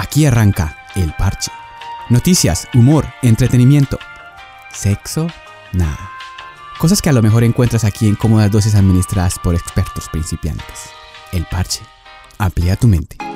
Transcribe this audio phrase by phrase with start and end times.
[0.00, 1.52] Aquí arranca El Parche.
[2.08, 3.98] Noticias, humor, entretenimiento.
[4.72, 5.26] Sexo,
[5.72, 6.10] nada.
[6.78, 10.88] Cosas que a lo mejor encuentras aquí en cómodas dosis administradas por expertos principiantes.
[11.32, 11.82] El Parche.
[12.38, 13.29] Amplía tu mente.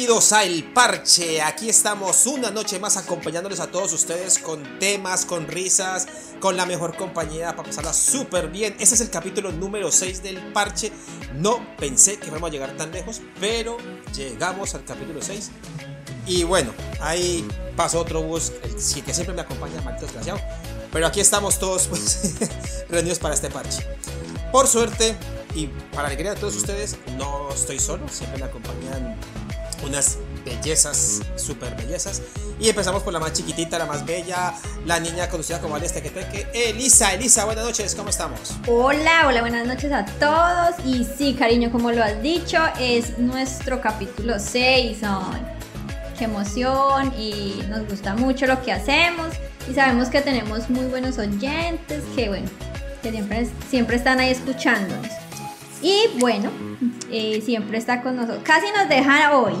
[0.00, 5.26] Bienvenidos a El Parche, aquí estamos una noche más acompañándoles a todos ustedes con temas,
[5.26, 6.08] con risas,
[6.40, 8.74] con la mejor compañía para pasarla súper bien.
[8.80, 10.90] Este es el capítulo número 6 del Parche.
[11.34, 13.76] No pensé que íbamos a llegar tan lejos, pero
[14.14, 15.50] llegamos al capítulo 6.
[16.24, 16.72] Y bueno,
[17.02, 17.46] ahí
[17.76, 20.40] pasó otro bus, el que siempre me acompaña, maldito desgraciado.
[20.90, 22.36] Pero aquí estamos todos pues,
[22.88, 23.86] reunidos para este parche.
[24.50, 25.14] Por suerte,
[25.54, 29.18] y para alegría de todos ustedes, no estoy solo, siempre me acompañan
[29.82, 32.22] unas bellezas, super bellezas.
[32.58, 36.48] Y empezamos por la más chiquitita, la más bella, la niña conocida como Alice Tequeteque,
[36.52, 37.14] Elisa.
[37.14, 38.54] Elisa, buenas noches, ¿cómo estamos?
[38.66, 40.74] Hola, hola, buenas noches a todos.
[40.84, 44.98] Y sí, cariño, como lo has dicho, es nuestro capítulo 6.
[45.02, 45.42] Ay,
[46.18, 49.28] qué emoción y nos gusta mucho lo que hacemos.
[49.70, 52.48] Y sabemos que tenemos muy buenos oyentes, que bueno,
[53.02, 55.08] que siempre, siempre están ahí escuchándonos.
[55.82, 56.50] Y bueno,
[57.10, 58.42] eh, siempre está con nosotros.
[58.44, 59.54] Casi nos deja hoy.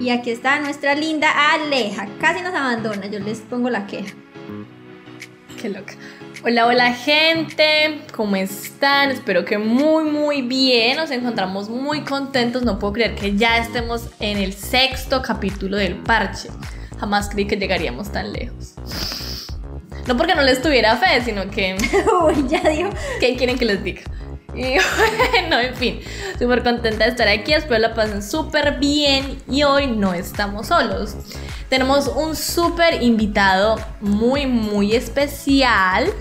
[0.00, 2.06] Y aquí está nuestra linda Aleja.
[2.20, 3.06] Casi nos abandona.
[3.06, 4.14] Yo les pongo la queja.
[5.60, 5.94] Qué loca.
[6.46, 9.10] Hola, hola gente, ¿cómo están?
[9.10, 10.98] Espero que muy, muy bien.
[10.98, 12.62] Nos encontramos muy contentos.
[12.64, 16.50] No puedo creer que ya estemos en el sexto capítulo del parche.
[17.00, 18.74] Jamás creí que llegaríamos tan lejos.
[20.06, 21.76] No porque no les tuviera fe, sino que...
[22.26, 22.90] Uy, ya digo.
[23.20, 24.02] ¿Qué quieren que les diga?
[24.54, 24.62] Y
[25.32, 26.00] bueno, en fin,
[26.38, 31.16] súper contenta de estar aquí, espero la pasen súper bien y hoy no estamos solos.
[31.68, 36.12] Tenemos un súper invitado muy, muy especial.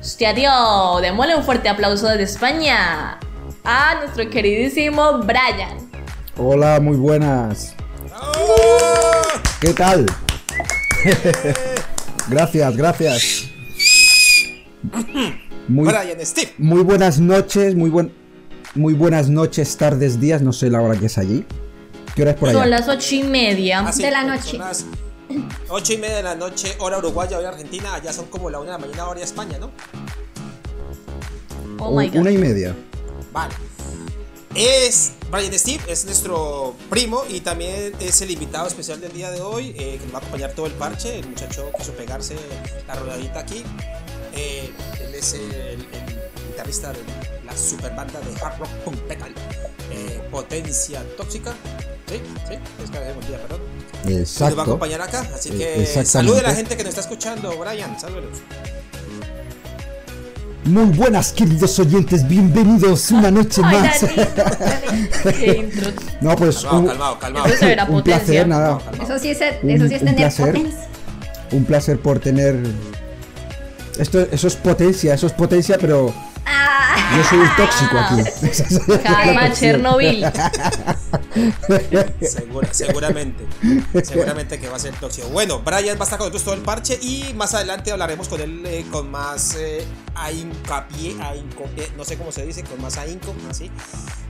[0.00, 3.18] Hostia, tío, démosle un fuerte aplauso desde España
[3.64, 5.90] a nuestro queridísimo Brian.
[6.36, 7.76] Hola, muy buenas.
[9.60, 10.06] ¿Qué tal?
[12.28, 13.50] gracias, gracias.
[15.70, 16.52] Muy, Brian Steve.
[16.58, 18.12] muy buenas noches, muy, buen,
[18.74, 21.46] muy buenas noches, tardes, días, no sé la hora que es allí.
[22.16, 22.58] ¿Qué hora es por allá?
[22.58, 23.84] Son las ocho y media.
[23.86, 24.58] Ah, sí, De la son noche.
[24.58, 24.84] las
[25.68, 27.94] ocho y media de la noche, hora uruguaya, hora argentina.
[27.94, 29.70] Allá son como la una de la mañana, hora España, ¿no?
[31.78, 32.16] Oh my god.
[32.16, 32.74] Una y media.
[33.32, 33.54] Vale.
[34.56, 39.40] Es Brian Steve, es nuestro primo y también es el invitado especial del día de
[39.40, 41.20] hoy, eh, que nos va a acompañar todo el parche.
[41.20, 42.34] El muchacho quiso pegarse
[42.88, 43.62] la rodadita aquí.
[44.34, 44.70] Eh,
[45.20, 45.86] es el, el
[46.48, 46.98] guitarrista de
[47.46, 49.32] la super banda de hard rock punk metal,
[49.92, 51.52] eh, Potencia Tóxica.
[52.08, 53.60] Sí, sí, es que olvida, perdón.
[54.04, 54.60] Y nos va a Exacto.
[54.62, 58.38] acompañar acá, así Eh, que salude a la gente que nos está escuchando, Brian, saludos.
[60.64, 64.00] Muy buenas, queridos oyentes, bienvenidos una noche Ay, más.
[64.02, 65.90] Danilo, qué intro.
[66.20, 67.46] No, pues Calmado, un, calmado.
[67.46, 68.78] Eso un placer, nada.
[69.02, 70.52] Eso sí es, eso sí es un tener placer.
[70.54, 70.88] potencia.
[71.52, 72.56] Un placer por tener.
[74.00, 76.12] Esto, eso es potencia, eso es potencia, pero
[76.46, 78.22] Ah, yo soy un tóxico aquí.
[79.02, 80.24] Calma, Chernobyl.
[82.20, 83.44] Segura- seguramente.
[84.02, 85.28] seguramente que va a ser tóxico.
[85.28, 88.40] Bueno, Brian va a estar con nosotros todo el parche y más adelante hablaremos con
[88.40, 89.84] él eh, con más eh,
[90.14, 93.70] ahincapié, ahincopié, no sé cómo se dice, con más ahínco, así,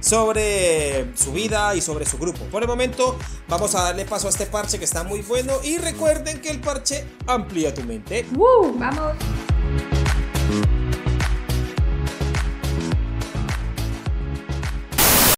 [0.00, 2.44] sobre su vida y sobre su grupo.
[2.47, 3.16] Por el momento,
[3.48, 6.60] vamos a darle paso a este parche que está muy bueno y recuerden que el
[6.60, 8.26] parche amplía tu mente.
[8.34, 8.75] ¡Woo!
[8.78, 9.12] Vamos.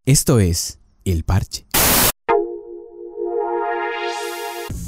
[0.04, 1.64] Esto es El Parche.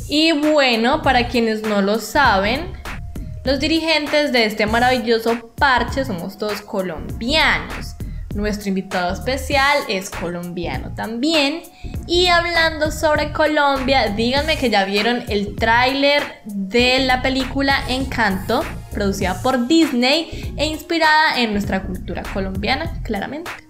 [0.08, 2.72] Y bueno, para quienes no lo saben,
[3.44, 7.94] los dirigentes de este maravilloso parche somos todos colombianos.
[8.34, 11.62] Nuestro invitado especial es colombiano también.
[12.08, 19.40] Y hablando sobre Colombia, díganme que ya vieron el tráiler de la película Encanto, producida
[19.43, 23.63] por Disney e inspirada en nuestra cultura colombiana, claramente.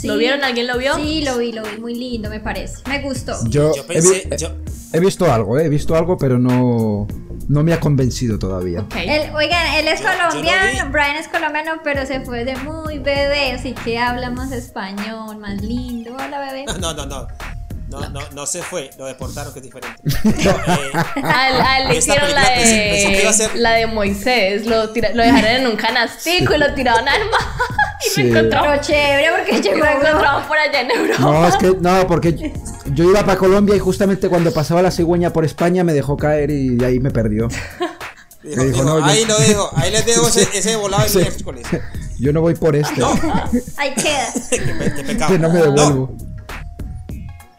[0.00, 0.06] Sí.
[0.08, 0.42] ¿Lo vieron?
[0.44, 0.94] ¿Alguien lo vio?
[0.96, 1.78] Sí, lo vi, lo vi.
[1.80, 2.76] Muy lindo, me parece.
[2.88, 3.34] Me gustó.
[3.48, 4.48] Yo, Yo he, pensé, vi- yo,
[4.92, 7.06] he visto algo, eh, he visto algo, pero no,
[7.48, 8.80] no me ha convencido todavía.
[8.80, 8.94] Ok.
[8.96, 10.90] Él- oigan, él es Yo- yo lo colombiano.
[10.90, 15.60] Brian es colombiano, pero se fue de muy bebé, así que habla más español, más
[15.62, 16.12] lindo.
[16.14, 16.64] Hola, bebé.
[16.80, 17.26] no, no, no.
[17.90, 20.00] No, no, no se fue, lo deportaron, que es diferente.
[20.24, 20.90] No, eh,
[21.24, 25.66] Al, al le hicieron la de, ser- la de Moisés, lo, tira- lo dejaron en
[25.66, 27.40] un canastico y lo tiraron al mar
[28.06, 28.22] y Sí.
[28.22, 30.08] lo encontraron, Pero chévere porque y llegó lo a Europa.
[30.10, 31.20] encontraron por allá en Europa.
[31.20, 32.46] No, es que no, porque yo,
[32.94, 36.50] yo iba para Colombia y justamente cuando pasaba la cigüeña por España me dejó caer
[36.50, 37.48] y ahí me perdió.
[37.48, 37.58] Dijo,
[38.42, 41.08] Me dijo, dijo, no, yo- ahí lo dejo, ahí les dejo ese, ese volado de
[41.10, 41.18] Sí.
[41.18, 41.66] miércoles.
[42.20, 43.02] Yo no voy por este.
[43.78, 44.28] Ahí queda.
[44.50, 45.32] qué, pe- qué pecado.
[45.32, 46.16] que no me devuelvo.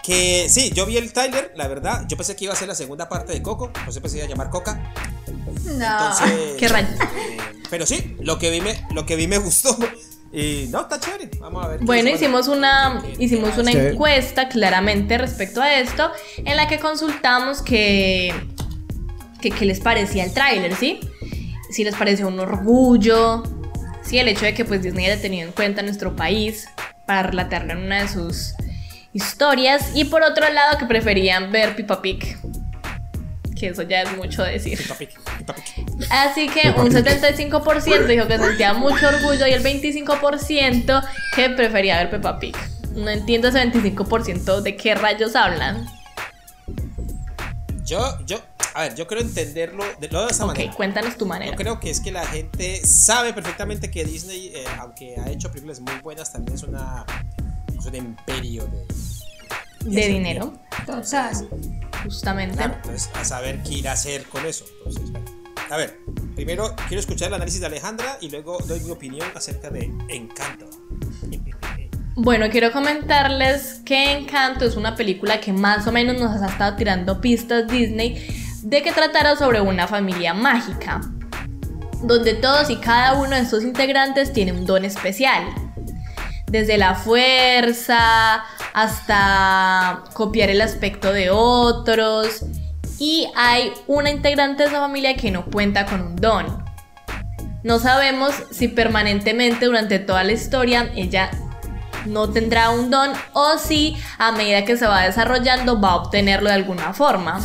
[0.03, 2.05] Que sí, yo vi el trailer, la verdad.
[2.07, 3.71] Yo pensé que iba a ser la segunda parte de Coco.
[3.85, 4.91] No sé si se iba a llamar Coca.
[5.65, 5.73] No.
[5.73, 6.87] Entonces, qué rayo.
[7.17, 7.37] eh,
[7.69, 9.77] pero sí, lo que vi me, lo que vi me gustó.
[10.33, 11.29] Y no, está chévere.
[11.39, 11.79] Vamos a ver.
[11.81, 18.33] Bueno, hicimos una, hicimos una encuesta claramente respecto a esto, en la que consultamos que,
[19.41, 20.99] que qué les parecía el tráiler, ¿sí?
[21.69, 23.43] Si les pareció un orgullo,
[24.03, 26.67] sí, el hecho de que pues Disney haya tenido en cuenta nuestro país
[27.05, 28.53] para relatarlo en una de sus
[29.13, 32.37] historias, y por otro lado que preferían ver Pippa Pig,
[33.59, 34.77] que eso ya es mucho decir.
[34.77, 35.85] Pipa pic, pipa pic.
[36.09, 41.03] Así que un 75% dijo que sentía mucho orgullo y el 25%
[41.35, 42.55] que prefería ver Peppa Pig.
[42.95, 45.85] No entiendo ese 25% de qué rayos hablan.
[47.85, 48.39] Yo, yo,
[48.73, 50.73] a ver, yo creo entenderlo de, lo de esa Ok, manera.
[50.73, 51.55] cuéntanos tu Yo manera.
[51.57, 55.79] creo que es que la gente sabe perfectamente que Disney, eh, aunque ha hecho películas
[55.81, 57.05] muy buenas, también es una
[57.89, 58.85] un imperio de,
[59.91, 60.53] De dinero,
[60.85, 61.49] Total.
[62.03, 62.55] justamente.
[62.55, 64.65] Claro, entonces a saber qué ir a hacer con eso.
[64.85, 65.11] Entonces.
[65.69, 65.99] A ver,
[66.35, 70.69] primero quiero escuchar el análisis de Alejandra y luego doy mi opinión acerca de Encanto.
[72.13, 76.75] Bueno, quiero comentarles que Encanto es una película que más o menos nos ha estado
[76.75, 78.27] tirando pistas Disney
[78.63, 80.99] de que tratara sobre una familia mágica,
[82.03, 85.45] donde todos y cada uno de sus integrantes tiene un don especial.
[86.51, 88.43] Desde la fuerza
[88.73, 92.43] hasta copiar el aspecto de otros.
[92.99, 96.63] Y hay una integrante de esa familia que no cuenta con un don.
[97.63, 101.31] No sabemos si permanentemente durante toda la historia ella
[102.05, 106.49] no tendrá un don o si a medida que se va desarrollando va a obtenerlo
[106.49, 107.39] de alguna forma.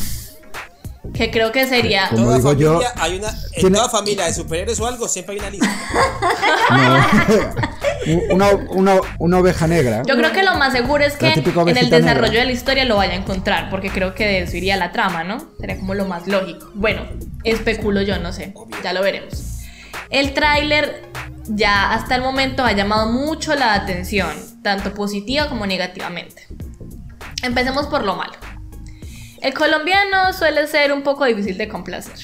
[1.12, 2.08] Que creo que sería...
[2.10, 5.34] Como toda digo yo, hay una, en tiene- toda familia de superhéroes o algo siempre
[5.34, 5.76] hay una lista.
[6.70, 8.26] No.
[8.34, 10.02] una, una, una oveja negra.
[10.06, 12.40] Yo creo que lo más seguro es que en el desarrollo negra.
[12.40, 15.24] de la historia lo vaya a encontrar, porque creo que de eso iría la trama,
[15.24, 15.38] ¿no?
[15.58, 16.70] Sería como lo más lógico.
[16.74, 17.02] Bueno,
[17.44, 19.42] especulo yo, no sé, ya lo veremos.
[20.10, 21.02] El tráiler
[21.46, 24.30] ya hasta el momento ha llamado mucho la atención,
[24.62, 26.46] tanto positiva como negativamente.
[27.42, 28.32] Empecemos por lo malo.
[29.40, 32.14] El colombiano suele ser un poco difícil de complacer.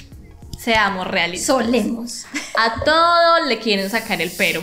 [0.59, 1.47] Seamos realistas.
[1.57, 2.25] Solemos.
[2.57, 4.63] A todo le quieren sacar el pero.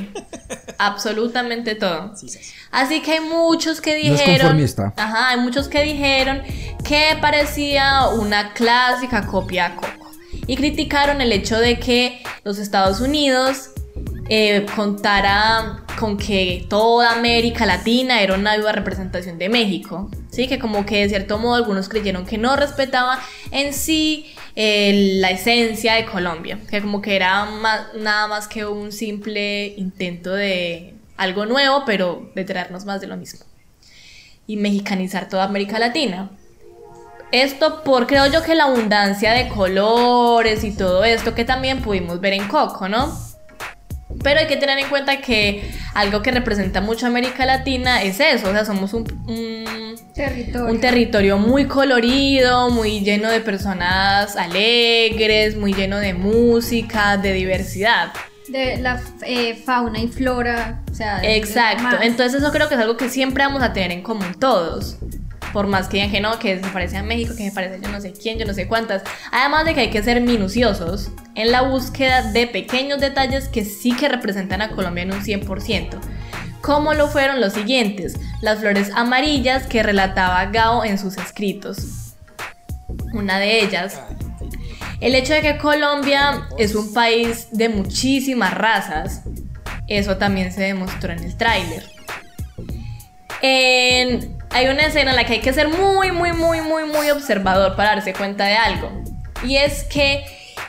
[0.77, 2.15] Absolutamente todo.
[2.15, 2.53] Sí, sí, sí.
[2.71, 4.39] Así que hay muchos que No es dijeron.
[4.47, 4.93] conformista.
[4.95, 6.41] Ajá, hay muchos que dijeron
[6.83, 10.11] que parecía una clásica copia a Coco.
[10.47, 13.71] Y criticaron el hecho de que los Estados Unidos
[14.29, 20.09] eh, contara con que toda América Latina era una viva representación de México.
[20.31, 23.19] Sí, que como que de cierto modo algunos creyeron que no respetaba
[23.51, 27.45] en sí eh, la esencia de Colombia, que como que era
[27.99, 33.17] nada más que un simple intento de algo nuevo, pero de traernos más de lo
[33.17, 33.45] mismo.
[34.47, 36.31] Y mexicanizar toda América Latina.
[37.33, 42.21] Esto por creo yo que la abundancia de colores y todo esto que también pudimos
[42.21, 43.28] ver en Coco, ¿no?
[44.23, 48.19] Pero hay que tener en cuenta que algo que representa mucho a América Latina es
[48.19, 49.69] eso, o sea, somos un, un-
[50.13, 50.65] Territorio.
[50.73, 58.11] un territorio muy colorido, muy lleno de personas alegres, muy lleno de música, de diversidad.
[58.49, 60.81] de la eh, fauna y flora.
[60.91, 64.01] O sea, Exacto, entonces eso creo que es algo que siempre vamos a tener en
[64.01, 64.97] común todos.
[65.53, 67.77] Por más que digan que no, que se parece a México, que se parece a
[67.79, 69.01] yo no sé quién, yo no sé cuántas.
[69.31, 73.93] Además de que hay que ser minuciosos en la búsqueda de pequeños detalles que sí
[73.93, 75.99] que representan a Colombia en un 100%.
[76.61, 82.13] Como lo fueron los siguientes, las flores amarillas que relataba Gao en sus escritos.
[83.13, 83.99] Una de ellas,
[84.99, 89.21] el hecho de que Colombia es un país de muchísimas razas,
[89.87, 91.83] eso también se demostró en el tráiler.
[93.41, 97.09] En- hay una escena en la que hay que ser muy, muy, muy, muy, muy
[97.09, 99.03] observador para darse cuenta de algo.
[99.43, 100.23] Y es que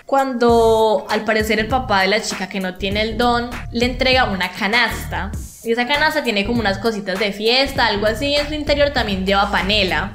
[0.06, 4.24] cuando al parecer el papá de la chica que no tiene el don le entrega
[4.24, 5.30] una canasta.
[5.62, 8.28] Y esa canasta tiene como unas cositas de fiesta, algo así.
[8.28, 10.14] Y en su interior también lleva panela.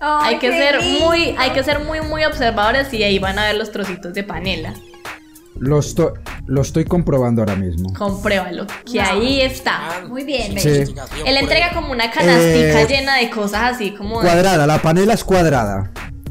[0.00, 1.06] Ay, hay que ser lindo.
[1.06, 4.22] muy, hay que ser muy, muy observadores y ahí van a ver los trocitos de
[4.22, 4.74] panela.
[5.60, 6.12] Lo, estoy,
[6.46, 7.92] lo estoy comprobando ahora mismo.
[7.92, 9.04] Compruébalo, que No.
[9.08, 10.02] ahí está.
[10.08, 10.68] Muy bien, Sí.
[11.26, 14.26] Él entrega como una canastica Eh, llena de cosas así como de...
[14.26, 15.90] Cuadrada, la panela es cuadrada.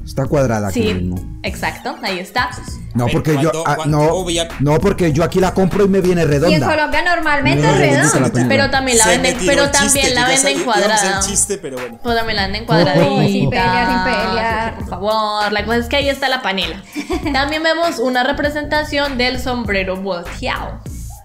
[0.09, 1.39] Está cuadrada aquí Sí, mismo.
[1.43, 2.49] exacto, ahí está.
[2.95, 4.25] No, porque yo ah, no,
[4.59, 6.67] no, porque yo aquí la compro y me viene Y en redonda.
[6.67, 8.45] Colombia normalmente No, es película.
[8.49, 11.19] Pero también la venden, pero el chiste, también la venden cuadrada.
[11.19, 11.99] chiste, pero bueno.
[12.01, 13.27] Pues también la venden cuadradita.
[13.27, 14.75] sin pelear, sin pelear.
[14.79, 16.81] Por favor, la cosa es que ahí está la panela.
[17.31, 20.81] También vemos una representación del sombrero volteado.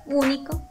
[0.07, 0.69] Único.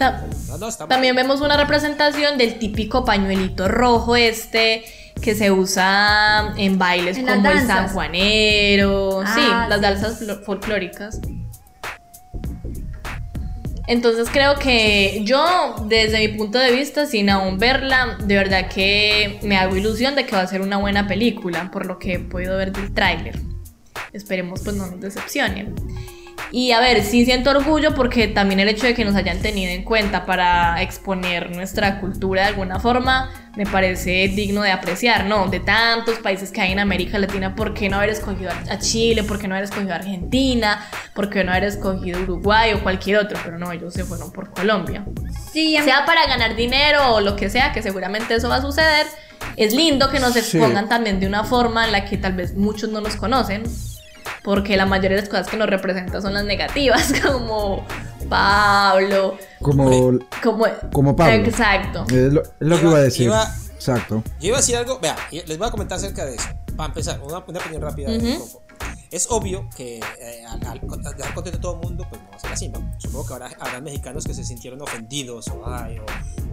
[0.00, 4.82] Ta- No, no, está También vemos una representación del típico pañuelito rojo este
[5.20, 7.76] que se usa en bailes En las como el danzas.
[7.76, 9.82] sanjuanero, sí, Ah, las sí.
[9.84, 11.20] danzas flo- folclóricas.
[13.86, 19.38] Entonces creo que yo, desde mi punto de vista, sin aún verla, de verdad que
[19.42, 22.18] me hago ilusión de que va a ser una buena película, por lo que he
[22.20, 23.38] podido ver del tráiler.
[24.12, 25.74] Esperemos pues no nos decepcionen.
[26.52, 29.70] Y a ver, sí siento orgullo porque también el hecho de que nos hayan tenido
[29.72, 35.46] en cuenta para exponer nuestra cultura de alguna forma me parece digno de apreciar, ¿no?
[35.48, 39.22] De tantos países que hay en América Latina, ¿por qué no haber escogido a Chile?
[39.24, 40.86] ¿Por qué no haber escogido a Argentina?
[41.14, 43.38] ¿Por qué no haber escogido Uruguay o cualquier otro?
[43.44, 45.04] Pero no, ellos se fueron por Colombia.
[45.52, 49.06] Sí, Sea para ganar dinero o lo que sea, que seguramente eso va a suceder,
[49.56, 50.38] es lindo que nos Sí.
[50.40, 53.64] expongan también de una forma en la que tal vez muchos no nos conocen,
[54.42, 57.84] porque la mayoría de las cosas que nos representan son las negativas, como
[58.28, 59.90] Pablo, Como,
[60.42, 61.34] como, como Pablo.
[61.46, 62.04] Exacto.
[62.10, 63.26] Es lo, es lo que Iba- iba a decir.
[63.26, 64.22] iba- Exacto.
[64.40, 66.48] Yo iba a decir algo, vea, les voy a comentar acerca de eso.
[66.76, 68.10] Para empezar, una, una opinión rápida.
[68.10, 68.38] de Ujú.
[68.44, 68.62] Coco.
[69.10, 72.30] Es obvio que eh, al, al- al dejar contento a todo el mundo, pues no
[72.30, 72.92] va a ser así, ¿no?
[72.98, 75.98] Supongo que habrá, habrá mexicanos que se sintieron ofendidos o, ay,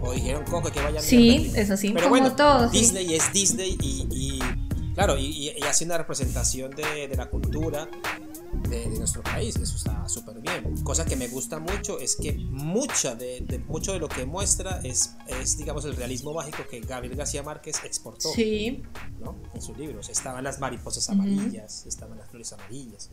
[0.02, 1.90] o, o dijeron Coco que vaya Sí, es así.
[1.90, 2.78] Pero Como bueno, todo, sí.
[2.80, 4.40] Disney es Disney y, y,
[5.04, 7.88] claro, y, y- hace una representación de, de la cultura
[8.68, 10.82] de, de nuestro país, eso está súper bien.
[10.82, 14.80] Cosa que me gusta mucho es que mucha de, de- mucho de lo que muestra
[14.82, 18.82] es, es, digamos, el realismo mágico que Gabriel García Márquez exportó Sí,
[19.20, 19.36] ¿no?
[19.54, 20.08] en sus libros.
[20.08, 23.10] Estaban las mariposas amarillas, estaban las flores amarillas.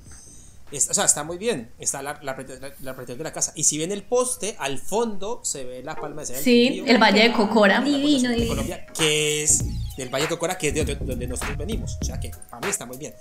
[0.71, 1.71] Es- o sea, está muy bien.
[1.79, 2.35] Está la, la,
[2.81, 3.53] la, la de la casa.
[3.55, 6.85] Y si ven el poste, al fondo se ve la palma de Cera sí, Quindío,
[6.93, 7.81] el Valle de Cocora.
[7.81, 8.49] Divino, de divino.
[8.55, 9.63] Colombia, que es
[9.97, 11.97] del Valle de Cocora, que es de donde, donde nosotros venimos.
[12.01, 13.13] O sea que para mí está muy bien.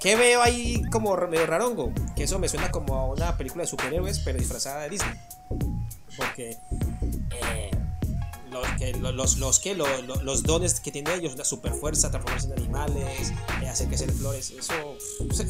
[0.00, 1.92] ¿Qué veo ahí como medio rarongo?
[2.16, 5.14] Que eso me suena como a una película de superhéroes, pero disfrazada de Disney.
[6.16, 6.56] Porque
[7.30, 7.70] eh,
[8.60, 12.10] los, que, los, los, que, lo- lo- los dones que tienen ellos, la super fuerza,
[12.10, 13.32] transformarse en animales,
[13.62, 14.96] eh, hacer crecer flores, eso,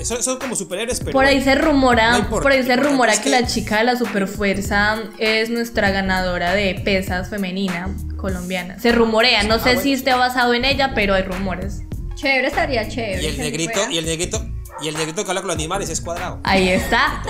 [0.00, 3.12] eso son como superhéroes, pero Por ahí se rumora, No importa, por ahí se rumora
[3.12, 8.78] es que, que- la chica de la superfuerza es nuestra ganadora de pesas femenina colombiana.
[8.78, 9.92] Se rumorea, no Ah, sé bueno, si sí.
[9.94, 11.82] esté basado en ella, pero hay rumores.
[12.14, 13.22] Chévere, estaría chévere.
[13.22, 13.92] y el que negrito, fuera.
[13.92, 14.46] y el negrito,
[14.82, 16.40] y el negrito que habla con los animales es cuadrado.
[16.44, 17.22] Ahí está.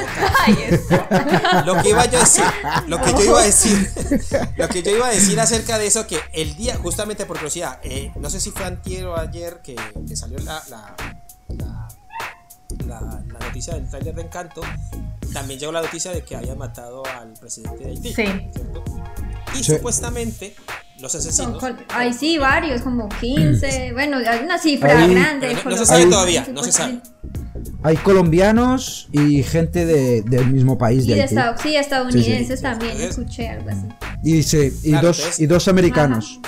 [0.45, 1.63] Ahí está.
[1.65, 2.45] Lo que iba yo a decir,
[2.89, 3.91] lo que yo iba a decir,
[4.57, 7.79] lo que yo iba a decir acerca de eso, que el día, justamente por curiosidad,
[7.85, 9.77] eh, no sé si fue antier o ayer que,
[10.09, 10.97] que salió la, la,
[11.49, 11.89] la,
[12.87, 13.01] la-
[13.33, 14.61] la noticia del trailer de Encanto,
[15.33, 18.09] también llegó la noticia de que habían matado al presidente de Haití.
[18.15, 18.25] Sí.
[18.55, 18.85] ¿cierto?
[19.55, 19.65] Y Sí.
[19.77, 20.55] supuestamente
[20.99, 21.59] los asesinos...
[21.61, 23.93] col- Ay, sí, varios, como 15.
[23.95, 25.57] bueno, hay una cifra Ahí- grande.
[25.65, 27.01] No- se sabe Ahí- todavía, no se sabe.
[27.87, 31.35] Hay colombianos y gente de- del mismo país Y de de Haití.
[31.37, 32.63] Estados, sí, estadounidenses Sí, sí.
[32.63, 33.87] también, escuché algo así.
[34.25, 36.41] Y, se- y, Claro, dos, entonces- y dos americanos.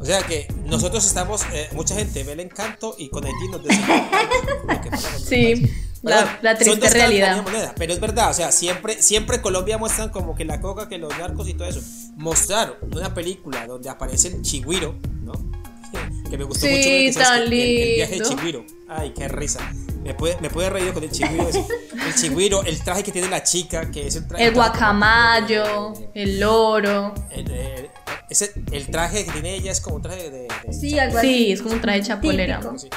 [0.00, 3.60] O sea que nosotros estamos, eh, mucha gente ve el encanto y con Haití nos
[5.28, 5.70] Sí,
[6.02, 7.42] la, la son triste la realidad.
[7.42, 10.96] moneda, pero es verdad, o sea, siempre, siempre Colombia muestran como que la coca, que
[10.96, 11.82] los narcos y todo eso.
[12.16, 15.32] Mostraron una película donde aparece el chigüiro, ¿no?
[16.30, 18.36] Que me gustó Sí, mucho que tan que el, el viaje de lindo.
[18.36, 18.64] chigüiro.
[18.88, 19.60] Ay, qué risa.
[20.02, 21.48] Me puede, me puede reír con el chigüiro.
[22.06, 24.46] El chigüiro, el traje que tiene la chica, que es el traje.
[24.46, 27.14] El guacamayo, el loro.
[27.30, 27.90] El, el-
[28.30, 30.48] ese- el traje que tiene ella es como un traje de.
[30.48, 31.26] de- Sí, algo así.
[31.28, 32.60] Sí, es como un traje chapolera.
[32.76, 32.88] Sí.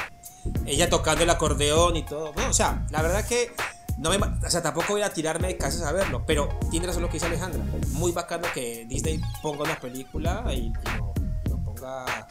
[0.65, 2.31] Ella tocando el acordeón y todo.
[2.49, 3.51] O sea, la verdad que
[3.97, 7.01] no me, o sea, tampoco voy a tirarme de casa a verlo, pero tiene razón
[7.01, 7.61] lo que dice Alejandra.
[7.89, 11.13] Muy bacano que Disney ponga una película y, y lo,
[11.49, 12.27] lo ponga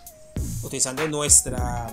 [0.63, 1.89] utilizando nuestra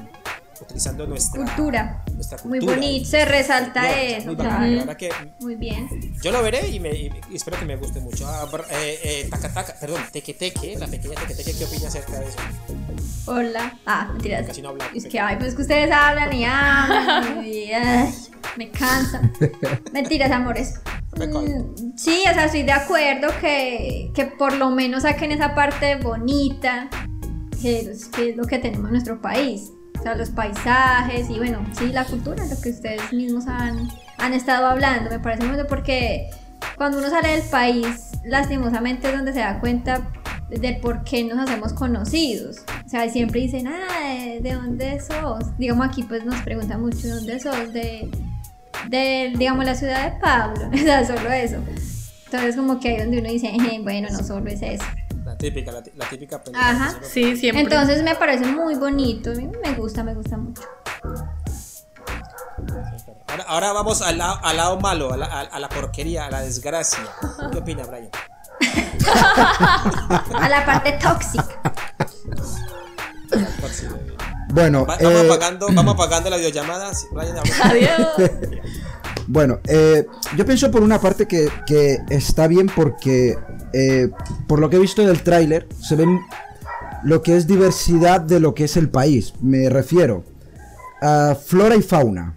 [0.61, 2.03] utilizando nuestra Cultura.
[2.13, 2.75] nuestra Muy cultura.
[2.79, 5.87] bonito, se resalta No, eso, muy la que Muy bien.
[6.21, 8.27] yo lo veré y, me, y espero que me guste mucho.
[8.27, 12.19] Ah, eh, eh, taca, taca, perdón, teque teque, la pequeña teque teque, ¿qué opina acerca
[12.19, 12.37] de eso?
[13.25, 13.77] Hola.
[13.85, 14.47] Ah, mentiras.
[14.47, 14.89] Casi no habla.
[14.93, 18.13] Es que, ay, pues que ustedes hablan y hablan y ay,
[18.57, 19.21] me cansa.
[19.93, 20.75] Mentiras, amores.
[21.15, 25.95] Mm, sí, o sea, estoy de acuerdo que, que por lo menos saquen esa parte
[25.97, 26.89] bonita,
[27.61, 29.71] que es, que es lo que tenemos en nuestro país.
[29.99, 34.33] O sea, los paisajes y bueno, sí, la cultura, lo que ustedes mismos han, han
[34.33, 35.09] estado hablando.
[35.09, 36.29] Me parece muy bueno porque
[36.77, 40.07] cuando uno sale del país, lastimosamente es donde se da cuenta
[40.49, 42.57] del por qué nos hacemos conocidos.
[42.85, 45.57] O sea, siempre dicen, ah, ¿de, de dónde sos?
[45.57, 47.73] Digamos, aquí pues nos preguntan mucho, ¿de dónde sos?
[47.73, 48.09] De,
[48.87, 50.69] de, digamos, la ciudad de Pablo.
[50.73, 51.57] O sea, solo eso.
[52.25, 54.83] Entonces, como que ahí donde uno dice, "Eh, bueno, no solo es eso.
[55.39, 56.69] Típica, la, típica pendeja.
[56.69, 56.91] Ajá.
[56.91, 57.63] Solo- Sí, siempre.
[57.63, 60.61] Entonces me parece muy bonito, a mí me gusta, me gusta mucho.
[63.27, 66.29] Ahora, ahora vamos al, lado- al lado malo, a la, a- a la porquería, a
[66.31, 66.99] la desgracia.
[67.51, 68.09] ¿Qué opina, Brian?
[70.35, 71.61] A la parte tóxica.
[74.49, 76.91] Bueno, Va- vamos, eh, apagando, vamos apagando la videollamada.
[77.13, 77.37] Brian.
[77.63, 78.31] Adiós.
[79.27, 80.05] Bueno, eh,
[80.35, 83.37] yo pienso por una parte que, que está bien porque
[83.73, 84.09] eh,
[84.47, 86.19] por lo que he visto del tráiler se ven
[87.03, 89.33] lo que es diversidad de lo que es el país.
[89.41, 90.23] Me refiero
[91.01, 92.35] a flora y fauna.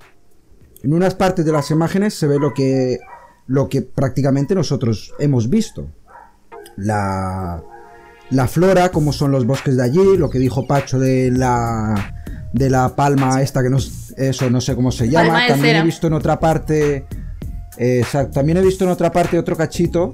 [0.83, 2.99] En unas partes de las imágenes se ve lo que
[3.47, 5.89] lo que prácticamente nosotros hemos visto.
[6.77, 7.63] La
[8.31, 12.15] la flora, como son los bosques de allí, lo que dijo Pacho de la
[12.53, 15.47] de la palma esta que no eso no sé cómo se llama.
[15.47, 15.79] También cera.
[15.81, 17.07] he visto en otra parte
[17.79, 20.13] eh, también he visto en otra parte otro cachito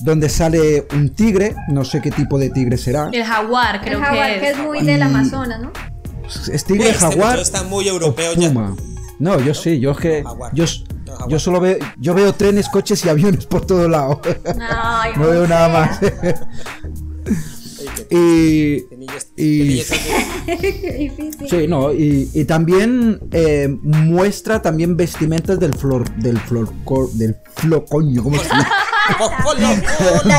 [0.00, 3.08] donde sale un tigre, no sé qué tipo de tigre será.
[3.12, 4.58] El jaguar, creo el jaguar que que es.
[4.58, 5.72] muy del Amazonas, ¿no?
[6.52, 7.38] ¿Es tigre, Este jaguar?
[7.38, 8.48] está muy europeo o ya.
[8.48, 8.76] puma?
[9.18, 10.52] No, yo sí, yo es que Jaguar.
[10.54, 10.64] yo,
[11.06, 14.18] No, yo solo veo yo veo trenes, coches y aviones por todos lados.
[14.70, 16.00] Ay, no veo nada más.
[18.10, 18.84] Y
[19.36, 19.82] y-.
[21.48, 26.68] Sí, no, y, y también eh, muestra también vestimentas del flor, del flor,
[27.12, 28.68] del flo, coño, ¿cómo se llama?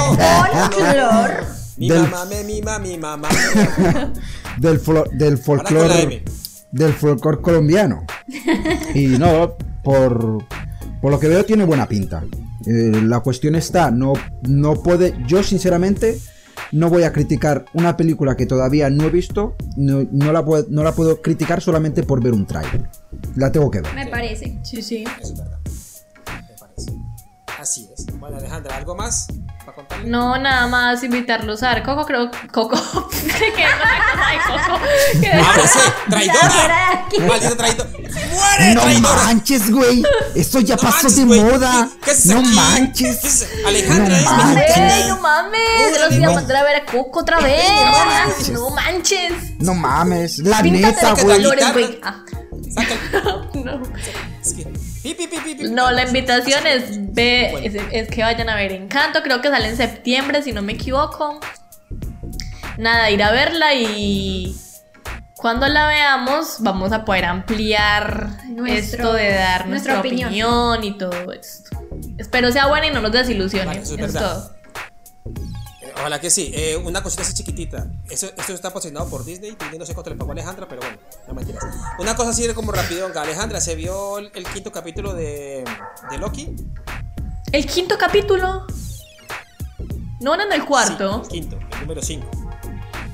[0.08, 1.46] Folclor.
[1.78, 3.30] Mi Del- mamá, me, mi mamá, mi mamá.
[4.58, 6.24] Del, flo- del folclore,
[6.72, 8.04] del folclore colombiano.
[8.96, 10.44] Y no, por,
[11.02, 12.24] por lo que veo tiene buena pinta.
[12.66, 14.14] Eh, la cuestión está, no,
[14.48, 16.18] no puede, yo sinceramente
[16.72, 20.66] no voy a criticar una película que todavía no he visto, no, no la, puedo,
[20.70, 22.90] no la puedo criticar solamente por ver un trailer.
[23.36, 23.94] La tengo que ver.
[23.94, 24.58] Me parece.
[24.64, 25.04] Sí, sí.
[25.22, 25.57] Eso es verdad.
[28.14, 29.28] Bueno, Alejandra, ¿algo más
[29.60, 30.10] para contarle?
[30.10, 31.84] No, nada más invitarlos a ver.
[31.84, 32.32] Coco, creo.
[32.52, 32.76] Coco.
[33.12, 34.80] ¿Qué es una cosa de Coco?
[35.14, 35.44] ¿Qué- de
[36.10, 36.92] ¡Traidora!
[37.06, 37.20] aquí.
[37.20, 37.88] ¡Maldito traidor!
[37.92, 39.24] ¡Muere, No traidora!
[39.24, 40.04] manches, güey.
[40.36, 41.44] Esto ya No pasó manches, de güey.
[41.44, 41.90] moda.
[42.04, 42.50] ¿Qué haces no aquí?
[42.56, 43.18] manches.
[43.20, 43.50] ¿Qué haces?
[43.66, 44.78] Alejandra No es.
[44.78, 45.62] ¡Ey, no mames!
[45.94, 47.62] Se los voy a mandar a ver a Coco otra vez.
[47.70, 48.50] no manches.
[48.50, 49.34] No manches.
[49.60, 50.40] No mames.
[50.40, 51.44] La Píntate neta, güey.
[51.44, 52.02] güey.
[52.80, 52.84] Ah,
[53.54, 53.82] no.
[55.72, 59.68] No, la invitación es, ve, es, es que vayan a ver Encanto, creo que sale
[59.70, 61.40] en septiembre, si no me equivoco.
[62.78, 64.56] Nada, ir a verla y
[65.36, 70.28] cuando la veamos vamos a poder ampliar Nuestro- esto de dar nuestra nuestra, opinión.
[70.30, 70.84] opinión.
[70.84, 71.70] y todo esto.
[72.18, 73.66] Espero sea buena y no nos desilusione.
[73.66, 74.57] Vale, eso es es todo.
[75.96, 76.52] Ojalá que sí.
[76.54, 77.88] Eh, una cosita así chiquitita.
[78.10, 79.52] Eso, esto está patrocinado por Disney.
[79.52, 80.98] Disney no sé cuánto le pagó a Alejandra, pero bueno,
[81.28, 81.64] no mentiras.
[82.00, 83.08] Una cosa así como rápido.
[83.16, 85.64] Alejandra, ¿se vio el, el quinto capítulo de,
[86.10, 86.56] de Loki?
[87.52, 88.66] El quinto capítulo.
[90.20, 91.24] No era en el cuarto.
[91.30, 92.28] Sí, el quinto, el número 5.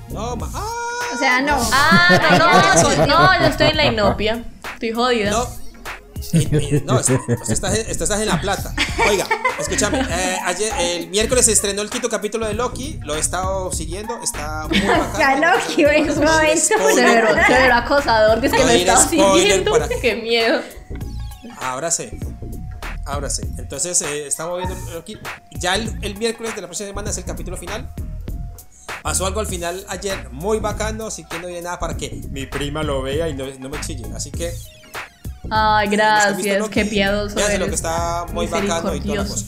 [0.10, 0.50] No, ma.
[0.54, 0.70] ¡Ah!
[1.14, 1.58] O sea, no.
[1.72, 2.46] Ah, no,
[2.90, 4.44] Ay, no, no, yo estoy en la inopia.
[4.74, 5.32] Estoy jodida.
[5.32, 5.63] No.
[6.86, 8.74] No, esto, esto estás, esto estás en La Plata.
[9.10, 9.28] Oiga,
[9.60, 10.00] escúchame.
[10.10, 13.00] eh, ayer, el miércoles se estrenó el quinto capítulo de Loki.
[13.04, 14.20] Lo he estado siguiendo.
[14.24, 15.20] Está muy bacán.
[15.42, 16.14] Ya Loki, momento.
[16.58, 19.72] Severo, severo acosador, que No lo diré estaba spoiler siguiendo.
[19.72, 20.62] para- Qué miedo.
[21.60, 22.10] Ahora sí.
[23.06, 23.44] Ahora sí.
[23.58, 25.18] Entonces, eh, estamos viendo Loki.
[25.52, 27.90] Ya el, el miércoles de la próxima semana es el capítulo final.
[29.02, 32.46] Pasó algo al final ayer muy bacano, así que no hay nada para que mi
[32.46, 34.06] prima lo vea y no, no me chille.
[34.16, 34.54] Así que
[35.50, 39.34] Ay, que gracias, qué piadoso lo que está muy bacano y toda la Misericordioso.
[39.34, 39.46] cosa.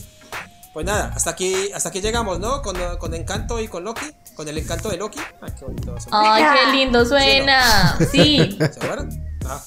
[0.72, 2.60] Pues nada, hasta aquí, hasta aquí llegamos, ¿no?
[2.60, 4.06] Con, con Encanto y con Loki.
[4.34, 5.18] Con el encanto de Loki.
[5.40, 6.22] Ay, qué bonito va a sonar.
[6.26, 7.96] Ay, qué lindo suena.
[8.12, 8.58] Sí.
[8.58, 9.08] ¿Se acuerdan?
[9.46, 9.62] Ah.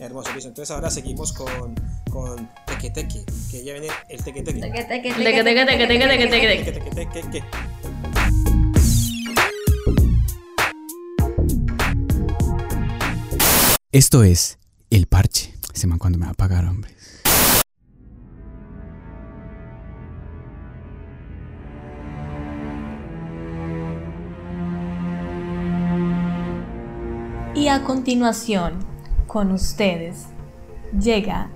[0.00, 0.48] Hermoso, listo.
[0.48, 1.76] Entonces ahora seguimos con,
[2.10, 4.60] con Teque Teque, que ya viene el Teque Teque.
[4.60, 6.72] Teque, teque, Teque, teque, teque, teque, teque, teque, teque.
[6.72, 7.44] Teque, teque, teque, teque.
[13.92, 14.58] Esto es
[14.90, 15.52] El Parche.
[15.74, 16.90] Ese man cuando me va a pagar, hombre.
[27.54, 28.78] Y a continuación,
[29.26, 30.26] con ustedes,
[30.98, 31.50] llega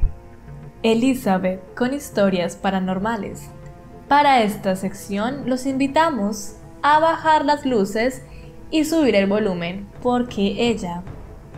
[0.83, 3.49] Elizabeth con historias paranormales.
[4.09, 8.23] Para esta sección los invitamos a bajar las luces
[8.71, 11.03] y subir el volumen porque ella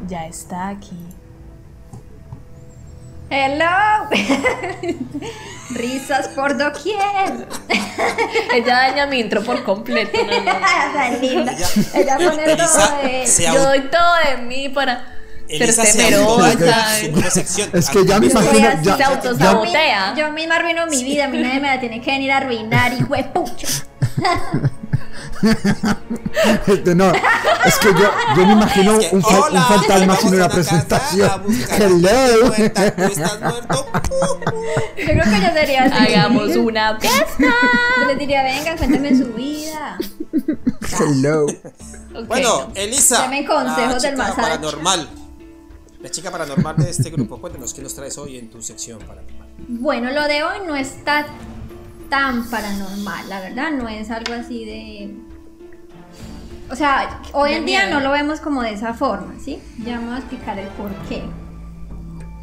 [0.07, 1.14] ya está aquí.
[3.31, 4.09] Hello.
[5.71, 7.49] Risas por doquier.
[8.55, 10.17] Ella daña mi intro por completo.
[10.25, 10.61] no, no.
[10.95, 11.53] Tan linda.
[11.53, 15.17] Ella- Ella pone todo de Yo doy todo de mí para
[15.49, 17.01] Elisa ser se temerosa.
[17.73, 20.15] Es que ya me imagino, ya, se autosabotea.
[20.15, 22.31] ya- Yo Yo misma arruino mi vida, a mí nadie me la tiene que venir
[22.33, 23.67] a arruinar, hijo de pucha.
[26.67, 29.99] Este, no, es que yo, yo me imagino Es que, un, fa- un hola, fantasma
[30.07, 31.31] vamos haciendo a una presentación.
[31.71, 32.09] Hello.
[32.41, 33.87] tu muerta, ¿tú estás muerto?
[34.99, 35.95] Yo creo que yo sería así.
[36.15, 37.55] Hagamos una fiesta.
[38.01, 39.99] Yo les diría, vengan, cuéntenme su vida.
[40.99, 41.47] Hello.
[42.27, 44.41] Bueno, Elisa, Dame consejos la del chica masaje.
[44.43, 45.09] paranormal.
[46.03, 47.39] La chica paranormal de este grupo.
[47.41, 49.49] Cuéntanos qué nos traes hoy en tu sección paranormal.
[49.69, 51.27] Bueno, lo de hoy no está
[52.11, 55.15] tan paranormal, la verdad, no es algo así de...
[56.71, 59.61] O sea, hoy en día no lo vemos como de esa forma, ¿sí?
[59.85, 61.23] Ya me voy a explicar el por qué.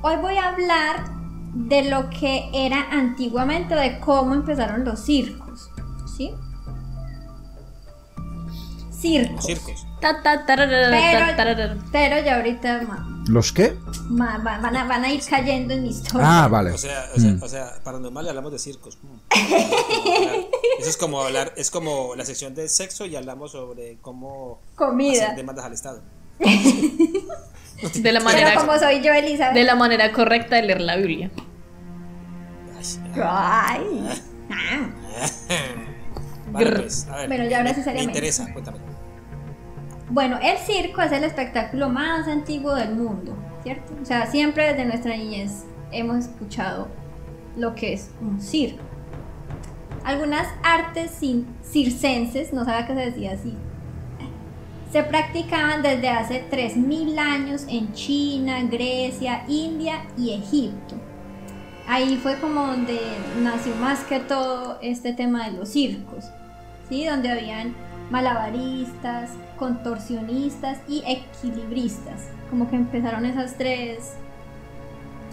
[0.03, 1.05] Hoy voy a hablar
[1.53, 5.69] de lo que era antiguamente, de cómo empezaron los circos,
[6.17, 6.33] ¿sí?
[8.91, 9.45] Circos.
[9.45, 9.90] Circos.
[10.01, 11.77] Ta, ta, tararara, Pero, tararara.
[11.91, 13.77] pero ya ahorita ma- ¿Los qué?
[14.09, 16.25] ma- va- van, a, van a ir cayendo en mi historia.
[16.43, 16.71] Ah, vale.
[16.71, 18.97] O sea, o sea, o sea, paranormal hablamos de circos.
[19.03, 19.19] Mm.
[20.79, 25.23] Eso es como hablar, es como la sección de sexo y hablamos sobre cómo Comida.
[25.25, 26.01] hacer demandas al Estado.
[26.39, 29.53] De la manera, Pero como soy yo, Elizabeth.
[29.53, 31.29] de la manera correcta de leer la Biblia.
[33.23, 34.09] Ay.
[34.49, 34.89] Ah.
[36.51, 38.79] vale, pues, a ver, Bueno, ya ahora sí me interesa, cuéntame.
[40.11, 43.93] Bueno, el circo es el espectáculo más antiguo del mundo, ¿cierto?
[44.01, 46.89] O sea, siempre desde nuestra niñez hemos escuchado
[47.55, 48.83] lo que es un circo.
[50.03, 51.17] Algunas artes
[51.63, 53.55] circenses, no sabía que se decía así,
[54.91, 60.95] se practicaban desde hace 3.000 años en China, Grecia, India y Egipto.
[61.87, 62.99] Ahí fue como donde
[63.41, 66.25] nació más que todo este tema de los circos,
[66.89, 67.05] ¿sí?
[67.05, 67.73] Donde habían
[68.11, 72.27] malabaristas, contorsionistas y equilibristas.
[72.49, 74.13] Como que empezaron esas tres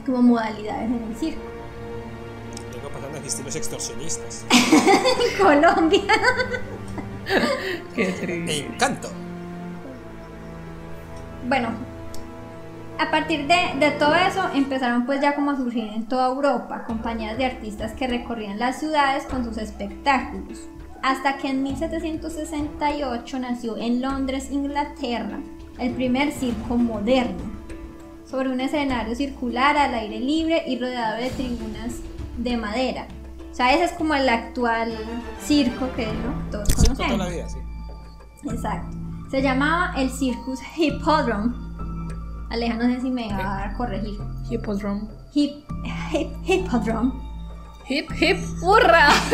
[0.06, 1.42] como modalidades en el circo.
[2.72, 4.46] Luego pasaron a existir los extorsionistas.
[4.50, 6.14] En Colombia.
[7.94, 8.66] Qué triste.
[8.66, 9.08] Encanto.
[11.46, 11.70] Bueno,
[12.98, 16.84] a partir de, de todo eso empezaron pues ya como a surgir en toda Europa
[16.86, 20.68] compañías de artistas que recorrían las ciudades con sus espectáculos.
[21.02, 25.38] Hasta que en 1768 nació en Londres, Inglaterra,
[25.78, 27.42] el primer circo moderno,
[28.28, 32.00] sobre un escenario circular al aire libre y rodeado de tribunas
[32.36, 33.06] de madera.
[33.50, 34.92] O sea, ese es como el actual
[35.40, 36.50] circo que ¿no?
[36.50, 37.18] todos Circo toda conocemos.
[37.18, 37.58] la vida, sí.
[38.50, 38.96] Exacto.
[39.30, 41.54] Se llamaba el Circus Hippodrome.
[42.50, 44.18] Aleja, no sé si me va a corregir.
[44.48, 45.02] Hippodrome.
[45.34, 45.64] Hip,
[46.12, 47.12] hip, hippodrome.
[47.88, 49.08] Hip, hip, hurra.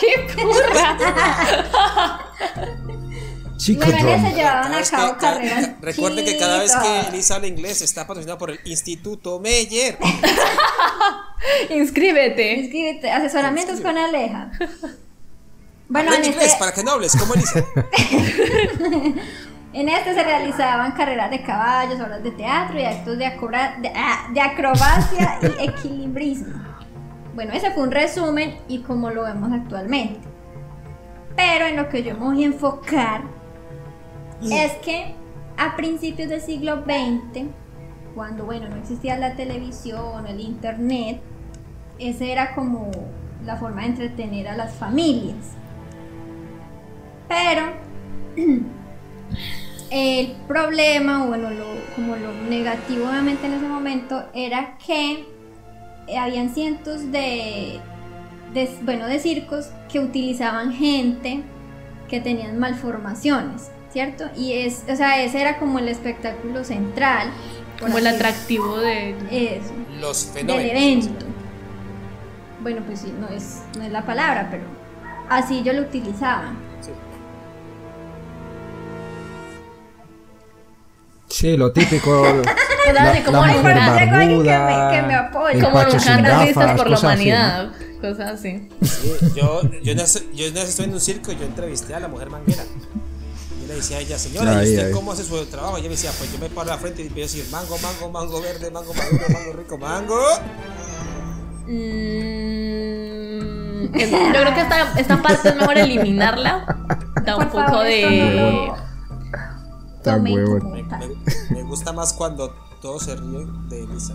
[0.00, 2.18] hip, hip, hurra.
[3.56, 5.66] Chico Bueno, ese llevaban Cada a vez cabo carreras.
[5.68, 7.00] ca- recuerde que cada vez que.
[7.08, 9.96] Elisa habla inglés está patrocinado por el Instituto Meyer.
[11.70, 12.54] Inscríbete.
[12.54, 14.50] Inscríbete, asesoramientos con Aleja.
[15.88, 17.64] Bueno, en inglés este, para que no hables como Elisa.
[19.72, 23.26] en este se realizaban carreras de caballos, obras de teatro y actos de,
[23.94, 26.73] ah, de acrobacia y equilibrismo.
[27.34, 30.20] Bueno, ese fue un resumen y como lo vemos actualmente.
[31.36, 33.22] Pero en lo que yo me voy a enfocar
[34.42, 35.14] es que
[35.56, 37.46] a principios del siglo XX,
[38.14, 41.20] cuando bueno, no existía la televisión, el internet,
[41.98, 42.90] esa era como
[43.44, 45.54] la forma de entretener a las familias.
[47.28, 47.62] Pero
[49.90, 55.24] el problema, o bueno, lo- como lo negativo obviamente en ese momento era que
[56.18, 57.80] habían cientos de,
[58.52, 61.42] de, bueno, de circos que utilizaban gente
[62.08, 64.24] que tenían malformaciones, ¿cierto?
[64.36, 67.30] Y es, o sea, ese era como el espectáculo central.
[67.80, 69.16] Como el atractivo de.
[69.30, 70.70] Eso, Los del fenómenos.
[70.70, 71.26] evento.
[72.62, 74.64] Bueno, pues sí, no es, no es la palabra, pero
[75.28, 76.52] así yo lo utilizaba.
[81.34, 81.56] Sí.
[81.56, 82.22] Lo típico.
[82.84, 85.54] Pues así como la mujer alguien que me- barbuda, que me apoye.
[85.54, 85.94] el Como gafas,
[86.76, 87.34] por la cosas así, ¿no?
[87.34, 87.72] humanidad.
[88.02, 88.68] Cosas así.
[88.82, 92.08] Sí, yo, yo, una vez- yo estuve en un circo y yo entrevisté a la
[92.08, 92.62] mujer manguera.
[93.62, 94.92] Yo le decía a ella, señora, Ahí, ¿y usted ahí.
[94.92, 95.78] cómo hace su trabajo?
[95.78, 97.50] Y ella me decía, pues yo me paro a la frente y empiezo a decir
[97.50, 100.20] mango, mango, mango verde, mango maduro, mango rico, mango.
[102.14, 106.66] Mm, yo creo que esta, esta parte es mejor eliminarla.
[107.24, 108.72] Da un Por poco favor, esto no de.
[110.04, 110.84] Tan Me, me-
[111.50, 114.14] me gusta más cuando todos se ríen de Elisa.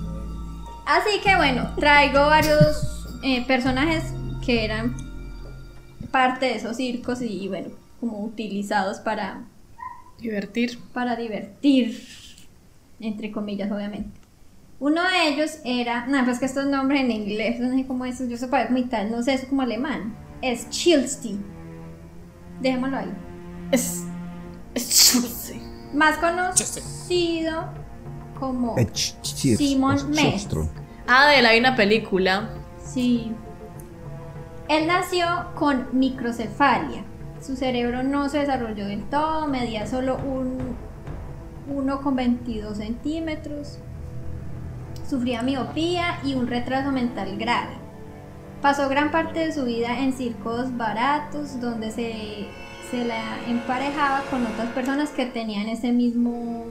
[0.85, 4.13] Así que bueno, traigo varios eh, personajes
[4.45, 4.95] que eran
[6.11, 9.43] parte de esos circos y bueno, como utilizados para,
[10.19, 10.79] Divertir.
[10.93, 12.01] para divertir,
[12.99, 14.09] entre comillas, obviamente.
[14.79, 18.17] Uno de ellos era, no, pues que estos nombres en inglés, no sé cómo es,
[18.29, 20.15] yo sé para mitad, no sé, es como alemán.
[20.41, 21.43] Es Chilstein.
[22.61, 23.11] Dejémoslo ahí.
[23.71, 24.05] Es.
[24.73, 25.53] Es.
[25.93, 27.65] Más conocido
[28.39, 28.87] como Eh,
[29.23, 30.47] Simon Metz.
[31.07, 32.49] Ah, de él hay una película.
[32.83, 33.31] Sí.
[34.67, 35.25] Él nació
[35.55, 37.03] con microcefalia.
[37.41, 40.75] Su cerebro no se desarrolló del todo, medía solo un
[41.73, 43.79] 1,22 centímetros.
[45.09, 47.73] Sufría miopía y un retraso mental grave.
[48.61, 52.45] Pasó gran parte de su vida en circos baratos donde se,
[52.91, 56.65] se la emparejaba con otras personas que tenían ese mismo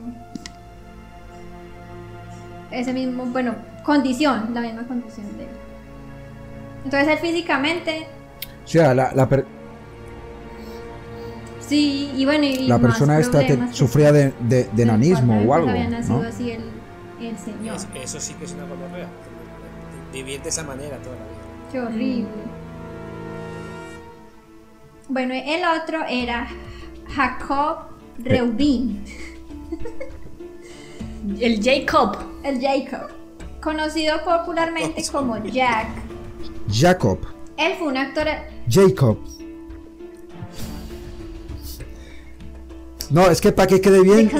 [2.70, 5.50] ese mismo, bueno, condición, la misma condición de él.
[6.84, 8.06] Entonces él físicamente,
[8.64, 9.46] O sea, la, la, per-
[11.60, 15.54] sí, y bueno, y la más persona esta te- sufría de, de- de enanismo o
[15.54, 16.28] algo, Había nacido ¿no?
[16.28, 16.62] así el,
[17.22, 17.76] el señor.
[17.76, 19.08] Es- eso sí que es una gonorrea.
[20.12, 21.37] Vivir de esa manera toda la vida.
[21.70, 22.28] Qué horrible.
[25.08, 26.48] Bueno, el otro era
[27.14, 27.78] Jacob
[28.18, 29.04] Reubin,
[31.40, 32.16] El Jacob.
[32.42, 33.08] el Jacob,
[33.62, 35.88] conocido popularmente como Jack.
[36.70, 37.18] Jacob.
[37.56, 38.26] Él fue un actor
[38.68, 39.18] Jacob.
[43.10, 44.30] No, es que para que quede bien,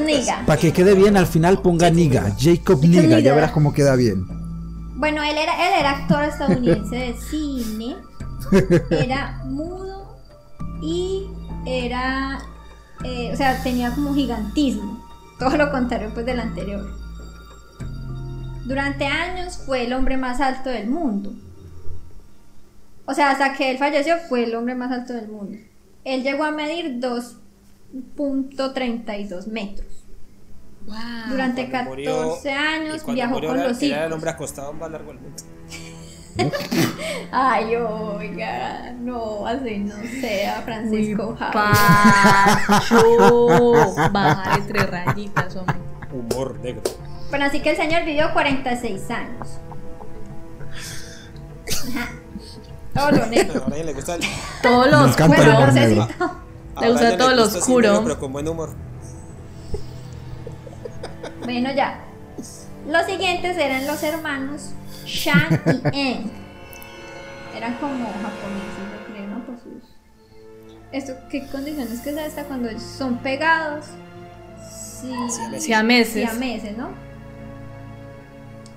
[0.46, 4.37] para que quede bien al final ponga Niga, Jacob Niga, ya verás cómo queda bien.
[4.98, 7.96] Bueno, él era, él era actor estadounidense de cine,
[8.90, 10.18] era mudo
[10.82, 11.28] y
[11.64, 12.40] era,
[13.04, 15.06] eh, o sea, tenía como gigantismo,
[15.38, 16.84] todo lo contrario pues del anterior.
[18.64, 21.32] Durante años fue el hombre más alto del mundo.
[23.06, 25.58] O sea, hasta que él falleció fue el hombre más alto del mundo.
[26.04, 29.97] Él llegó a medir 2.32 metros.
[31.28, 34.12] Durante Cuando 14 murió- años viajó murió con era- los Era el hijos.
[34.14, 35.42] hombre acostado más largo del mundo.
[37.32, 41.52] Ay, oiga, no, así no sea, Francisco Javier.
[42.66, 44.10] Pacho.
[44.12, 45.76] Bajar entre rayitas, hombre.
[46.12, 46.82] Humor negro.
[47.30, 49.48] Bueno, así que el señor vivió 46 años.
[51.96, 52.08] Ajá.
[52.94, 53.64] Todo lo negro.
[53.66, 54.22] A le gusta el.
[54.62, 56.08] Todo lo Bueno,
[56.76, 58.00] a Le gusta todo lo oscuro.
[58.04, 58.70] Pero con buen humor.
[61.48, 61.98] Bueno, ya.
[62.86, 64.72] Los siguientes eran los hermanos
[65.06, 65.48] Shan
[65.92, 66.30] y En.
[67.56, 69.46] Eran como japoneses, yo creo, ¿no?
[69.46, 69.96] Por sus...
[70.92, 73.86] Esto, ¿Qué condiciones que es esta cuando son pegados?
[74.70, 75.10] Sí.
[75.58, 76.38] Sí, a meses.
[76.38, 76.90] meses, ¿no?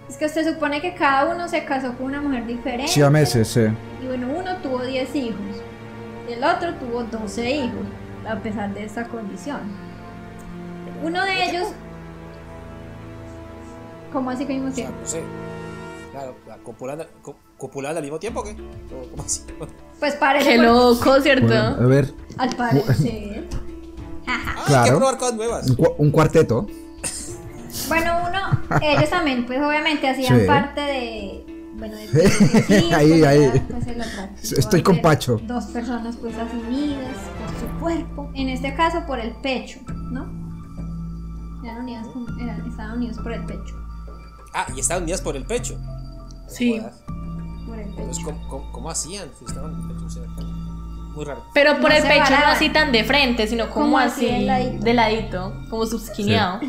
[0.08, 2.88] Es que se supone que cada uno se casó con una mujer diferente.
[2.88, 3.68] Sí, a meses, sí.
[4.02, 5.58] Y bueno, uno tuvo 10 hijos.
[6.30, 7.86] Y el otro tuvo 12 hijos,
[8.26, 9.60] a pesar de esta condición.
[11.04, 11.68] Uno de ellos.
[14.12, 14.98] ¿Cómo así que mismo O sea, tiempo?
[15.02, 15.24] no sé.
[16.12, 18.52] Claro, la copulando, co- copulando al mismo tiempo, ¿o ¿qué?
[18.52, 19.42] ¿O ¿Cómo así?
[20.00, 20.50] Pues parece.
[20.50, 21.46] Qué por- loco, ¿cierto?
[21.48, 23.48] Bueno, a ver, Al parecer.
[24.28, 24.98] Ah, hay que Claro.
[24.98, 25.70] probar cosas nuevas.
[25.70, 26.68] un, cua- un cuarteto.
[27.88, 30.46] Bueno, uno, ellos también, pues obviamente hacían Sí.
[30.48, 31.46] parte de.
[31.78, 32.08] Bueno, de.
[32.12, 32.30] de- de-
[32.82, 33.62] sí, Ahí, pues, ahí.
[33.70, 35.40] pues, el atractivo Estoy con Pacho.
[35.44, 38.30] Dos personas, pues así unidas por su cuerpo.
[38.34, 39.80] En este caso, por el pecho,
[40.12, 40.26] ¿no?
[41.64, 43.76] Eran unidas, con- eran- estaban unidos por el pecho.
[44.54, 45.80] Ah, y estaban unidas por el pecho.
[46.48, 46.78] Sí.
[46.80, 46.94] Joder.
[47.66, 48.24] Por el Entonces.
[48.24, 49.30] ¿cómo, cómo, cómo hacían?
[49.40, 50.24] Si estaban en el pecho, o sea,
[51.16, 51.44] muy raro.
[51.54, 54.40] Pero por No el pecho no así tan de frente, sino como, Como así, así
[54.40, 54.84] de ladito.
[54.84, 56.60] de ladito, como subsquineado.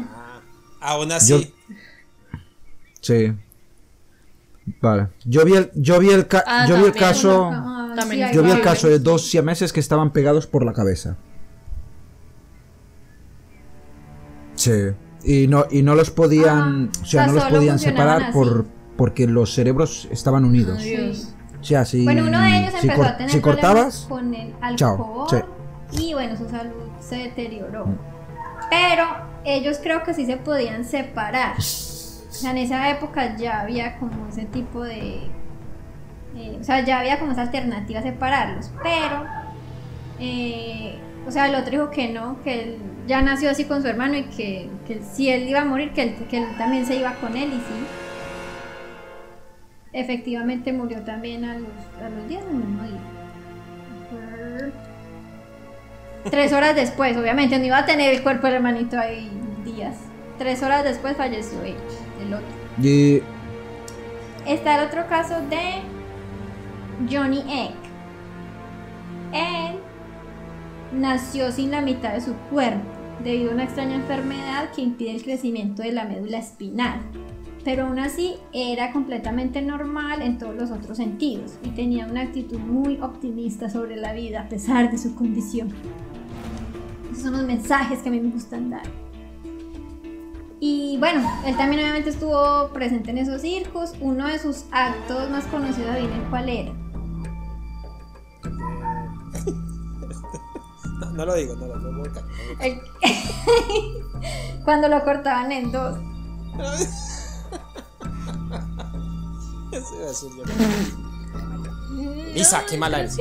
[0.81, 1.53] Ah, aún así.
[3.01, 3.33] Sí.
[4.81, 5.09] Vale.
[5.25, 7.51] Yo vi el, yo vi el, ca- Ah, yo vi el caso.
[7.53, 11.17] Ah, sí, Yo vi el caso de dos siameses que estaban pegados por la cabeza.
[14.55, 14.71] Sí.
[15.25, 16.91] Y no, y no los podían.
[16.95, 20.83] Ah, o sea, o sea, no los podían separar por, porque los cerebros estaban unidos.
[20.83, 21.35] Dios.
[21.61, 24.07] O sea, si, Bueno, uno de ellos si, empezó a tener si cortabas.
[24.09, 25.45] con el Chao, alcohol
[25.91, 26.07] sí.
[26.09, 27.87] y bueno, su salud se deterioró.
[28.69, 29.05] Pero
[29.45, 31.57] ellos creo que sí se podían separar.
[31.59, 35.21] O sea, en esa época ya había como ese tipo de...
[36.37, 38.71] eh, o sea, ya había como esa alternativa a separarlos.
[38.83, 39.25] Pero,
[40.19, 43.89] eh, o sea, el otro dijo que no, que él ya nació así con su
[43.89, 46.97] hermano y que, que si él iba a morir, que él, que él también se
[46.97, 47.87] iba con él y sí.
[49.93, 51.69] Efectivamente murió también a los,
[52.03, 53.01] a los días del mismo día.
[56.31, 59.29] Tres horas después, obviamente, no iba a tener el cuerpo del hermanito ahí
[59.65, 59.97] días.
[60.39, 61.75] Tres horas después falleció él,
[62.25, 62.47] el otro.
[62.81, 63.23] Y
[64.47, 65.83] está el otro caso de
[67.11, 67.75] Johnny Egg.
[69.33, 69.81] Él
[70.93, 72.87] nació sin la mitad de su cuerpo
[73.23, 77.01] debido a una extraña enfermedad que impide el crecimiento de la médula espinal.
[77.65, 82.59] Pero aún así era completamente normal en todos los otros sentidos y tenía una actitud
[82.59, 85.69] muy optimista sobre la vida a pesar de su condición.
[87.11, 88.83] Esos son los mensajes que a mí me gustan dar.
[90.59, 93.95] Y bueno, él también obviamente estuvo presente en esos circos.
[94.01, 96.73] Uno de sus actos más conocidos, ¿adivinen cuál era?
[101.07, 102.03] No, no lo digo, no lo digo.
[102.61, 102.81] El-
[104.65, 105.99] Cuando lo cortaban en dos.
[109.73, 110.45] Eso iba a decir yo.
[112.35, 113.17] Lisa, qué mala eres.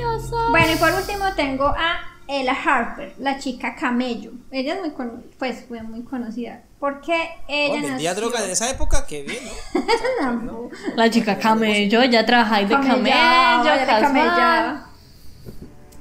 [0.52, 4.32] Bueno, y por último tengo a Ella Harper, la chica camello.
[4.52, 6.62] Ella es muy, cono- pues, fue muy conocida.
[6.80, 8.16] Porque Oh, ella vendía nació...
[8.16, 9.44] droga en esa época, qué bien,
[10.46, 10.70] ¿no?
[10.96, 14.02] La chica camello, ella trabaja ahí de camello, Camellaba, ella casual.
[14.02, 14.88] camellaba.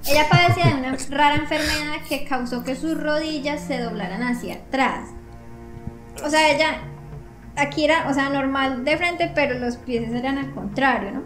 [0.08, 5.10] Ella padecía de una rara enfermedad que causó que sus rodillas se doblaran hacia atrás.
[6.24, 6.78] O sea, ella
[7.56, 11.22] aquí era, o sea, normal de frente, pero los pies eran al contrario, ¿no?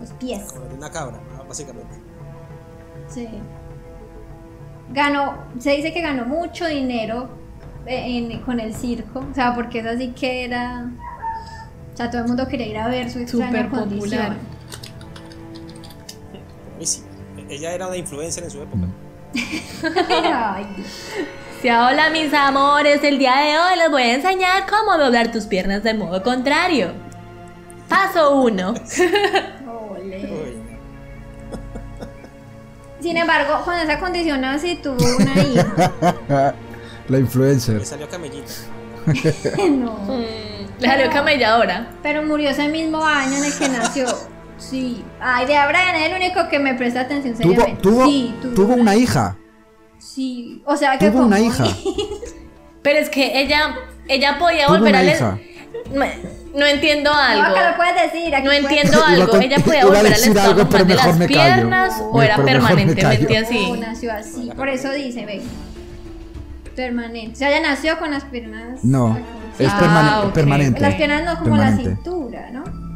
[0.00, 0.52] Los pies.
[0.52, 1.94] Como de una cabra, básicamente.
[3.08, 3.28] Sí.
[4.90, 7.28] Ganó, se dice que ganó mucho dinero
[7.86, 10.90] eh, en- con el circo, o sea, porque es así que era,
[11.92, 14.00] o sea, todo el mundo quería ir a ver su extraña Súper condición.
[14.00, 14.36] popular.
[16.70, 17.07] Buenísimo.
[17.48, 18.82] Ella era una influencer en su época.
[21.60, 25.46] Sí, hola mis amores, el día de hoy les voy a enseñar cómo doblar tus
[25.46, 26.92] piernas de modo contrario.
[27.88, 28.74] Paso 1.
[29.66, 30.30] ole.
[30.30, 30.56] Uy,
[33.00, 36.54] Sin embargo, con esa condición así tuvo una hija.
[37.08, 37.78] La influencer.
[37.78, 38.52] le salió camellita.
[39.70, 39.98] no.
[40.78, 41.88] Le salió camelladora.
[42.02, 44.06] Pero murió ese mismo año en el que nació.
[44.58, 45.02] Sí.
[45.20, 47.82] Ay, de Brian es el único que me presta atención Tuvo, seriamente.
[47.82, 49.36] tuvo, sí, tuvo una hija.
[49.98, 50.62] Sí.
[50.66, 51.64] O sea que Tuvo una hija.
[52.82, 53.74] Pero es que ella,
[54.08, 55.38] ella podía Tuvo volver una a le- hija.
[55.92, 56.04] No,
[56.58, 57.42] no entiendo No, algo.
[57.56, 58.34] acá lo puedes decir.
[58.34, 59.28] aquí No puedes- entiendo a algo.
[59.28, 61.54] con- Ella podía a volver al decir estado algo, pero de mejor las me callo.
[61.54, 63.70] piernas o era permanentemente así.
[63.72, 64.50] No, nació así.
[64.56, 65.42] Por eso dice, ve.
[66.74, 67.32] Permanente.
[67.32, 68.84] O sea, ella nació con las piernas.
[68.84, 69.18] No,
[69.58, 70.32] es Ah, permane- ok.
[70.34, 70.80] permanente.
[70.80, 72.87] Las piernas no como la cintura, ¿no?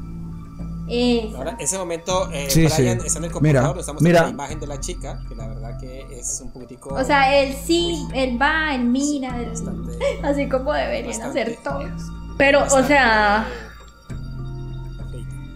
[0.93, 1.39] Esa.
[1.39, 3.07] Ahora, en ese momento, eh, Sí, Brian sí.
[3.07, 4.21] está en el Mira, computador, estamos mira.
[4.23, 6.95] viendo la imagen de la chica, que la verdad que es un poquitico...
[6.95, 9.93] O sea, él sí, él va, él mira, bastante...
[10.23, 11.43] así como deberían Bastante.
[11.43, 11.91] hacer todos.
[12.39, 13.47] Pero, o sea.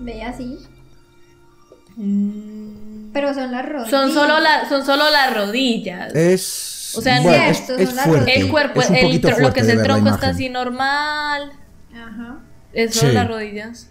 [0.01, 0.59] Ve así.
[1.97, 3.91] mm, Pero son las rodillas.
[3.91, 6.15] Son solo, la- son solo las rodillas.
[6.15, 6.95] Es.
[6.97, 8.39] O sea, bueno, cierto, es, es son las fuerte.
[8.41, 11.53] el cuerpo, es un el lo que es el tronco está así normal.
[11.95, 12.39] Ajá.
[12.73, 13.07] Eso Sí.
[13.09, 13.91] de las rodillas.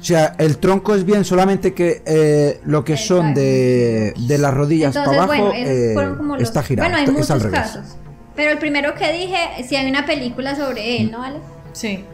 [0.00, 4.54] O sea, el tronco es bien, solamente que eh, lo que son de, de las
[4.54, 5.94] rodillas Entonces, para abajo bueno, eh,
[6.38, 6.42] los...
[6.42, 6.88] está girado.
[6.88, 7.60] Bueno, hay está- es al muchos revés.
[7.72, 7.96] casos.
[8.36, 11.40] Pero el primero que dije, si hay una película sobre él, ¿no, Ale?
[11.72, 12.04] Sí.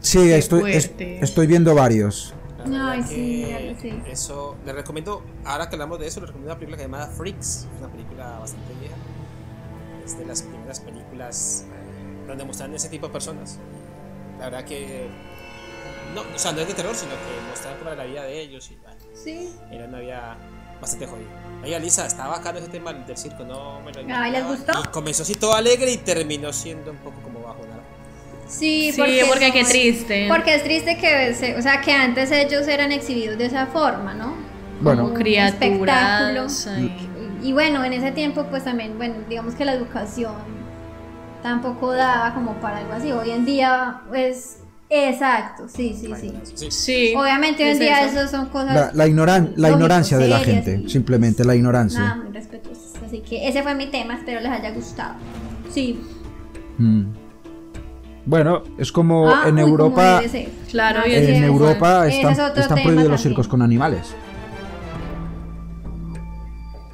[0.00, 2.34] Sí, estoy, es- estoy viendo varios.
[2.64, 4.10] Ay, sí, que ya lo sé.
[4.10, 7.06] Eso, le recomiendo, ahora que hablamos de eso, le recomiendo una película que se llama
[7.08, 8.94] Freaks, es una película bastante vieja.
[10.04, 13.58] Es de las primeras películas eh, donde muestran ese tipo de personas.
[14.38, 15.08] La verdad que,
[16.14, 18.70] no, o sea, no es de terror, sino que muestran como la vida de ellos
[18.70, 19.50] y bueno, Sí.
[19.70, 20.36] era una vida
[20.80, 21.28] bastante jodida.
[21.64, 24.48] Oiga, Lisa, está bacano ese tema del circo, no me lo Ay, ¿les imaginaba.
[24.48, 24.72] gustó?
[24.84, 27.82] Y comenzó así todo alegre y terminó siendo un poco como bajonado.
[28.48, 30.26] Sí, Sí, porque, no qué es- triste.
[30.28, 34.12] Porque es triste que, se- o sea, que antes ellos eran exhibidos de esa forma,
[34.14, 34.34] ¿no?
[34.80, 36.66] Bueno, Como criaturas.
[37.40, 40.34] Y, y bueno, en ese tiempo pues también, bueno, digamos que la educación
[41.42, 43.10] tampoco daba como para algo así.
[43.12, 44.58] Hoy en día, pues,
[44.94, 46.32] exacto, sí, sí, sí.
[46.54, 46.70] Sí.
[46.70, 47.14] Sí.
[47.16, 48.20] Obviamente hoy en día eso.
[48.20, 51.54] eso son cosas la, la, ignoran- la ignorancia de la serias gente, y- simplemente la
[51.56, 52.00] ignorancia.
[52.00, 52.92] nada muy respetuosas.
[53.06, 55.14] Así que ese fue mi tema, espero les haya gustado.
[55.70, 56.00] Sí.
[56.78, 57.02] Mm.
[58.24, 60.48] Bueno, es como Ah, en uy, como Europa, debe ser.
[60.70, 63.18] Claro, Ah, y sí, en ese- Europa están, es están prohibidos los también.
[63.18, 64.14] circos con animales.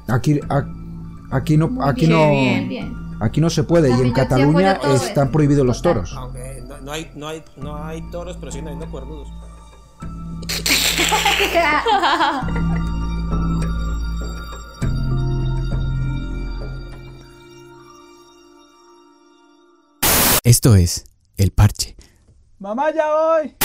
[0.07, 0.39] Aquí,
[1.31, 2.93] aquí no, aquí bien, no, bien, bien.
[3.19, 6.15] aquí no se puede y en sí Cataluña están prohibidos los toros.
[6.17, 6.48] Aunque
[6.89, 9.27] no, hay, no, hay, no hay toros, pero siguen habiendo cuernudos.
[20.43, 21.03] Esto es
[21.37, 21.95] El Parche.
[22.57, 23.55] Mamá, ya voy.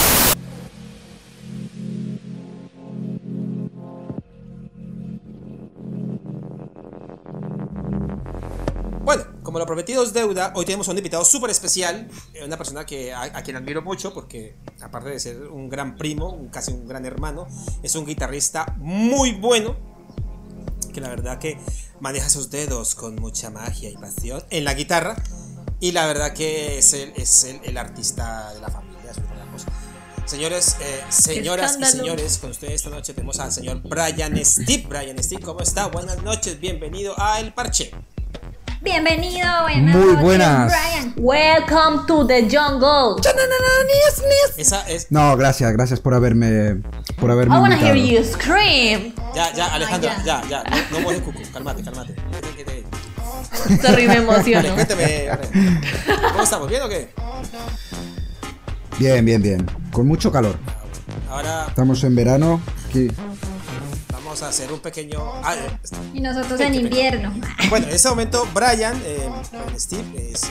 [9.03, 12.57] Bueno, como lo prometido es deuda, hoy tenemos a un invitado súper especial, eh, una
[12.57, 16.49] persona que a, a quien admiro mucho porque aparte de ser un gran primo, un-
[16.49, 17.47] casi un gran hermano,
[17.83, 19.77] es un guitarrista muy bueno,
[20.93, 21.57] que la verdad que
[21.99, 25.15] maneja sus dedos con mucha magia y pasión en la guitarra
[25.79, 29.35] y la verdad que es el, es el, el artista de la familia, es una
[29.35, 29.67] gran cosa.
[30.25, 34.85] Señores, eh, señoras y señores, con ustedes esta noche tenemos al señor Brian Steve.
[34.89, 35.85] Brian Steve, ¿cómo está?
[35.87, 37.91] Buenas noches, bienvenido a El Parche.
[38.81, 40.71] Bienvenido, buenas Muy noches, buenas.
[40.71, 41.13] Brian.
[41.17, 43.21] Welcome to the jungle.
[44.57, 45.11] Esa es.
[45.11, 46.81] No, gracias, gracias por haberme
[47.19, 48.23] por haberme I wanna hear invitado.
[48.23, 49.13] you scream.
[49.33, 50.41] Ya, ya, Alejandra, ya.
[50.47, 50.63] ya, ya.
[50.91, 52.15] No, no cucu, cálmate, cálmate.
[53.81, 54.73] Sorry, me Vale, emociono.
[54.75, 55.27] cuénteme.
[55.29, 55.49] vale.
[56.31, 56.69] ¿Cómo estamos?
[56.69, 57.09] ¿Bien o qué?
[58.99, 59.65] Bien, bien, bien.
[59.91, 60.57] Con mucho calor.
[61.29, 62.61] Ahora Estamos en verano.
[62.87, 63.07] aquí.
[64.35, 65.17] Vamos a hacer un pequeño.
[65.43, 65.79] ah, eh,
[66.13, 67.33] Y nosotros en invierno.
[67.69, 69.29] Bueno, en este momento Brian, eh,
[69.77, 70.47] Steve, es, eh,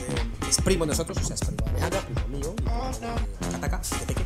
[0.48, 4.24] es primo de nosotros, o sea, es primo de Alejandra, primo mío, y de Teque.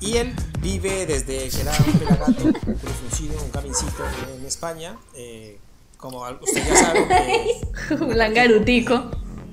[0.00, 4.02] Y él vive desde que era un pelagato, un fruncido, un camincito
[4.34, 4.96] en España.
[5.14, 5.58] eh,
[5.98, 7.60] como usted ya sabe, eh,
[8.00, 9.10] Un langarutico.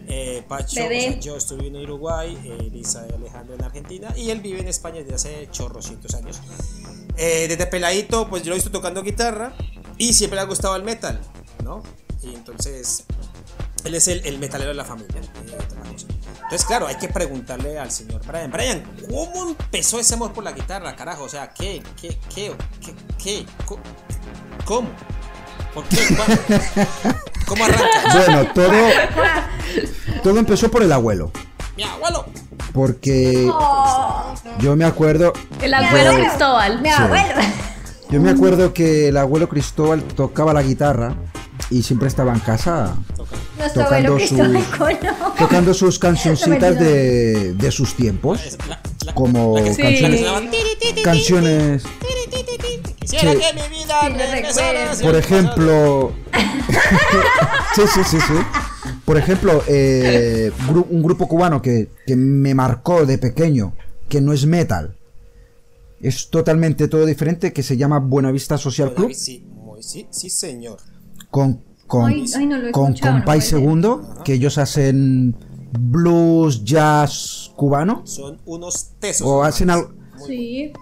[0.07, 4.29] eh, Pacho, o sea, yo estuve en Uruguay, eh, Elisa y Alejandro en Argentina, y
[4.29, 6.39] él vive en España desde hace chorrocientos años.
[7.17, 9.53] Eh, desde peladito, pues yo lo he visto tocando guitarra
[9.97, 11.19] y siempre le ha gustado el metal,
[11.63, 11.81] ¿no?
[12.23, 13.05] Y entonces,
[13.83, 15.15] él es el, el metalero de la familia.
[15.19, 15.57] eh.
[16.43, 18.49] Entonces, claro, hay que preguntarle al señor Brian.
[18.51, 21.23] Brian, ¿cómo empezó ese amor por la guitarra, carajo?
[21.23, 23.45] O sea, ¿qué, qué, qué, qué, qué?
[24.63, 24.87] ¿Cómo?
[25.73, 25.97] ¿Por qué?
[27.45, 28.13] ¿Cómo arranca?
[28.13, 28.71] Bueno, todo
[30.23, 31.31] todo empezó por el abuelo,
[31.77, 32.25] Mi abuelo.
[32.73, 36.13] porque Oh, yo me acuerdo El abuelo.
[36.15, 36.81] Cristóbal.
[36.81, 37.41] mi abuelo.
[38.09, 41.15] yo me acuerdo que el abuelo Cristóbal tocaba la guitarra
[41.69, 42.95] y siempre estaba en casa
[43.57, 45.15] Nuestro Tocando abuelo su- Cristóbal Colón.
[45.37, 49.81] tocando sus cancioncitas de, de sus tiempos, Es la- la- como la que- Sí.
[49.81, 51.83] la que sonaba, "Tiri, tiri, tiri, canciones,
[52.99, 53.37] Quisiera Sí.
[53.39, 54.01] que mi vida
[54.93, 56.11] Sí, por ejemplo,
[57.75, 58.33] sí, sí, sí, sí.
[59.07, 63.73] Por ejemplo, eh, gru- un grupo cubano que, que me marcó de pequeño,
[64.09, 64.97] que no es metal,
[66.01, 68.93] es totalmente todo diferente, que se llama Buenavista Social.
[68.93, 70.77] Club, Sí, muy- sí, sí, señor.
[71.31, 73.39] con, con, Ay, ay, no lo he con no Compay.
[73.39, 75.33] Segundo, que ellos hacen
[75.79, 79.25] blues, jazz cubano, Son unos tesos.
[79.25, 79.93] o hacen algo...
[80.27, 80.73] Sí.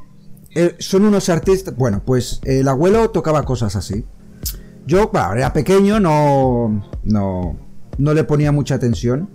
[0.55, 1.76] Eh, son unos artistas.
[1.76, 4.03] Bueno, pues el abuelo tocaba cosas así.
[4.88, 7.57] Yo, claro, era pequeño, no, no,
[7.98, 9.30] no le ponía mucha atención.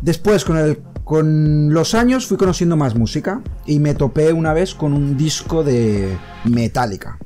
[0.00, 4.74] Después, con, el, con los años, fui conociendo más música y me topé una vez
[4.74, 7.18] con un disco de Metallica,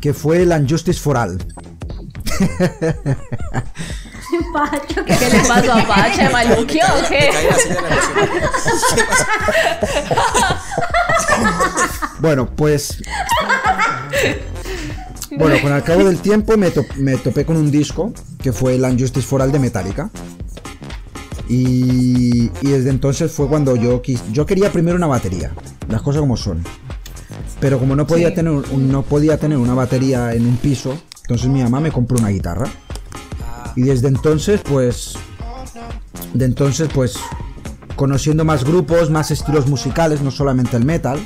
[0.00, 1.38] que fue el Unjustice for All.
[4.52, 6.30] Pacho, ¿Qué le pasó a Pacha?
[6.32, 7.30] ¿Maluquio o qué?
[12.18, 13.02] Bueno, pues.
[15.38, 18.12] Bueno, con el cabo del tiempo me, to- me topé con un disco
[18.42, 20.10] que fue el Unjustice for All de Metallica.
[21.48, 25.52] Y, y desde entonces fue cuando yo quis- yo quería primero una batería,
[25.88, 26.62] las cosas como son.
[27.60, 28.34] Pero como no podía, Sí.
[28.36, 32.28] tener, no podía tener una batería en un piso, entonces mi mamá me compró una
[32.28, 32.66] guitarra.
[33.76, 35.14] Y desde entonces, pues.
[36.34, 37.14] De entonces, pues.
[37.96, 41.18] Conociendo más grupos, más estilos musicales, no solamente el metal.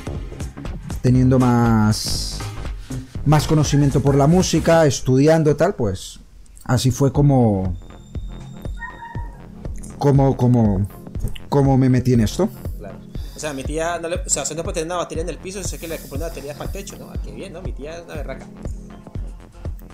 [1.01, 2.36] Teniendo más.
[3.27, 6.21] Más conocimiento por la música, estudiando y tal, pues.
[6.63, 7.77] Así fue como.
[9.97, 10.87] Como, como.
[11.49, 12.49] Como me metí en esto.
[12.77, 12.97] Claro.
[13.35, 15.39] O sea, mi tía, no le, o sea, no puede tener una batería en el
[15.39, 17.09] piso, sé que le compró una batería para el techo, ¿no?
[17.09, 17.61] Ah, qué bien, ¿no?
[17.61, 18.47] Mi tía es una berraca.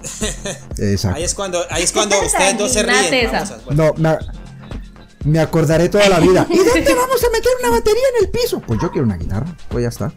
[0.78, 1.18] Exacto.
[1.18, 3.32] Ahí es cuando, ahí es cuando ustedes dos se ríen.
[3.32, 4.18] Vamos bueno, No, me,
[5.32, 6.46] me acordaré toda la vida.
[6.52, 8.62] ¿Y dónde vamos a meter una batería en el piso?
[8.62, 9.58] Pues yo quiero una guitarra.
[9.70, 10.14] Pues ya está.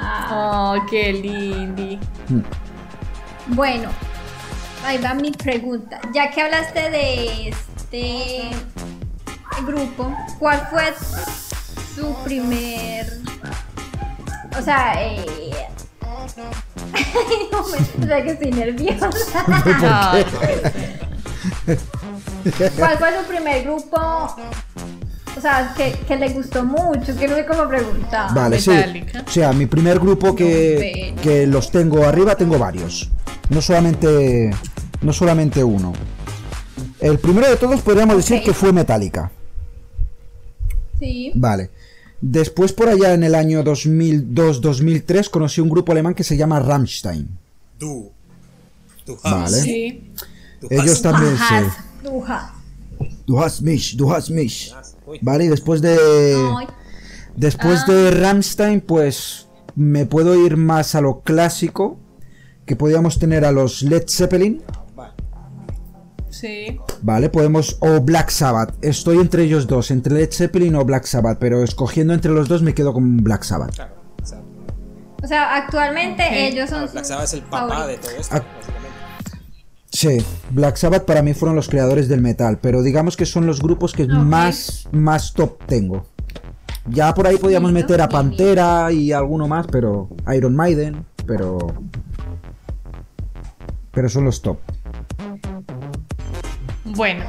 [0.00, 1.98] Ah, Oh, qué lindi.
[3.48, 3.90] Bueno,
[4.84, 6.00] ahí va mi pregunta.
[6.12, 8.50] Ya que hablaste de este
[9.66, 10.94] grupo, ¿cuál fue
[11.94, 13.06] su primer...
[14.58, 15.66] O sea, eh...
[17.52, 19.10] no me o sea que estoy nerviosa.
[22.78, 24.36] ¿Cuál fue su primer grupo?
[25.36, 28.32] O sea, que, que le gustó mucho, que no sé cómo preguntar.
[28.34, 28.70] Vale, sí.
[28.70, 29.24] Metallica.
[29.26, 33.10] O sea, mi primer grupo que, No, que los tengo arriba, tengo varios.
[33.50, 34.50] No solamente,
[35.02, 35.92] no solamente uno.
[37.00, 39.30] El primero de todos podríamos decir que fue Metallica.
[40.98, 41.32] Sí.
[41.34, 41.70] Vale.
[42.20, 47.28] Después por allá en el año 2002-2003 conocí un grupo alemán que se llama Rammstein.
[47.78, 48.10] Du.
[49.04, 49.60] Du Vale.
[49.60, 50.10] Sí.
[50.70, 51.60] Ellos también, Ajá.
[52.02, 52.08] sí.
[52.08, 52.54] Uja.
[53.26, 54.72] Du hast mich, du hast mich.
[55.20, 56.36] Vale, y después de...
[57.36, 61.98] Después de Rammstein, pues me puedo ir más a lo clásico,
[62.64, 64.62] que podíamos tener a los Led Zeppelin,
[64.94, 65.12] Vale.
[66.30, 66.78] Sí.
[67.02, 67.28] ¿vale?
[67.28, 71.64] Podemos, o Black Sabbath, estoy entre ellos dos, entre Led Zeppelin o Black Sabbath, pero
[71.64, 73.74] escogiendo entre los dos me quedo con Black Sabbath.
[73.74, 73.94] Claro.
[74.22, 74.40] o sea,
[75.22, 78.42] O sea, actualmente ellos son Black Sabbath es el papá de todo esto, Ah.
[79.94, 80.18] Sí,
[80.50, 83.92] Black Sabbath para mí fueron los creadores del metal, pero digamos que son los grupos
[83.92, 86.04] que más, más top tengo.
[86.86, 88.08] Ya por ahí podíamos meter a.
[88.08, 91.58] Pantera y alguno más, pero Iron Maiden, pero...
[93.92, 94.58] Pero son los top.
[96.84, 97.24] Bueno.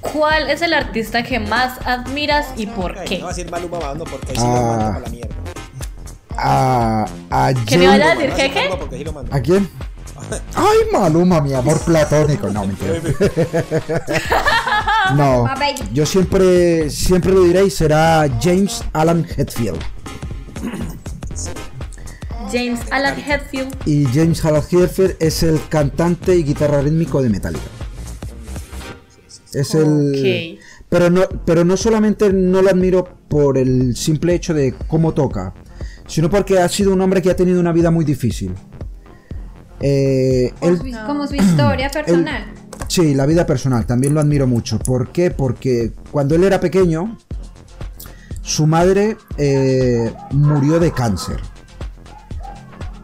[0.00, 3.18] ¿Cuál es el artista que más admiras y por qué?
[3.20, 4.60] no va a decir Maluma Bando porque ahí sí lo Ah.
[4.60, 5.34] mando para la mierda.
[6.36, 9.32] A, a ¿Que me vaya a decir mando.
[9.34, 9.70] ¿A quién?
[10.54, 12.48] Ay, Maluma, mi amor platónico.
[12.48, 12.94] No, mentira.
[15.14, 15.46] No,
[15.92, 19.78] yo siempre, siempre lo diré y será James Alan Hetfield.
[22.50, 23.74] James Alan Hetfield.
[23.86, 27.64] Y James Alan Hetfield es el cantante y guitarra rítmico de Metallica.
[29.52, 30.58] Es el...
[30.88, 35.52] Pero no, pero no solamente no lo admiro por el simple hecho de cómo toca,
[36.06, 38.54] sino porque ha sido un hombre que ha tenido una vida muy difícil.
[39.88, 42.44] Eh, él- Como su- como su historia personal.
[42.88, 44.78] Sí, la vida personal, también lo admiro mucho.
[44.80, 45.30] ¿Por qué?
[45.30, 47.16] Porque cuando él era pequeño,
[48.42, 51.36] su madre eh, murió de cáncer.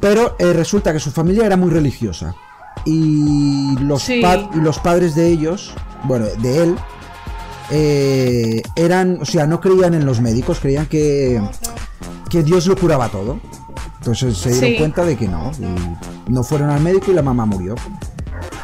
[0.00, 2.34] Pero eh, resulta que su familia era muy religiosa.
[2.84, 4.20] Y los, Sí.
[4.20, 5.72] pa- y los padres de ellos,
[6.04, 6.76] bueno, de él,
[7.70, 11.40] eh, eran, o sea, no creían en los médicos, creían que,
[12.28, 13.38] que Dios lo curaba todo.
[14.02, 14.76] Entonces se dieron Sí.
[14.78, 15.52] cuenta de que no.
[16.28, 17.76] y no fueron al médico y la mamá murió.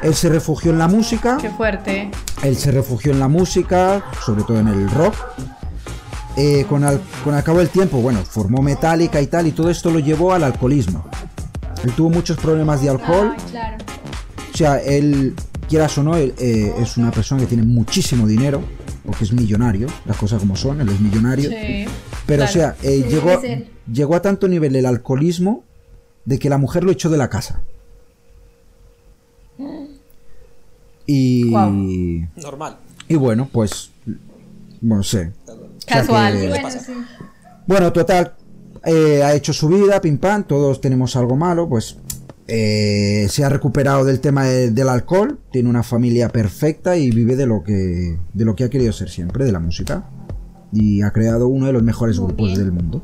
[0.03, 1.39] Él se refugió en la música.
[1.41, 2.11] Qué fuerte.
[2.43, 5.15] Él se refugió en la música, sobre todo en el rock.
[6.37, 9.71] Eh, con, al, con al cabo del tiempo, bueno, formó Metallica y tal, y todo
[9.71, 11.05] esto lo llevó al alcoholismo.
[11.85, 13.33] Él tuvo muchos problemas de alcohol.
[13.37, 13.77] Ay, claro.
[14.53, 15.35] O sea, él,
[15.69, 18.61] quieras o no, él, eh, es una persona que tiene muchísimo dinero,
[19.05, 21.51] porque es millonario, las cosas como son, él es millonario.
[21.51, 21.87] Sí.
[22.29, 22.51] Pero, Claro.
[22.51, 23.41] o sea, eh, Sí, llegó,
[23.91, 25.65] llegó a tanto nivel el alcoholismo
[26.27, 27.63] de que la mujer lo echó de la casa.
[31.07, 31.51] Y.
[32.37, 32.77] Normal.
[33.09, 33.91] y bueno, pues,
[34.83, 35.33] no sé.
[35.87, 36.35] Casual.
[36.39, 36.93] le bueno, sí.
[37.67, 38.35] Bueno, total,
[38.85, 41.97] eh, ha hecho su vida, pim pam, todos tenemos algo malo, pues
[42.47, 47.37] eh, se ha recuperado del tema de- del alcohol, tiene una familia perfecta y vive
[47.37, 50.05] de lo que de lo que ha querido ser siempre, de la música.
[50.73, 52.59] Y ha creado uno de los mejores Muy grupos bien.
[52.61, 53.03] del mundo.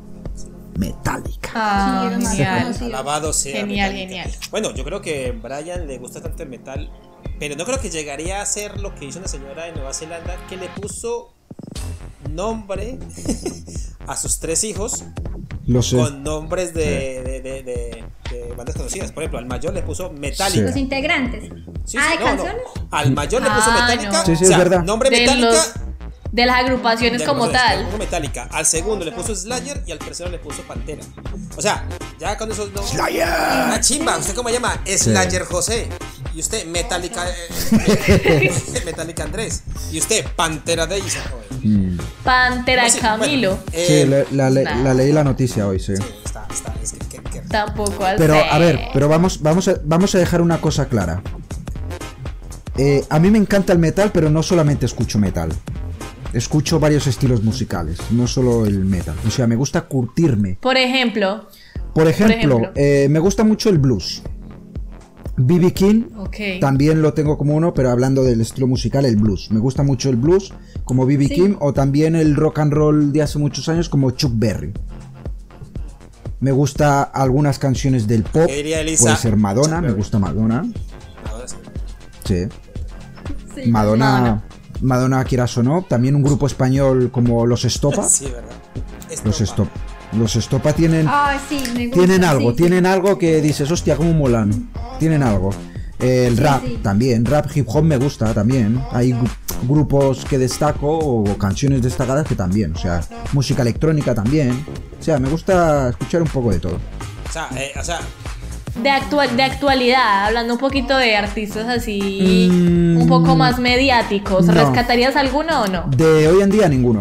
[0.78, 1.50] Metallica.
[1.54, 2.74] Ah, Sí, genial.
[2.82, 3.60] Alabado sea.
[3.60, 4.22] Genial, Metallica.
[4.24, 4.38] genial.
[4.50, 6.90] Bueno, yo creo que Brian le gusta tanto el metal,
[7.38, 10.36] pero no creo que llegaría a hacer lo que hizo una señora de Nueva Zelanda
[10.48, 11.32] que le puso
[12.30, 12.98] nombre
[14.06, 15.04] a sus tres hijos
[15.66, 15.96] Lo sé.
[15.96, 19.12] con nombres de, de, de- de- de bandas conocidas.
[19.12, 20.66] Por ejemplo, al mayor le puso Metallica.
[20.66, 21.44] Los integrantes.
[21.84, 22.36] Sí, ah, sí, ¿de no, no.
[22.42, 22.62] canciones?
[22.90, 24.18] Al mayor le puso Ah, Metallica.
[24.18, 24.26] no.
[24.26, 24.82] Sí, sí, o sea, es verdad.
[24.84, 25.46] Nombre De Metallica.
[25.50, 25.72] los-
[26.34, 27.84] De las agrupaciones de como le tal.
[27.84, 28.48] puso Metallica.
[28.50, 31.00] Al segundo le puso Slayer y al tercero le puso Pantera.
[31.56, 31.86] O sea,
[32.18, 32.90] ya con esos nombres.
[32.90, 33.28] Slayer.
[33.66, 34.76] Una chimba, ¿usted cómo se llama?
[34.84, 35.88] Slayer José.
[36.34, 37.24] Y usted, Metallica.
[37.70, 38.52] eh,
[38.84, 39.62] Metallica Andrés.
[39.92, 41.20] Y usted, Pantera de Isa.
[41.62, 41.98] Mm.
[42.24, 43.58] Pantera bueno, Camilo.
[43.70, 44.82] eh, Sí, la, la- la- nah.
[44.82, 45.94] la leí la noticia hoy, sí.
[45.96, 49.68] sí, está, está, es que, que- que- Tampoco al Pero a ver, pero vamos, vamos,
[49.68, 51.22] a, vamos a dejar una cosa clara.
[52.76, 55.52] Eh, a mí me encanta el metal, pero no solamente escucho metal.
[56.34, 59.14] Escucho varios estilos musicales, no solo el metal.
[59.26, 60.58] O sea, me gusta curtirme.
[60.60, 61.46] Por ejemplo.
[61.94, 62.72] Por ejemplo, ejemplo.
[62.74, 64.22] eh, me gusta mucho el blues.
[65.36, 65.72] B.B.
[65.72, 66.36] King Ok.
[66.60, 69.50] también lo tengo como uno, pero hablando del estilo musical, el blues.
[69.50, 70.52] Me gusta mucho el blues
[70.84, 71.26] como B.B.
[71.28, 71.34] Sí.
[71.34, 74.72] King o también el rock and roll de hace muchos años como Chuck Berry.
[76.40, 78.46] Me gusta algunas canciones del pop.
[78.46, 79.02] ¿Qué diría Elisa?
[79.04, 80.64] Puede ser Madonna, me gusta Madonna.
[81.30, 81.56] ahora sí.
[82.24, 82.46] Sí.
[83.62, 83.70] Sí.
[83.70, 84.42] Madonna,
[84.84, 85.24] Madonna.
[85.24, 85.82] Quieras o no.
[85.88, 88.02] También un grupo español como Los Estopa.
[88.08, 88.50] Sí, ¿verdad?
[89.24, 89.70] Los Estopa.
[90.12, 92.00] Los Estopa tienen, Ay, sí, me gusta.
[92.00, 94.70] tienen algo, sí, tienen algo que dices, hostia, cómo molan.
[95.00, 95.50] Tienen algo.
[95.98, 96.78] El Sí, rap sí.
[96.82, 98.80] también, rap hip hop me gusta también.
[98.92, 99.28] Hay gru-
[99.62, 103.00] grupos que destaco o canciones destacadas que también, o sea,
[103.32, 104.64] música electrónica también.
[105.00, 106.74] O sea, me gusta escuchar un poco de todo.
[107.28, 107.98] O sea, eh, o sea,
[108.82, 114.46] De, actual, de actualidad, hablando un poquito de artistas así, Mm, un poco más mediáticos,
[114.46, 114.52] no.
[114.52, 115.88] ¿rescatarías alguno o no?
[115.96, 116.98] De hoy en día ninguno,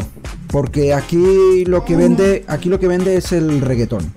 [0.50, 4.14] porque aquí lo que vende, aquí lo que vende es el reggaetón.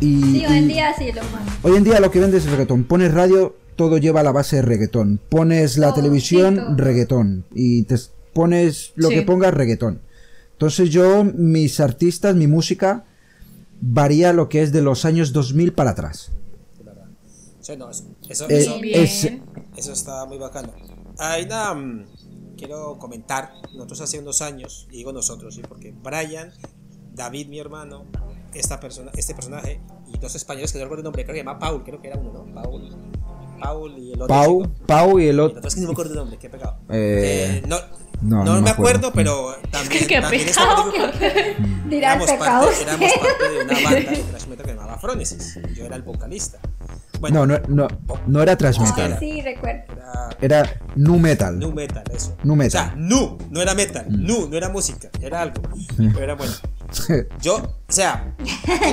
[0.00, 1.50] Y, Sí, hoy en día sí lo mando.
[1.62, 2.84] Hoy en día lo que vende es el reggaetón.
[2.84, 5.20] Pones radio todo lleva la base de reggaetón.
[5.30, 7.44] Pones la televisión, reggaetón.
[7.54, 7.96] Y te
[8.34, 9.14] pones lo Sí.
[9.14, 10.00] que pongas, reggaetón.
[10.52, 13.04] Entonces yo, mis artistas, mi música,
[13.80, 16.32] varía lo que es de los años 2000 para atrás.
[17.60, 19.02] Sí, no, eso, eso, Eh, eso- Bien.
[19.02, 19.32] es-
[19.76, 20.72] eso está muy bacano.
[21.18, 21.74] Hay una.
[21.74, 22.06] mm,
[22.56, 23.50] quiero comentar.
[23.74, 25.62] Nosotros hace unos años, y digo nosotros, ¿sí?
[25.68, 26.52] porque Brian,
[27.12, 28.04] David, mi hermano,
[28.54, 31.44] esta persona, este personaje, y dos españoles que no recuerdo el nombre, creo que se
[31.44, 32.54] llama Paul, creo que era uno, ¿no?
[32.54, 32.96] Paul.
[33.60, 34.28] Paul y el otro.
[34.28, 34.62] Pau.
[34.86, 35.66] Pau y el otro.
[35.66, 36.78] es que no me acuerdo el nombre, qué pegado.
[36.90, 37.78] Eh, no,
[38.22, 39.12] no, no, no me acuerdo, acuerdo.
[39.12, 40.06] pero también.
[40.06, 40.92] Qué también pecado.
[40.92, 41.12] estaba-
[41.86, 42.66] Dirá el éramos, pecado.
[42.66, 45.58] parte, éramos parte de una banda de thrash metal que se llamaba Phronesis.
[45.74, 46.58] Yo era el vocalista.
[47.20, 47.88] Bueno, No, no, no,
[48.26, 49.16] no era thrash metal.
[49.20, 49.84] Sí, recuerdo.
[50.40, 51.58] era Era nu metal.
[51.58, 52.36] nu metal, eso.
[52.42, 52.70] Nu O metal.
[52.88, 54.04] sea, nu, no era metal.
[54.08, 55.62] Nu, no era música, era algo.
[55.96, 56.52] Pero era bueno.
[57.42, 58.34] Yo, o sea,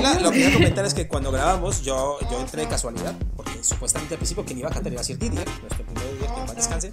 [0.01, 3.13] la- lo que voy a comentar es que cuando grabamos, yo, yo entré de casualidad,
[3.35, 6.29] porque supuestamente al principio quien iba a cantar iba a ser Didier, nuestro primer Didier,
[6.33, 6.91] que paz descanse.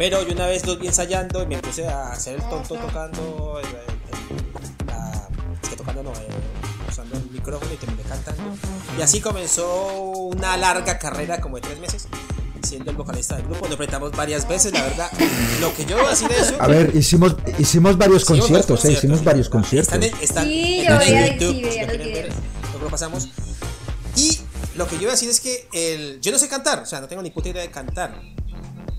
[0.00, 3.60] Pero yo una vez los vi ensayando y me puse a hacer el tonto tocando,
[3.62, 5.28] el, el- el- la-
[5.62, 6.28] es que tocando no, eh,
[6.88, 8.42] usando el micrófono y terminé cantando.
[8.98, 9.66] Y así comenzó
[10.00, 12.08] una larga carrera como de tres meses.
[12.66, 15.10] Siendo el vocalista del grupo, nos apretamos varias veces, la verdad.
[15.60, 16.54] Lo que yo voy a decir de eso.
[16.58, 19.94] A ver, hicimos, hicimos varios Hicimos conciertos, eh, hicimos varios Están conciertos.
[19.96, 22.32] en- están Sí, en YouTube, si lo quieren ver,
[22.82, 23.28] lo pasamos.
[24.16, 24.40] Y
[24.76, 27.02] lo que yo iba a decir es que el, yo no sé cantar, o sea,
[27.02, 28.18] no tengo ni puta idea de cantar.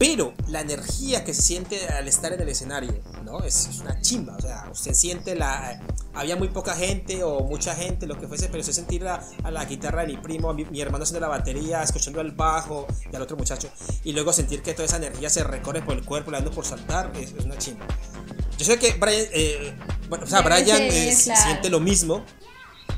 [0.02, 2.92] Pero la energía que se siente al estar en el escenario,
[3.24, 3.44] ¿no?
[3.44, 5.80] Es, es una chimba, o sea, usted siente la...
[6.16, 9.52] Había muy poca gente o mucha gente, lo que fuese, pero usted sentir la- a
[9.52, 12.88] la guitarra de mi primo, a mi, mi hermano haciendo la batería, escuchando el bajo
[13.12, 13.70] y al otro muchacho,
[14.04, 16.66] y luego sentir que toda esa energía se recorre por el cuerpo, le dando por
[16.66, 17.86] saltar, es, es una chimba.
[18.58, 19.74] Yo sé que Brian, eh,
[20.10, 21.42] bueno, o sea, Brian eh, claro.
[21.44, 22.26] siente lo mismo,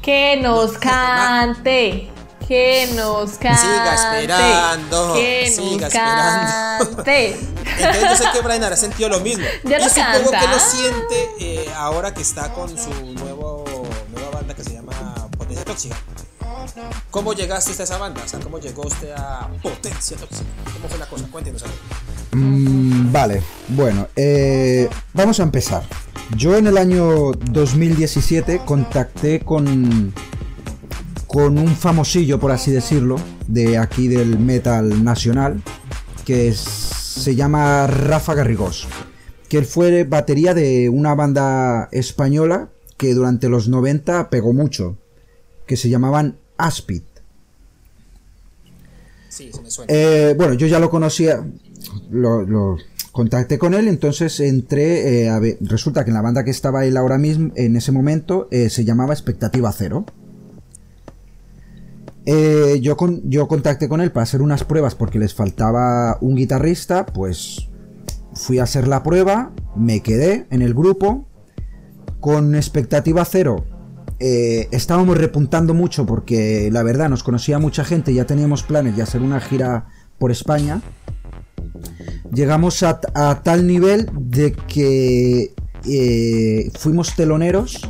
[0.01, 2.09] Que nos cante.
[2.47, 3.61] Que nos cante.
[3.61, 6.95] Siga esperando, Que siga nos esperando.
[6.97, 7.37] cante.
[7.79, 9.45] Entonces yo sé que Brian habrá sentido lo mismo.
[9.63, 10.39] Ya y lo supongo canta.
[10.39, 13.63] que lo siente eh, ahora que está con su nuevo,
[14.13, 15.95] nueva banda que se llama Potencia Tóxica.
[17.11, 18.21] ¿Cómo llegaste a esa banda?
[18.25, 20.45] O sea, ¿cómo llegó usted a Potencia Tóxica?
[20.73, 21.25] ¿Cómo fue la cosa?
[21.31, 21.63] Cuéntenos.
[21.63, 21.75] a ver.
[22.31, 25.83] Mm, vale, bueno, eh, vamos a empezar.
[26.35, 30.13] Yo en el año 2017 contacté con,
[31.33, 33.15] con un famosillo, por así decirlo,
[33.47, 35.63] de aquí del metal nacional,
[36.25, 38.87] que es- se llama Rafa Garrigós,
[39.49, 44.95] que él fue batería de una banda española que durante los 90 pegó mucho,
[45.65, 47.01] que se llamaban Aspid.
[49.27, 49.91] Sí, se me suena.
[49.91, 51.43] Eh, bueno, yo ya lo conocía,
[52.11, 52.77] lo, lo
[53.11, 56.85] contacté con él, entonces entré, eh, a ver, resulta que en la banda que estaba
[56.85, 60.05] él ahora mismo, en ese momento, eh, se llamaba Expectativa Cero.
[62.25, 66.35] Eh, yo, con- yo contacté con él para hacer unas pruebas porque les faltaba un
[66.35, 67.69] guitarrista, pues
[68.33, 71.27] fui a hacer la prueba, me quedé en el grupo,
[72.19, 73.65] con Expectativa Cero.
[74.19, 79.01] eh, estábamos repuntando mucho porque la verdad nos conocía mucha gente, ya teníamos planes de
[79.03, 80.81] hacer una gira por España.
[82.33, 83.01] Llegamos a,
[83.43, 85.53] tal nivel de que
[85.85, 87.81] eh, fuimos teloneros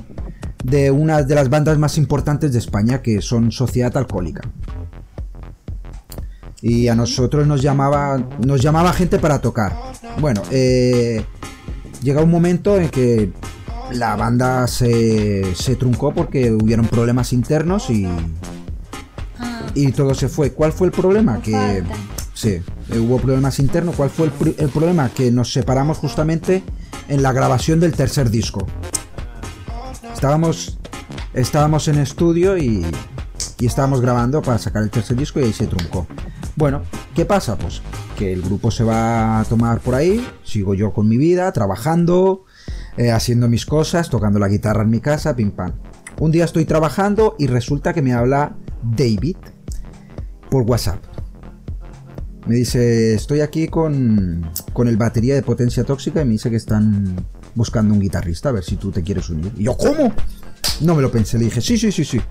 [0.64, 4.42] de una de las bandas más importantes de España, que son Sociedad Alcohólica.
[6.62, 9.76] Y a nosotros nos llamaba, nos llamaba gente para tocar.
[10.20, 11.24] Bueno, eh,
[12.02, 13.34] llega un momento en que
[13.92, 18.08] la banda se, se truncó porque hubieron problemas internos y,
[19.74, 20.54] y todo se fue.
[20.54, 21.42] ¿Cuál fue el problema?
[21.42, 21.84] Que
[22.34, 23.96] sí, eh, hubo problemas internos.
[23.98, 25.10] ¿Cuál fue el, el problema?
[25.10, 26.64] Que nos separamos justamente
[27.10, 28.66] en la grabación del tercer disco.
[30.24, 30.80] Estábamos,
[31.34, 32.86] estábamos en estudio y,
[33.60, 36.08] y estábamos grabando para sacar el tercer disco y ahí se truncó.
[36.56, 37.58] Bueno, ¿qué pasa?
[37.58, 37.82] Pues
[38.18, 42.46] que el grupo se va a tomar por ahí, sigo yo con mi vida, trabajando,
[42.96, 45.74] eh, haciendo mis cosas, tocando la guitarra en mi casa, pim pam.
[46.22, 49.36] Un día estoy trabajando y resulta que me habla David
[50.50, 51.04] por WhatsApp.
[52.48, 56.56] Me dice, estoy aquí con, con el batería de potencia tóxica y me dice que
[56.56, 57.14] están
[57.56, 59.52] buscando un guitarrista, a ver si tú te quieres unir.
[59.58, 60.14] Y yo, ¿cómo?
[60.82, 62.22] No me lo pensé, le dije, sí, sí, sí, sí.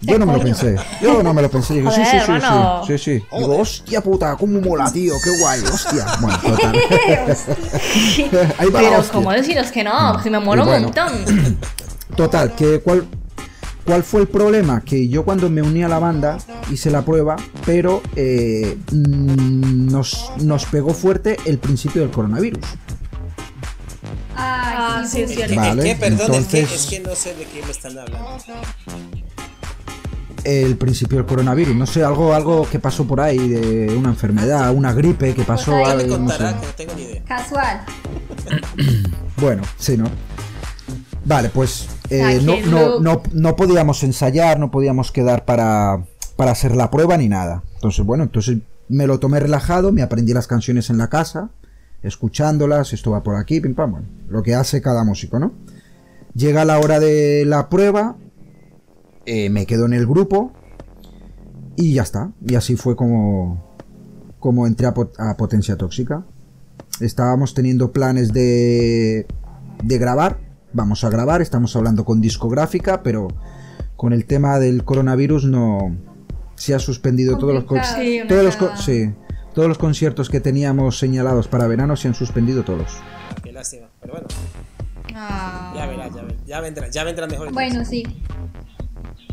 [0.00, 2.98] Yo no me lo pensé, yo no me lo pensé, dije, sí, sí, sí, sí,
[2.98, 3.24] sí, sí.
[3.36, 6.06] Digo, hostia puta, cómo mola, tío, qué guay, hostia.
[6.20, 6.76] Bueno, total.
[8.58, 9.04] Ahí va Pero.
[9.12, 10.22] ¿cómo deciros que no?
[10.22, 11.58] Si me muero Y un montón.
[12.16, 13.06] Total, que cuál,
[13.84, 14.80] ¿cuál fue el problema?
[14.80, 16.38] Que yo cuando me uní a la banda
[16.70, 17.36] hice la prueba,
[17.66, 22.64] pero eh, mm, nos, nos pegó fuerte el principio del coronavirus.
[24.40, 25.42] Ah, Ah, sí, sí, sí.
[25.42, 28.36] es no sé de qué me están hablando.
[30.44, 31.74] el principio del coronavirus.
[31.76, 35.72] No sé, algo, algo que pasó por ahí, de una enfermedad, una gripe que pasó.
[35.72, 36.56] Pues ahí Ya me algo, no contará, sé.
[36.60, 37.22] que no tengo ni idea.
[37.24, 37.80] Casual.
[39.40, 40.06] Bueno, sí, ¿no?
[41.24, 46.02] Vale, pues eh, Ah, no, no, no, no podíamos ensayar, no podíamos quedar para,
[46.34, 47.62] para hacer la prueba ni nada.
[47.74, 48.58] Entonces, bueno, entonces
[48.88, 51.50] me lo tomé relajado, me aprendí las canciones en la casa,
[52.02, 55.52] escuchándolas, esto va por aquí, pim pam, bueno, lo que hace cada músico, ¿no?
[56.34, 58.16] Llega la hora de la prueba,
[59.26, 60.52] eh, me quedo en el grupo
[61.76, 62.32] y ya está.
[62.46, 63.74] Y así fue como,
[64.38, 66.24] como entré a, pot- a Potencia Tóxica.
[67.00, 69.26] Estábamos teniendo planes de,
[69.82, 70.38] de grabar.
[70.72, 73.28] Vamos a grabar, estamos hablando con discográfica, pero
[73.96, 75.96] con el tema del coronavirus no
[76.54, 77.64] se ha suspendido todos los.
[77.96, 79.12] Sí, todos los sí,
[79.58, 82.92] todos los conciertos que teníamos señalados para verano se han suspendido todos.
[83.42, 83.88] Qué lástima.
[84.00, 84.28] Pero bueno,
[85.16, 85.72] Ah.
[85.74, 87.52] ya verás, ya, ver- ya vendrá, ya vendrá mejor.
[87.52, 88.04] Bueno, sí.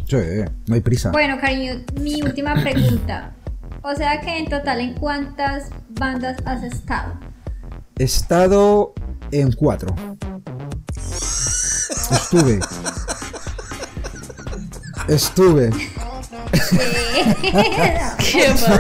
[0.10, 0.18] Sí,
[0.66, 1.12] no hay prisa.
[1.12, 3.36] Bueno, cariño, mi última pregunta.
[3.84, 7.14] O sea que en total, ¿en cuántas bandas has estado?
[8.00, 8.96] He estado
[9.30, 9.94] en cuatro.
[12.12, 12.60] Estuve.
[15.08, 15.70] Estuve.
[18.18, 18.80] ¿Qué pasó?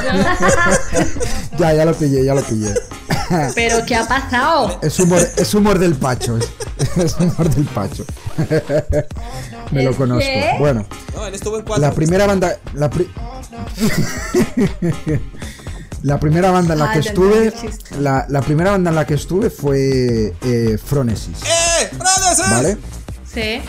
[1.58, 2.74] Ya, ya lo pillé, ya lo pillé.
[3.56, 4.80] ¿Pero qué ha pasado?
[4.82, 6.38] Es humor, es humor del Pacho.
[6.38, 6.50] Es,
[6.98, 8.06] es humor del Pacho.
[9.72, 10.20] Me lo ¿Es conozco.
[10.30, 10.52] qué?
[10.60, 10.86] Bueno,
[11.16, 11.82] No, él estuvo en cuatro.
[11.88, 12.58] la primera banda.
[12.74, 13.10] La, pri-
[16.04, 17.54] la primera banda en la Ah, que estuve.
[18.00, 21.38] La, la primera banda en la que estuve fue eh, Phronesis.
[21.46, 21.90] ¡Eh!
[21.94, 22.50] ¡Brothers!
[22.52, 22.78] ¿Vale?
[23.34, 23.62] Sí.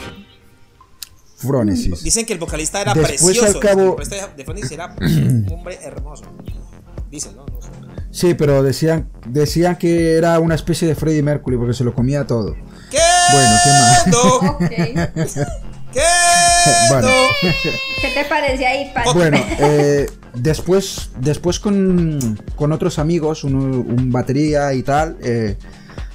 [2.03, 3.47] Dicen que el vocalista era Después, precioso.
[3.59, 6.25] al cabo- El vocalista de Phoenix era un hombre hermoso.
[7.11, 7.47] Dicen, ¿no?
[7.47, 7.69] No sé.
[8.11, 12.27] Sí, pero decían, decían que era una especie de Freddie Mercury porque se lo comía
[12.27, 12.55] todo.
[12.91, 12.99] ¿Qué?
[13.33, 14.07] Bueno, ¿qué más?
[14.07, 14.59] No.
[15.93, 16.01] ¿Qué?
[16.91, 17.09] Bueno.
[17.09, 17.15] No.
[18.01, 18.93] ¿Qué te parece ahí?
[19.15, 25.57] Bueno, eh, después, después con, con otros amigos, uno- un batería y tal, eh,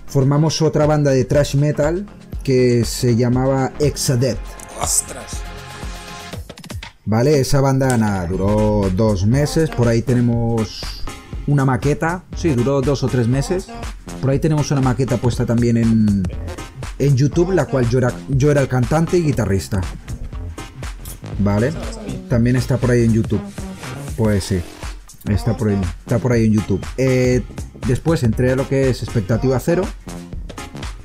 [0.07, 2.05] formamos otra banda de thrash metal
[2.43, 4.37] que se llamaba Exadet.
[4.81, 5.41] Ostras.
[7.05, 7.39] ¿Vale?
[7.39, 11.03] Esa banda nada, duró dos meses, por ahí tenemos
[11.47, 13.67] una maqueta, sí, duró dos o tres meses.
[14.21, 16.23] Por ahí tenemos una maqueta puesta también en,
[16.99, 19.81] en YouTube, la cual yo era, yo era el cantante y guitarrista.
[21.39, 21.73] ¿Vale?
[22.29, 23.41] También está por ahí en YouTube.
[24.15, 24.61] Pues sí,
[25.27, 26.85] está por ahí, está por ahí en YouTube.
[26.97, 27.41] Eh,
[27.87, 29.83] después entré a lo que es Expectativa Cero.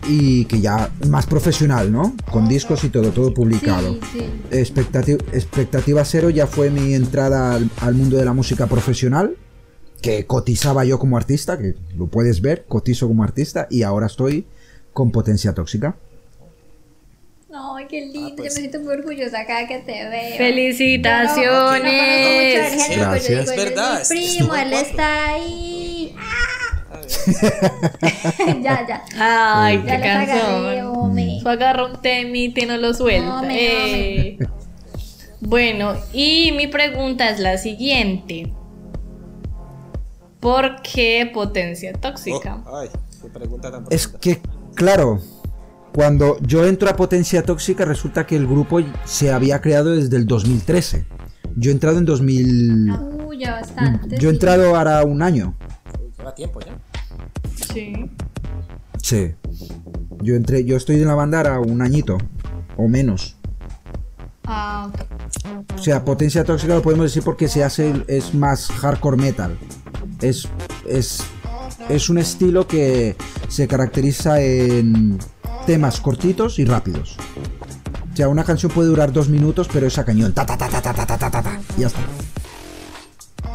[0.08, 2.14] Y que ya más profesional, ¿no?
[2.30, 3.94] Con discos y todo, todo publicado.
[3.94, 4.24] Sí, sí.
[4.50, 9.36] Expectativa, Expectativa Cero ya fue mi entrada al, al mundo de la música profesional,
[10.02, 14.46] que cotizaba yo como artista, que lo puedes ver, cotizo como artista, y ahora estoy
[14.92, 15.96] con Potencia Tóxica.
[17.52, 18.28] Ay, qué lindo.
[18.32, 18.54] Ah, pues.
[18.54, 20.36] Yo me siento muy orgullosa cada que te veo.
[20.36, 21.36] Felicitaciones.
[21.46, 22.88] Yo no- no mucho Gracias.
[22.88, 26.14] pero yo digo, Es verdad, Es mi primo, él está ahí.
[26.16, 26.55] A ver.
[28.62, 29.04] ya, ya.
[29.18, 31.40] Ay, Ya qué canción.
[31.42, 33.26] Tú agarra un temite y no lo suelta.
[33.26, 33.56] No, me-
[34.30, 34.38] Eh.
[35.40, 38.52] Bueno, y mi pregunta es la siguiente.
[40.40, 42.62] ¿Por qué potencia tóxica?
[42.66, 42.88] Oh, ay,
[43.22, 44.40] qué pregunta tan Es que,
[44.74, 45.20] claro,
[45.94, 50.26] cuando yo entro a Potencia Tóxica, resulta que el grupo se había creado desde el
[50.26, 51.06] 2013.
[51.56, 52.92] Yo he entrado en 2000...
[53.26, 54.18] Uy, ya bastante.
[54.18, 54.36] Yo he sí.
[54.36, 55.54] entrado ahora un año.
[56.00, 56.76] Uy, Lleva tiempo ya.
[57.72, 58.10] Sí.
[59.02, 59.34] Sí.
[60.22, 62.18] Yo entré, yo estoy en la banda ahora un añito.
[62.76, 63.36] O menos.
[64.44, 65.74] Ah, ok.
[65.74, 69.58] O sea, potencia tóxica lo podemos decir porque se hace, es más hardcore metal.
[70.20, 70.48] Es,
[70.88, 71.22] es,
[71.88, 73.16] es un estilo que
[73.48, 75.18] se caracteriza en
[75.66, 77.16] temas cortitos y rápidos.
[78.12, 80.32] O sea, una canción puede durar dos minutos, pero es a cañón.
[80.32, 82.00] Ta, ta, ta, ta, ta, ta, ta, ta, ta, ya está.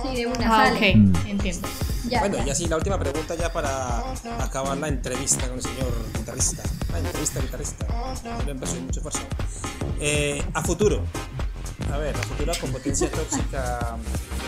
[0.03, 0.91] Sí, de una Ah, sale.
[0.91, 1.13] ok, Mm.
[1.29, 1.67] entiendo.
[2.11, 2.47] Ya, Bueno, ya.
[2.47, 4.03] y así la última pregunta ya para
[4.39, 6.61] acabar la entrevista con el señor guitarrista.
[6.91, 7.87] La entrevista guitarrista.
[8.45, 9.21] Yo empezó mucho esfuerzo.
[10.01, 11.01] Eh, a futuro.
[11.91, 13.95] A ver, a futuro con potencia tóxica.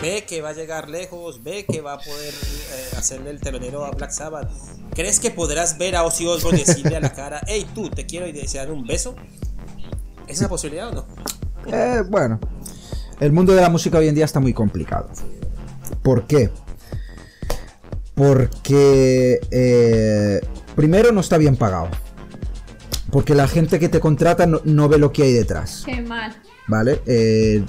[0.02, 3.84] Ve que va a llegar lejos, ve que va a poder eh, hacerle el telonero
[3.84, 4.50] a Black Sabbath.
[4.94, 8.26] ¿Crees que podrás ver a Ozzy Osbourne decirle a la cara, hey tú, te quiero
[8.26, 9.14] y desear un beso?
[10.26, 11.06] ¿Es una posibilidad o no?
[11.72, 12.38] Eh, bueno,
[13.20, 15.08] el mundo de la música hoy en día está muy complicado.
[16.02, 16.50] ¿Por qué?
[18.14, 20.40] Porque eh,
[20.76, 21.88] primero no está bien pagado.
[23.10, 25.82] Porque la gente que te contrata no, no ve lo que hay detrás.
[25.84, 26.34] Qué mal.
[26.66, 27.00] ¿Vale?
[27.06, 27.62] Eh,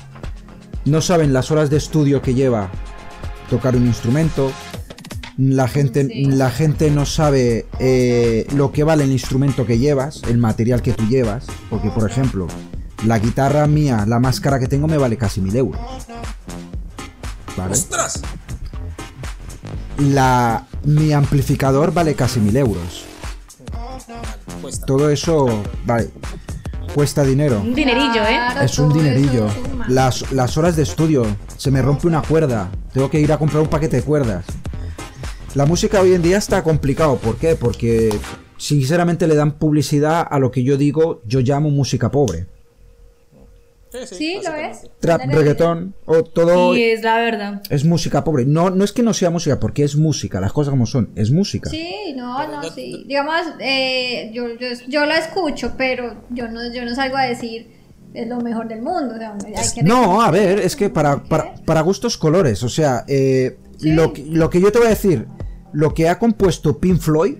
[0.86, 2.70] no saben las horas de estudio que lleva
[3.50, 4.52] tocar un instrumento.
[5.38, 6.26] La gente, Sí.
[6.26, 10.94] la gente no sabe eh, lo que vale el instrumento que llevas, el material que
[10.94, 11.46] tú llevas.
[11.70, 12.48] Porque, por ejemplo,
[13.06, 15.82] la guitarra mía, la máscara que tengo me vale casi mil euros.
[17.58, 17.74] ¿Vale?
[17.74, 18.22] ¡Ostras!
[20.00, 23.06] La, mi amplificador vale casi mil euros.
[24.62, 24.86] Cuesta.
[24.86, 26.10] Todo eso, vale,
[26.94, 27.62] cuesta dinero.
[27.62, 28.40] Un dinerillo, ¿eh?
[28.62, 29.48] Es un dinerillo.
[29.88, 31.26] Las, las horas de estudio.
[31.58, 32.70] Se me rompe una cuerda.
[32.94, 34.46] Tengo que ir a comprar un paquete de cuerdas.
[35.54, 37.18] La música hoy en día está complicado.
[37.18, 37.56] ¿Por qué?
[37.56, 38.14] Porque
[38.58, 42.48] sinceramente le dan publicidad a lo que yo digo, yo llamo música pobre.
[44.06, 44.90] Sí, lo es.
[45.00, 47.62] Trap, reggaetón, o todo Y es la verdad.
[47.70, 48.46] es música pobre.
[48.46, 51.32] No, no es que no sea música, porque es música, las cosas como son, es
[51.32, 51.70] música.
[51.70, 53.04] Sí, no, Pero no, no- sí.
[53.08, 57.74] Digamos, eh, yo, yo, yo la escucho, pero yo no, yo no salgo a decir
[58.14, 59.16] es lo mejor del mundo.
[59.16, 61.28] O sea, hay que No, a ver, es que para, ¿Qué?
[61.30, 63.92] para, para gustos colores, o sea, eh, Sí.
[63.92, 65.28] lo, que- lo que yo te voy a decir,
[65.74, 67.36] lo que ha compuesto Pink Floyd,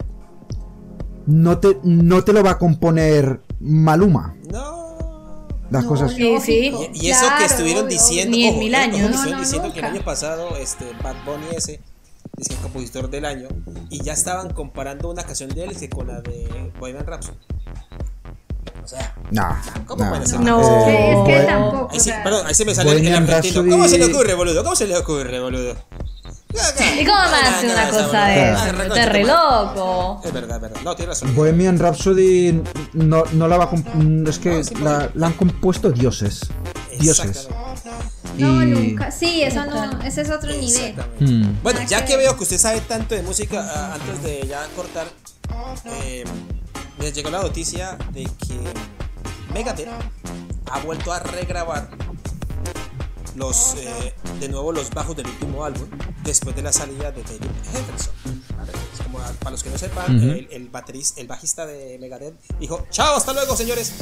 [1.28, 4.36] no te, no te lo va a componer Maluma.
[4.52, 4.85] No.
[5.76, 6.12] Las No, cosas...
[6.14, 6.72] Sí, sí.
[6.72, 8.38] lógico, Y, y eso claro, que estuvieron obvio, diciendo.
[8.38, 8.98] Ni en ojo, mil ojo, años.
[9.02, 11.82] que No, estuvieron no, diciendo que el año pasado, este, Bad Bunny ese,
[12.38, 13.50] es que compositor del año,
[13.90, 17.38] y ya estaban comparando una canción de él que con la de Bohemian Rhapsody.
[18.86, 19.56] O sea, Nah,
[19.88, 20.40] ¿Cómo nah, puede ser?
[20.42, 20.60] No.
[20.64, 21.90] Sí, es que Bohe- tampoco.
[21.92, 23.66] ahí perdón, ahí se me sale el argentino.
[23.72, 24.64] ¿Cómo se le ocurre, boludo?
[24.64, 25.76] ¿Cómo se le ocurre, boludo?
[27.00, 28.94] ¿Y cómo me hace una cosa de eso?
[28.94, 30.22] Te re loco.
[30.24, 30.82] Es verdad, es verdad.
[30.84, 31.36] No, tienes razón.
[31.36, 32.62] Bohemian Rhapsody
[32.94, 33.72] no, no la va a...
[33.72, 36.42] comp- Es que No, la, la han compuesto dioses.
[37.00, 37.50] Dioses.
[38.38, 39.10] No, Y- nunca.
[39.12, 40.94] Sí, eso no, ese es otro nivel.
[41.20, 41.58] Hmm.
[41.64, 45.08] Bueno, ya que veo que usted sabe tanto de música, ah, antes de ya cortar,
[46.04, 46.24] eh,
[47.06, 48.60] les llegó la noticia de que
[49.54, 49.88] Megadeth
[50.72, 51.88] ha vuelto a regrabar
[53.36, 55.88] los, eh, de nuevo los bajos del último álbum
[56.24, 58.45] después de la salida de David Henderson.
[59.40, 63.34] Para los que no sepan, el, el, bateris- el bajista de Megadeth dijo, chao, hasta
[63.34, 63.94] luego señores,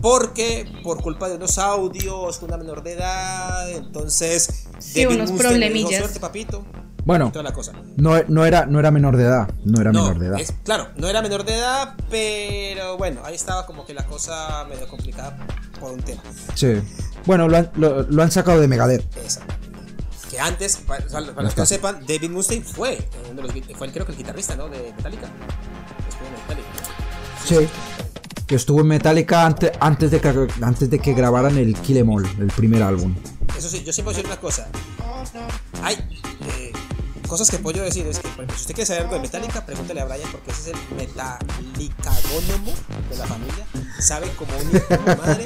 [0.00, 4.66] porque por culpa de unos audios, una menor de edad, entonces...
[4.78, 6.00] Sí, unos dijo, problemillas.
[6.00, 6.64] Suerte, papito.
[7.04, 7.72] Bueno, Toda la cosa.
[7.96, 9.48] no, no, era, no era menor de edad.
[9.64, 10.40] No era No, menor de edad.
[10.40, 14.64] es- claro, no era menor de edad, pero bueno, ahí estaba como que la cosa
[14.64, 15.36] medio complicada
[15.78, 16.22] por un tema.
[16.54, 16.80] Sí.
[17.26, 19.04] Bueno, lo han, lo- lo han sacado de Megadeth.
[19.18, 19.54] Exacto.
[20.34, 23.78] Que antes, para, para los que no sepan, David Mustaine fue, eh, uno de los
[23.78, 24.68] fue creo que el guitarrista, ¿no?
[24.68, 25.28] De Metallica.
[26.06, 26.68] Después de Metallica.
[27.46, 27.68] Sí.
[28.44, 32.10] Que estuvo en Metallica ante- antes, de que, antes de que grabaran el Kill Em
[32.10, 33.14] All, el primer álbum.
[33.56, 34.66] Eso sí, yo siempre voy a decir una cosa.
[35.84, 35.94] Hay
[36.48, 36.72] eh,
[37.28, 38.06] cosas que puedo yo decir.
[38.06, 40.50] Es que, por ejemplo, si usted quiere saber algo de Metallica, pregúntele a Brian porque
[40.50, 42.72] ese es el metalicagónomo
[43.10, 43.66] de la familia.
[44.00, 44.72] Sabe como un
[45.18, 45.44] madre.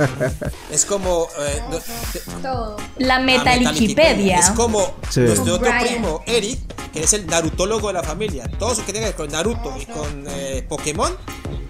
[0.70, 1.28] Es como.
[1.38, 2.76] eh, no- te- Todo.
[2.98, 4.38] La a Metaliquipedia.
[4.38, 5.20] Es como Sí.
[5.20, 5.80] nuestro otro Brian.
[5.86, 6.58] primo, Eric,
[6.92, 8.48] que es el narutólogo de la familia.
[8.58, 11.14] Todo eso que tenga que ver con Naruto y con eh, Pokémon.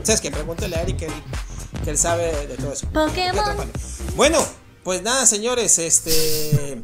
[0.03, 0.31] ¿Sabes qué?
[0.31, 1.13] Pregúntele a Eric que él,
[1.85, 2.87] que él sabe de todo eso.
[2.93, 3.57] Pokémon.
[4.17, 4.39] Bueno,
[4.85, 6.83] pues nada, señores, este.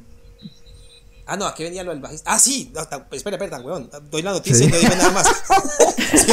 [1.27, 2.31] Ah, no, aquí venía lo del bajista.
[2.33, 3.89] Ah, sí, no, ta- espera, espera, weón.
[4.11, 4.65] Doy la noticia Sí.
[4.65, 5.27] y no digo nada más.
[6.15, 6.33] Sí.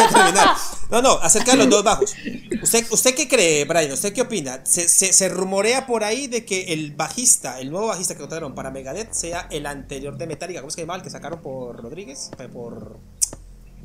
[0.92, 2.14] No, no, acerca de los dos bajos.
[2.62, 3.92] ¿Usted, ¿Usted qué cree, Brian?
[3.92, 4.62] ¿Usted qué opina?
[4.66, 8.54] Se, se, se rumorea por ahí de que el bajista, el nuevo bajista que contrataron
[8.54, 10.60] para Megadeth sea el anterior de Metallica.
[10.60, 10.96] ¿Cómo se llama?
[10.98, 12.30] El que sacaron por Rodríguez.
[12.38, 13.00] Eh, Por.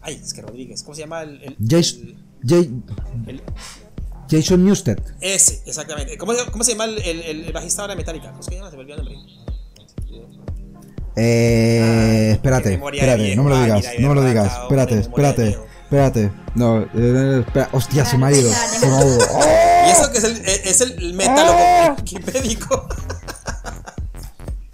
[0.02, 0.82] Ay, es que Rodríguez.
[0.82, 1.42] ¿Cómo se llama el.
[1.42, 1.96] el- Jas-
[2.50, 2.82] el-
[3.28, 3.42] el-
[4.28, 4.98] Jason Newsted.
[5.20, 6.18] ese, exactamente.
[6.18, 8.30] ¿Cómo, cómo se llama el, bajista ahora de Metallica?
[8.32, 8.70] ¿Cómo se llama?
[8.70, 9.45] Se me olvidó el nombre.
[11.16, 15.58] Eh, qué espérate, espérate, no me lo digas, de no me lo digas, espérate, espérate,
[15.84, 16.30] espérate.
[16.54, 18.50] No, eh, espera, hostia, se me ha ido.
[18.50, 19.18] Se me ha ido.
[19.32, 19.86] ¡Oh!
[19.86, 22.88] Y eso que es el, es el metal wikipédico.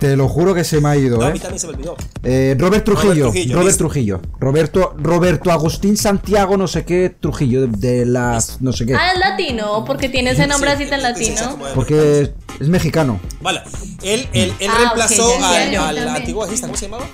[0.02, 1.32] Te lo juro que se me ha ido, No, a eh.
[1.34, 1.94] mí también se me olvidó.
[2.24, 3.84] Eh, Robert Trujillo, Robert Trujillo, Robert listo.
[3.84, 7.68] Trujillo, Roberto, Roberto Agustín Santiago, no sé qué Trujillo de,
[8.00, 11.14] de las, no sé qué, Ah, es latino, porque tiene ese nombre Sí, así tan
[11.14, 11.56] sí, sí, latino.
[11.76, 13.20] porque es mexicano.
[13.42, 13.60] Vale,
[14.02, 17.06] él, él, él Ah, reemplazó ya al, al antiguo bajista, ¿cómo se llamaba?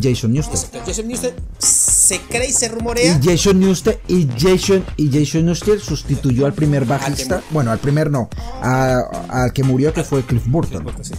[0.00, 0.54] Jason Newsted.
[0.54, 3.20] Exacto, Jason Newsted se cree y se Y rumorea.
[3.22, 8.28] Jason Newsted y Jason y Jason Newsted sustituyó al primer bajista, bueno, al primer no,
[8.62, 10.86] al que murió que fue Cliff Burton.
[11.02, 11.14] Sí.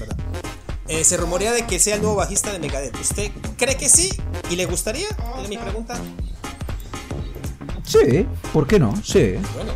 [0.90, 2.96] Eh, se rumorea de que sea el nuevo bajista de Megadeth.
[3.02, 4.10] ¿Usted cree que sí?
[4.50, 5.08] ¿Y le gustaría?
[5.44, 6.00] Es mi pregunta.
[7.84, 8.94] Sí, ¿por qué no?
[9.04, 9.72] Sí, Bueno,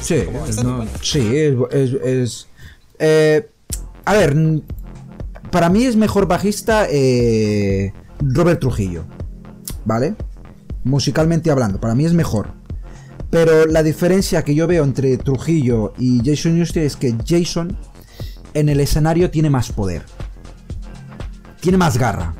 [0.00, 0.24] sí,
[0.62, 0.90] no, bueno.
[1.02, 2.46] sí, es, es- es-
[2.98, 3.48] eh,
[4.04, 4.36] a ver,
[5.50, 9.04] para mí es mejor bajista eh, Robert Trujillo,
[9.84, 10.16] ¿vale?
[10.84, 12.52] Musicalmente hablando, para mí es mejor.
[13.30, 17.76] Pero la diferencia que yo veo entre Trujillo y Jason Newsted es que Jason
[18.54, 20.02] en el escenario tiene más poder.
[21.60, 22.34] Tiene más garra.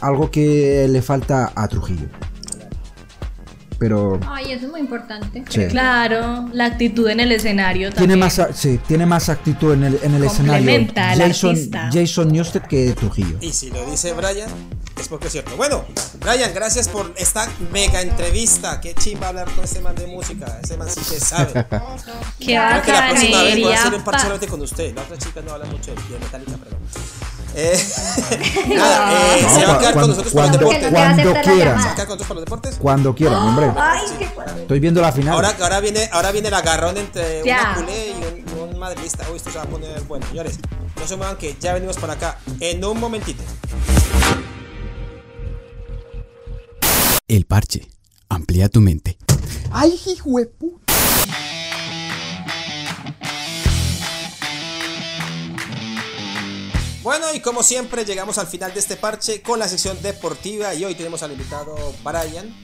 [0.00, 2.08] Algo que le falta a Trujillo.
[3.80, 5.42] Pero Ay, eso es muy importante.
[5.48, 5.66] Sí.
[5.68, 8.18] Claro, la actitud en el escenario tiene también.
[8.20, 11.90] más, a- sí, tiene más actitud en el, en el escenario Jason, artista.
[11.90, 13.38] Jason Newsted que Trujillo.
[13.40, 14.50] Y si lo dice Brian,
[15.00, 15.56] es porque es cierto.
[15.56, 15.82] Bueno,
[16.20, 18.82] Brian, gracias por esta mega entrevista.
[18.82, 20.60] Qué chimba hablar con este man de música.
[20.62, 21.52] Ese man sí que sabe.
[22.38, 24.94] Qué Creo que la próxima vez voy a hacer un parche con usted.
[24.94, 26.80] La otra chica no habla mucho de Metallica, perdón.
[27.54, 27.86] Eh,
[28.68, 30.82] nada, eh, No, se va a quedar con cuando- nosotros por los cuando- Porque deportes.
[30.82, 31.58] no te va a cuando aceptar la quieran.
[31.58, 31.94] ¿Se va a llamada.
[31.94, 32.76] quedar con nosotros por los deportes?
[32.80, 33.72] Cuando quieran, hombre.
[33.76, 34.56] Ay, qué cuadro.
[34.58, 35.34] Estoy viendo la final.
[35.34, 37.60] Ahora, ahora, viene, ahora viene el agarrón entre Ya.
[37.60, 39.26] una culé y un, un madridista.
[39.30, 40.26] Uy, esto se va a poner bueno.
[40.28, 40.58] Señores,
[40.98, 43.42] no se muevan que ya venimos para acá en un momentito.
[47.28, 47.88] El parche.
[48.28, 49.18] Amplía tu mente.
[49.72, 50.92] ¡Ay, hijo de puta!
[57.02, 60.74] Bueno, y como siempre, llegamos al final de este parche con la sección deportiva.
[60.74, 61.74] Y hoy tenemos al invitado
[62.04, 62.54] Brian.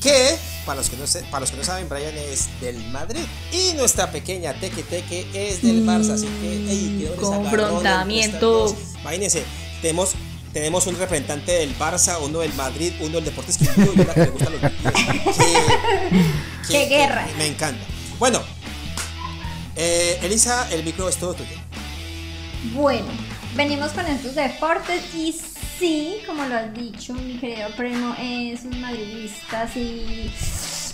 [0.00, 3.24] Que, para los que no, se- para los que no saben, Brian es del Madrid.
[3.52, 6.12] Y nuestra pequeña Teque Teque es del Barça.
[6.14, 8.74] Así que, ey, confrontamiento.
[9.00, 9.42] Imagínense,
[9.82, 10.12] tenemos,
[10.52, 14.20] tenemos un representante del Barça, uno del Madrid, uno del Deportes Quindío y una que
[14.20, 15.36] le los
[16.68, 17.26] Qué guerra.
[17.36, 17.84] Me encanta.
[18.18, 18.40] Bueno,
[19.74, 21.50] eh, Elisa, el micro es todo tuyo.
[22.74, 23.06] Bueno,
[23.56, 25.32] venimos con estos deportes y
[25.78, 30.30] sí, como lo has dicho, mi querido primo es un madridista así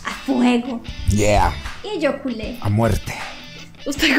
[0.04, 0.82] a fuego.
[1.08, 1.52] Yeah,
[1.82, 2.58] Y yo culé.
[2.60, 3.14] a muerte.
[3.84, 4.16] Usted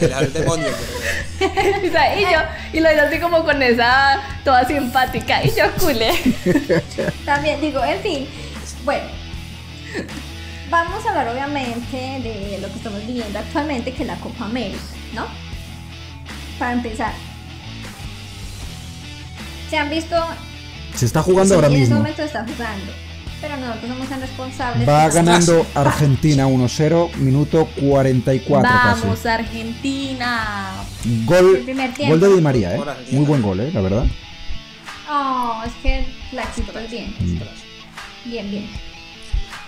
[0.00, 0.66] El, el demonio.
[1.40, 2.38] y yo
[2.72, 6.10] y lo digo así como con esa toda simpática y yo culé.
[7.24, 8.28] También digo, en fin,
[8.84, 9.04] bueno,
[10.70, 14.78] vamos a hablar obviamente de lo que estamos viviendo actualmente, que es la Copa América,
[15.14, 15.26] ¿no?
[16.58, 17.12] Para empezar,
[19.70, 20.16] se han visto,
[20.94, 21.96] Se está jugando sí, ahora en este mismo.
[21.96, 22.92] momento está jugando,
[23.40, 24.88] pero nosotros somos tan responsables.
[24.88, 29.28] Va ganando Argentina 1-0, minuto 44 Vamos casi.
[29.28, 30.72] Argentina.
[31.24, 31.66] Gol,
[32.08, 32.80] gol de Di María, ¿eh?
[33.10, 33.70] Muy buen gol, ¿eh?
[33.72, 34.06] La verdad.
[35.10, 37.14] Oh, es que la actitud es bien,
[38.24, 38.70] bien, bien.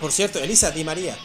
[0.00, 1.16] Por cierto, Elisa Di María.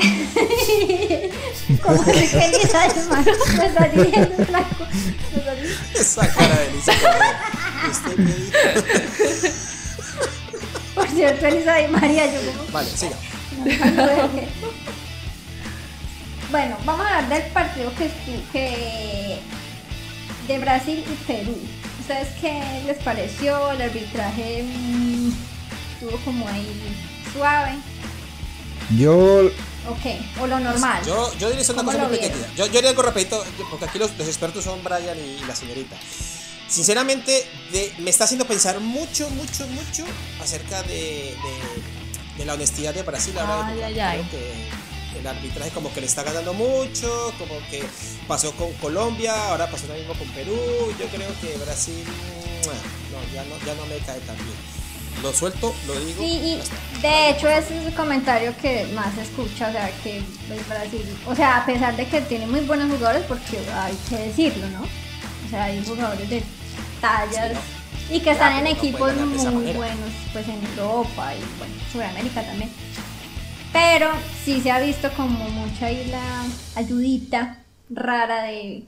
[1.82, 2.94] Como que Elisa es
[5.94, 6.92] Esa cara de Elisa.
[10.94, 13.16] Por cierto, Elisa Di María, yo como Vale, siga.
[16.50, 18.10] Bueno, vamos a hablar del partido que
[18.52, 19.38] que
[20.48, 21.56] de Brasil y Perú.
[22.00, 23.70] ¿Ustedes qué les pareció?
[23.70, 25.30] El arbitraje mm,
[26.00, 26.66] estuvo como ahí
[27.32, 27.78] suave.
[28.96, 29.50] Yo,
[29.88, 31.02] Ok, o lo normal.
[31.06, 32.48] Yo, yo diría una ¿Cómo cosa muy pequeñita.
[32.54, 35.96] Yo, yo diría algo rapidito, porque aquí los, los expertos son Brian y, la señorita.
[36.68, 40.04] Sinceramente, de- me está haciendo pensar mucho, mucho, mucho
[40.42, 43.36] acerca de, de- de la honestidad de Brasil.
[43.38, 44.18] Ahora Ay, ay, ay.
[44.18, 47.82] Creo que el arbitraje como que le está ganando mucho, como que
[48.28, 50.54] pasó con Colombia, ahora pasó lo mismo con Perú.
[50.98, 52.04] Yo creo que Brasil,
[53.12, 54.79] no, ya no, ya no me cae tan bien.
[55.22, 56.22] Lo suelto, lo digo.
[56.22, 60.18] Sí, y de hecho ese es el comentario que más se escucha, o sea, que
[60.18, 64.16] el Brasil, o sea, a pesar de que tiene muy buenos jugadores, porque hay que
[64.16, 64.80] decirlo, ¿no?
[64.82, 66.42] O sea, hay jugadores de
[67.00, 67.52] tallas
[68.08, 69.78] Sí, y que están en no equipos muy manera.
[69.78, 72.70] buenos, pues en Europa y bueno, Sudamérica también.
[73.72, 74.10] Pero
[74.44, 76.44] sí se ha visto como mucha ahí la
[76.76, 77.58] ayudita
[77.90, 78.84] rara de,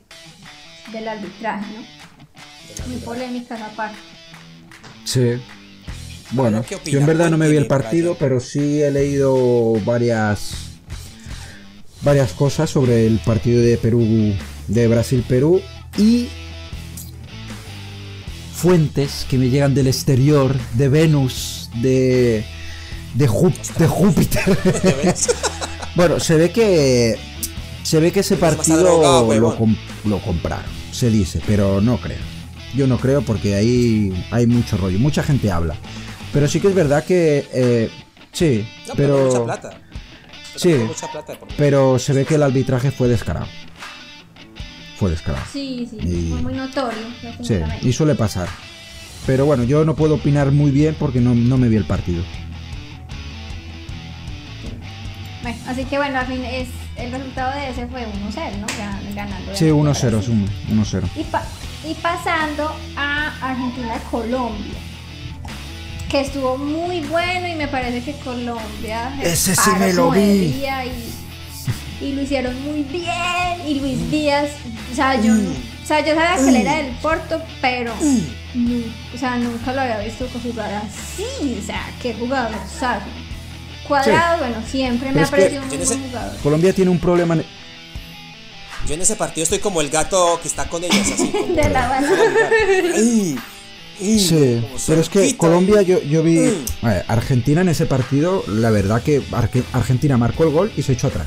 [0.92, 2.86] del arbitraje, ¿no?
[2.88, 3.98] Muy polémica esa parte.
[5.04, 5.40] sí.
[6.32, 10.52] Bueno, yo en verdad no me vi el partido, pero sí he leído varias
[12.02, 14.34] varias cosas sobre el partido de Perú,
[14.66, 15.60] de Brasil-Perú
[15.98, 16.28] y
[18.54, 22.44] fuentes que me llegan del exterior, de Venus, de
[23.14, 24.42] de, Jú- de Júpiter.
[25.96, 27.18] bueno, se ve que
[27.82, 28.78] se ve que ese partido
[29.40, 29.56] lo,
[30.04, 32.18] lo compraron, se dice, pero no creo.
[32.74, 35.74] Yo no creo porque ahí hay mucho rollo, mucha gente habla.
[36.32, 37.90] Pero sí que es verdad que eh,
[38.32, 39.78] sí, No, pero, pero mucha plata.
[40.56, 40.68] Sí.
[40.72, 43.46] Pero mucha plata por- pero se ve que el arbitraje fue descarado.
[44.98, 45.44] Fue descarado.
[45.52, 46.98] Sí, sí, Y- fue muy notorio.
[47.42, 48.48] Sí, y suele pasar.
[49.26, 52.22] Pero bueno, yo no puedo opinar muy bien porque no, no me vi el partido.
[55.42, 58.66] Bueno, así que bueno, al fin es, el resultado de ese fue 1-0, ¿no?
[58.68, 59.54] Gan- Ganando.
[59.56, 60.48] Sí, 1-0, es Brasil.
[60.68, 61.08] un 1-0.
[61.16, 61.44] Y, pa-
[61.84, 64.78] y pasando a Argentina-Colombia.
[66.12, 69.16] Que estuvo muy bueno y me parece que Colombia.
[69.22, 70.20] se Ese sí me lo vi.
[70.20, 73.66] Y, y lo hicieron muy bien.
[73.66, 74.50] Y Luis Díaz,
[74.92, 75.32] o sea, yo.
[75.86, 77.92] sea, yo sabía que él era del Porto, pero
[78.54, 78.84] nu-
[79.14, 81.58] o sea, nunca lo había visto jugar así.
[81.62, 83.04] O sea, qué jugador, ¿sabes?
[83.88, 86.36] Cuadrado, bueno, siempre me ha parecido muy no buen jugador.
[86.42, 87.34] Colombia tiene un problema.
[87.34, 87.46] en-
[88.86, 91.28] Yo en ese partido estoy como el gato que está con ellas, así.
[91.28, 91.88] como- De la
[94.18, 95.36] Sí, pero es que.
[95.36, 96.38] Colombia, yo, yo vi.
[96.38, 96.86] Mm.
[96.86, 100.82] a ver, Argentina en ese partido, la verdad que Arge- Argentina marcó el gol y
[100.82, 101.26] se echó atrás.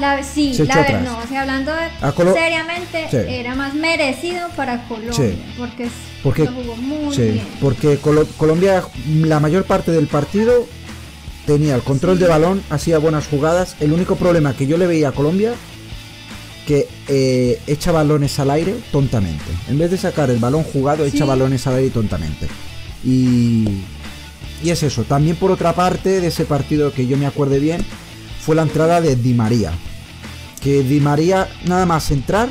[0.00, 1.04] La, sí, Se la echó verdad, atrás.
[1.04, 3.16] no, o sea, hablando de- seriamente, Sí.
[3.28, 5.38] era más merecido para Colombia, Sí.
[5.58, 5.92] porque, es-
[6.22, 7.46] Porque, lo jugó muy sí, bien.
[7.60, 10.66] porque Colo- Colombia, la mayor parte del partido,
[11.46, 13.76] tenía el control de balón, hacía buenas jugadas.
[13.80, 15.52] El único problema que yo le veía a Colombia,
[16.66, 19.44] que eh, echa balones al aire tontamente.
[19.68, 22.46] En vez de sacar el balón jugado, echa balones al aire tontamente.
[23.04, 23.66] Y,
[24.62, 25.04] y es eso.
[25.04, 27.84] También por otra parte de ese partido que yo me acuerde bien,
[28.40, 29.72] fue la entrada de Di María.
[30.60, 32.48] Que Di María, nada más entrar,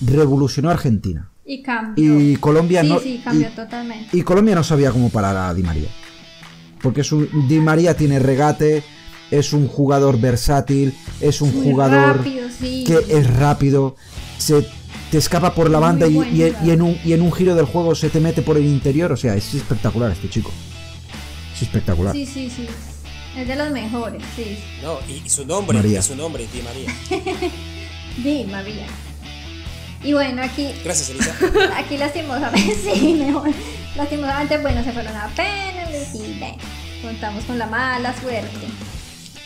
[0.00, 1.30] revolucionó a Argentina.
[1.44, 2.20] Y cambió.
[2.20, 3.00] Y Colombia sí, no.
[3.00, 4.16] sí, cambió y- totalmente.
[4.16, 5.88] y Colombia no sabía cómo parar a Di María.
[6.80, 8.82] Porque es un, Di María tiene regate,
[9.30, 12.84] es un jugador versátil, es un Muy jugador rápido, sí.
[12.86, 13.96] que es rápido,
[14.38, 14.66] se
[15.10, 18.10] te escapa por la banda y, en un, y en un giro del juego se
[18.10, 19.12] te mete por el interior.
[19.12, 20.50] O sea, es espectacular este chico.
[21.54, 22.12] Es espectacular.
[22.14, 22.66] Sí, sí, sí.
[23.36, 24.58] Es de los mejores, sí.
[24.82, 25.98] No, y, y su nombre, María.
[25.98, 26.94] y su nombre, Di María.
[28.16, 28.86] Di María.
[30.04, 31.34] Y bueno, aquí, Gracias, Elisa.
[31.76, 33.50] aquí lastimosamente, sí, mejor.
[33.96, 36.56] Lastimosamente, bueno, se fueron a penales y ven,
[37.02, 38.66] contamos con la mala suerte.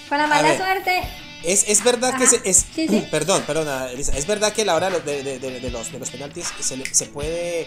[0.08, 1.02] Con la mala suerte,
[1.44, 3.06] Es, es verdad que se, es Sí, sí.
[3.10, 5.98] perdón, perdona, Elisa, es verdad que a la hora de, de- de- de los, de
[6.00, 7.66] los penaltis se, le- se puede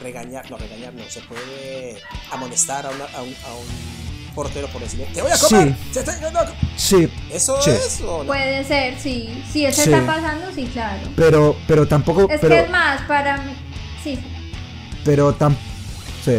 [0.00, 1.98] regañar, no regañar, no, se puede
[2.30, 5.92] amonestar a, una- a un, a un portero por decirle, te voy a comer, Sí.
[5.92, 6.40] se está yendo".
[6.76, 7.70] Sí, ¿Eso Sí.
[7.70, 8.26] es o no?
[8.26, 9.42] puede ser, sí.
[9.52, 9.92] Si eso Sí.
[9.92, 11.08] está pasando, sí, claro.
[11.14, 12.22] pero, pero tampoco.
[12.30, 13.52] Es pero, que es más, para mí,
[14.02, 14.18] sí.
[15.04, 15.54] pero tam,
[16.24, 16.32] sí.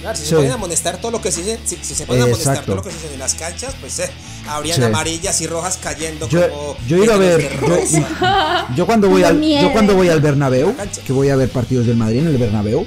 [0.00, 0.28] Claro, si Sí.
[0.30, 2.82] se pueden amonestar todo lo que se dice, si, si se pueden amonestar todo lo
[2.82, 4.10] que se dice en las canchas, pues eh,
[4.48, 4.82] habrían Sí.
[4.84, 7.50] amarillas y rojas cayendo Yo, como yo he ido a ver.
[7.60, 10.74] Yo, yo cuando voy al, yo cuando voy al Bernabéu,
[11.06, 12.86] que voy a ver partidos del Madrid en el Bernabéu,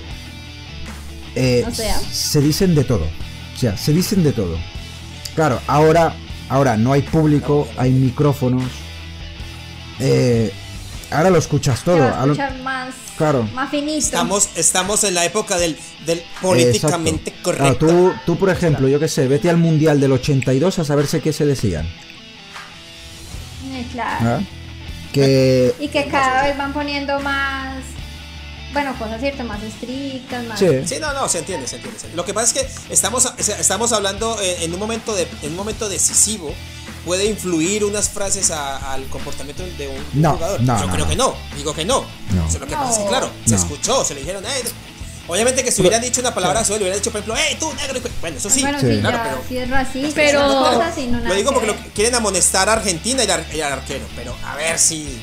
[1.35, 1.99] eh, O sea.
[2.11, 3.05] se dicen de todo.
[3.55, 4.57] O sea, se dicen de todo.
[5.35, 6.15] Claro, ahora,
[6.49, 8.63] ahora no hay público, hay micrófonos.
[9.99, 10.51] Eh,
[11.11, 12.07] ahora lo escuchas todo.
[12.07, 13.43] escuchar más, claro.
[13.53, 13.99] más finito.
[13.99, 17.51] Estamos, estamos en la época del, del políticamente Exacto.
[17.51, 17.87] Claro, correcto.
[17.87, 21.31] tú, tú, por ejemplo, yo qué sé, vete al Mundial del 82 a saberse qué
[21.31, 21.85] se decían.
[23.71, 24.25] Eh, claro.
[24.25, 24.39] ¿ah?
[25.13, 25.75] Que...
[25.79, 27.83] Y que cada vez van poniendo más,
[28.73, 30.59] bueno, cosas cierto, más estrictas, más...
[30.59, 30.67] Sí.
[30.85, 31.99] Sí, no, no, se entiende, se entiende.
[32.15, 32.53] Lo que pasa es
[32.87, 36.53] que estamos, estamos hablando eh, en un momento de, en un momento decisivo.
[37.05, 40.61] Puede influir unas frases a- al comportamiento de un, No, jugador.
[40.61, 41.09] no, Yo no, creo no.
[41.09, 42.05] que no, digo que no.
[42.31, 42.45] No.
[42.45, 43.09] O sea, lo que pasa es que, No.
[43.09, 44.43] claro, se escuchó, se le dijeron,
[45.27, 47.99] Obviamente que si hubieran dicho una palabra le hubieran dicho, por ejemplo, ¡eh, tú, negro!
[47.99, 48.97] y- Bueno, eso sí, Bueno, Sí.
[48.99, 49.43] claro, ya, pero.
[49.47, 52.73] sí es racista, Pero- cosas y no lo digo que porque lo, quieren amonestar a
[52.73, 55.21] Argentina y al, y al arquero, pero a ver si.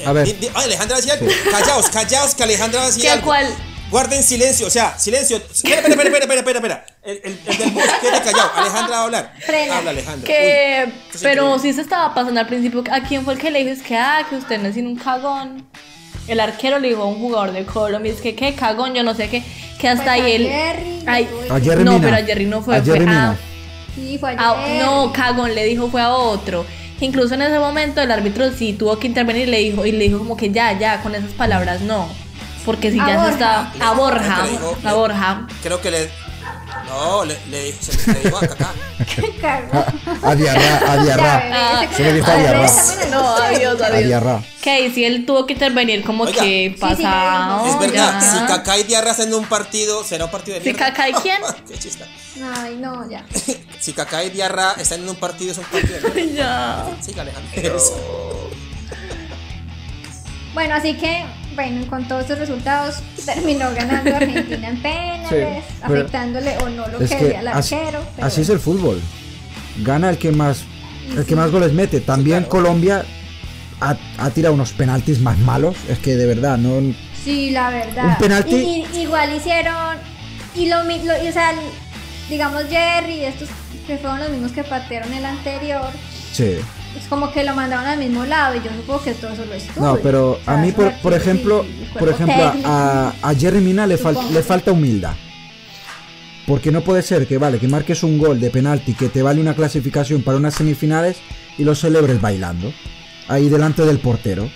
[0.00, 0.26] eh, A ver.
[0.40, 1.18] di- Alejandra decía.
[1.52, 3.26] Callaos, callaos, que Alejandra va a decir ¿Que algo.
[3.26, 3.46] cuál?
[3.94, 5.36] Guarden silencio, o sea, silencio.
[5.36, 6.86] Espera, espera, espera, espera, espera, espera.
[7.04, 8.50] El, el, el del bus, quede callado.
[8.56, 9.32] Alejandra va a hablar.
[9.46, 9.78] Frena.
[9.78, 10.26] Habla, Alejandra.
[10.26, 12.82] Que, Uy, pero sí se estaba pasando al principio.
[12.90, 13.70] ¿A quién fue el que le dijo?
[13.70, 15.64] Es que, ah, que usted no es sino un cagón.
[16.26, 19.14] El arquero le dijo a un jugador de Colombia, es que, qué cagón, yo no
[19.14, 19.44] sé qué.
[19.78, 20.48] Que hasta Pues ahí a él.
[20.48, 22.04] Jerry, Ay, no A Jerry no, Mina.
[22.04, 22.76] pero a Jerry no fue.
[22.76, 23.36] A fue Jerry a-.
[23.94, 24.82] Sí, fue a- ayer.
[24.84, 26.66] no, cagón le dijo fue a otro.
[27.00, 30.02] Incluso en ese momento el árbitro sí tuvo que intervenir y le dijo, y le
[30.06, 32.08] dijo como que ya, ya, con esas palabras no.
[32.64, 33.26] Porque si A ya Borja.
[33.28, 33.72] se está.
[33.88, 34.42] A Borja.
[34.50, 35.46] Dijo- A Borja.
[35.62, 36.10] Creo que le.
[36.88, 37.36] No, le,
[37.80, 38.72] se le dijo a Kaká.
[39.40, 39.84] Cagó.
[40.22, 41.88] A Diarra, a Diarra.
[41.96, 42.70] Se le dijo a Diarra.
[43.10, 44.04] No, adiós, A adiós.
[44.06, 44.42] Diarra.
[44.62, 46.42] Que si él tuvo que intervenir como Oiga.
[46.42, 47.66] que sí, pasado.
[47.66, 48.20] es verdad, ya.
[48.20, 50.86] si Kaká y Diarra hacen un partido, será un partido de ¿Si mierda.
[50.86, 51.40] Kaká y quién?
[51.68, 52.06] Qué chista.
[52.56, 53.24] Ay, no, ya.
[53.80, 56.86] Si Kaká y Diarra están en un partido, es un partido de mierda.
[56.96, 57.02] Ya.
[57.02, 57.62] Siga, Alejandra.
[60.54, 61.24] Bueno, así que,
[61.54, 67.00] bueno, con todos estos resultados, terminó ganando Argentina en penales, Sí, afectándole o no lo
[67.00, 68.04] Es que que decía el así, arquero.
[68.16, 69.00] pero así es el fútbol.
[69.82, 70.64] Gana el que más
[71.16, 72.00] el que más goles mete.
[72.00, 72.48] También claro.
[72.50, 73.04] Colombia
[73.80, 75.76] ha, ha tirado unos penaltis más malos.
[75.88, 76.94] Es que de verdad, no.
[77.24, 78.06] Sí, la verdad.
[78.06, 78.54] Un penalti.
[78.56, 79.96] Y, y- igual hicieron.
[80.54, 81.52] Y lo mismo, o sea,
[82.30, 83.48] digamos Jerry y estos
[83.86, 85.88] que fueron los mismos que patearon el anterior.
[86.32, 86.56] Sí.
[86.98, 89.54] Es como que lo mandaban al mismo lado y yo supongo que todo eso lo
[89.54, 89.84] estuvo.
[89.84, 91.64] No, pero a mí, por, por ejemplo,
[91.98, 95.14] por ejemplo, a, a Jerry Mina le, fal- le falta humildad.
[96.46, 99.40] Porque no puede ser que, vale, que marques un gol de penalti que te vale
[99.40, 101.16] una clasificación para unas semifinales
[101.56, 102.72] y lo celebres bailando.
[103.28, 104.50] Ahí delante del portero.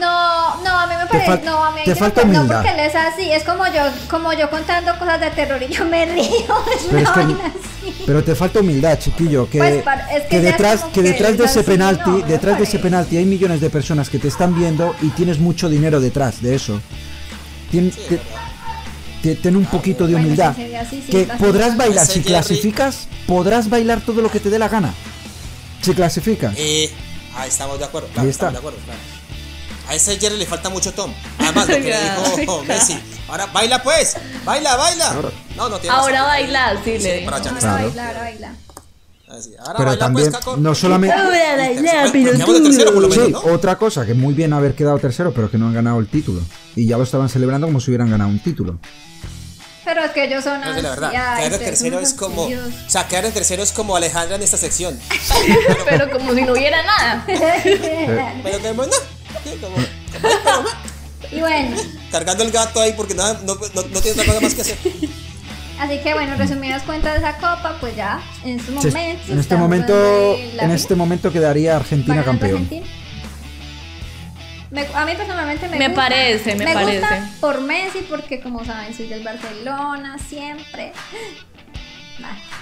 [0.00, 2.62] No, No, a mí me parece, no, a mí te falta no, humildad.
[2.62, 5.84] porque él es así, es como yo, como yo contando cosas de terror y yo
[5.84, 6.22] me río,
[6.74, 8.02] es Pero una es que- vaina así.
[8.04, 9.48] Pero te falta humildad, chiquillo.
[9.48, 11.70] Que, Pues, para- es que que ya detrás, que que detrás de es ese así,
[11.70, 15.08] penalti, no, detrás de ese penalti hay millones de personas que te están viendo y
[15.10, 16.80] tienes mucho dinero detrás de eso.
[17.72, 18.30] Tien- Sí, es te- verdad.
[19.22, 20.54] te- ten un poquito de Bueno, humildad.
[20.56, 24.30] sí, sería así, sí, que podrás bailar, Ese si Jerry- clasificas, podrás bailar todo lo
[24.30, 24.92] que te dé la gana.
[25.82, 26.54] Si clasificas.
[26.56, 26.90] Eh,
[27.36, 28.08] ah, estamos de acuerdo.
[28.08, 28.46] Ahí Claro, está.
[28.48, 29.15] estamos de acuerdo, claro.
[29.88, 31.12] A ese Jerry le falta mucho tom.
[31.38, 32.64] Además, lo que le dijo.
[32.64, 32.98] Messi.
[33.28, 34.16] Ahora, baila pues.
[34.44, 35.12] Baila, baila.
[35.12, 35.30] Ahora.
[35.56, 36.28] No, no tiene Ahora razón.
[36.28, 37.30] baila, sí, le dijo.
[37.34, 37.84] Ahora Claro.
[37.84, 38.54] baila, ahora baila.
[39.28, 40.56] Así, Ahora Pero baila también, pues, Caco.
[40.56, 41.16] no solamente.
[41.16, 43.40] Ahora baila, Pero pero quedamos de tercero, por lo menos, Sí, ¿no?
[43.54, 46.40] otra cosa, que muy bien haber quedado tercero, pero que no han ganado el título.
[46.76, 48.78] Y ya lo estaban celebrando como si hubieran ganado un título.
[49.84, 51.10] Pero es que ellos son No, la verdad.
[51.12, 52.42] Quedar en tercero es como.
[52.42, 52.50] O
[52.88, 54.98] sea, quedar en tercero es como Alejandra en esta sección.
[55.88, 57.24] Pero como si no hubiera nada.
[57.26, 58.92] Pero que bueno,
[59.60, 59.76] como,
[61.32, 61.76] y bueno,
[62.10, 64.78] cargando el gato ahí porque nada, no, no, no tiene otra cosa más que hacer.
[65.78, 69.32] así que bueno, resumidas cuentas de esa copa, pues ya, en Sí, momento.
[69.32, 72.62] en este momento, en este momento quedaría Argentina ¿Va ganando campeón.
[72.62, 72.86] Argentina?
[74.70, 76.02] Me- a mí personalmente me, Me gusta.
[76.02, 77.26] parece, me gusta parece.
[77.40, 80.92] por Messi porque como saben soy del Barcelona siempre.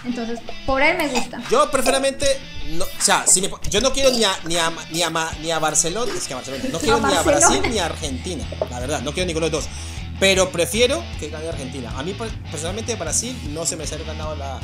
[0.04, 1.42] Entonces por él me gusta.
[1.50, 2.26] Yo preferiblemente,
[2.72, 5.10] no, o sea, si me yo no quiero ni a, ni a, ni a,
[5.40, 7.38] ni a Barcelona, es que a Barcelona, no quiero ni a Barcelona.
[7.48, 9.70] Brasil ni a Argentina, la verdad, no quiero ninguno de los dos.
[10.20, 11.92] Pero prefiero que gane Argentina.
[11.96, 14.60] A mí per- personalmente Brasil no se me ha ganado la,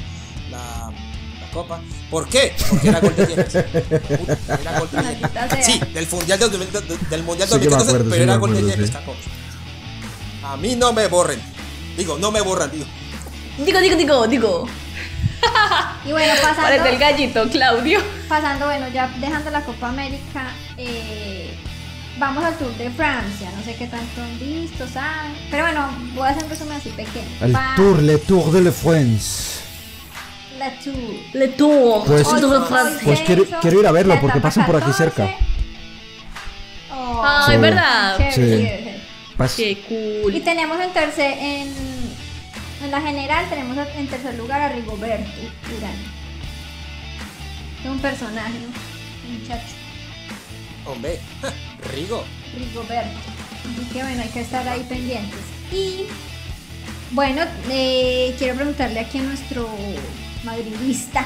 [0.48, 0.92] la,
[1.40, 1.80] la copa.
[2.08, 2.54] ¿Por qué?
[2.68, 3.54] Porque era gol de Yepes.
[4.60, 5.62] Era gol de sea.
[5.64, 8.22] Sí, del mundial del, del, del mundial Sí que me 2014, acuerdo, sí pero me
[8.22, 8.90] era gol de acuerdo, Yepes,
[9.24, 9.30] sí.
[10.44, 11.40] A mí no me borren.
[11.96, 12.86] Digo, no me borran, digo.
[13.58, 14.66] Digo, digo, digo, digo.
[16.04, 18.00] Y bueno, Parece el pasando, gallito, Claudio.
[18.28, 20.44] pasando, bueno, ya dejando la Copa América,
[20.78, 21.54] eh,
[22.18, 23.50] vamos al Tour de Francia.
[23.54, 25.32] No sé qué tanto han visto, saben.
[25.50, 27.26] Pero bueno, voy a hacer un resumen así pequeño.
[27.42, 29.60] El Va- Tour, le Tour de la France.
[30.58, 30.94] La Tour.
[31.34, 32.04] Le Tour.
[32.06, 33.00] Pues- Tour de Francia.
[33.04, 35.04] Pues quiero- quiero ir a verlo la porque pasan por aquí 14.
[35.04, 35.36] cerca.
[36.92, 37.60] Oh, Ay, Sí.
[37.60, 38.16] ¿verdad?
[38.16, 38.40] chévere, Sí.
[38.40, 39.00] chévere.
[39.56, 39.76] Qué Y
[40.22, 40.42] cool.
[40.42, 41.74] tenemos en tercer, en,
[42.90, 45.30] en la general tenemos en tercer lugar a Rigoberto
[45.78, 45.94] Urán.
[47.84, 48.58] Es un personaje.
[49.28, 49.74] Un muchacho.
[50.84, 51.20] Hombre,
[51.92, 52.24] Rigo.
[52.52, 53.18] Rigoberto.
[53.60, 55.38] Así que bueno, hay que estar ahí pendientes.
[55.70, 56.06] Y
[57.12, 59.68] bueno, eh, quiero preguntarle aquí a nuestro
[60.42, 61.24] madridista,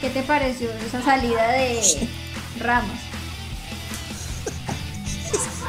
[0.00, 2.08] ¿qué te pareció esa salida de
[2.58, 2.96] Ramos?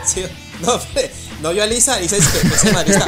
[0.06, 0.24] Sí,
[0.62, 1.12] no, hombre,
[1.46, 3.06] no yo a Lisa, Lisa es que es madridista.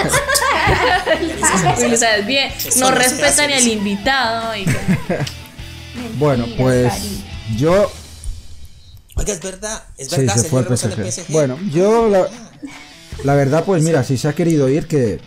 [1.79, 2.51] Uy, o sea, es bien.
[2.77, 4.55] No respetan al invitado.
[4.55, 4.77] y que-
[6.19, 6.93] Bueno, pues
[7.57, 7.91] yo
[9.15, 11.25] Oiga, es verdad, es Sí, verdad, se fue al PSG.
[11.29, 12.27] Bueno, yo la,
[13.23, 15.19] la verdad, pues mira, si se ha querido ir, que,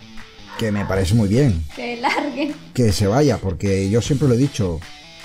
[0.57, 1.65] que me parece muy bien.
[1.75, 2.55] Que larguen.
[2.73, 4.79] Que se vaya, porque yo siempre lo he dicho.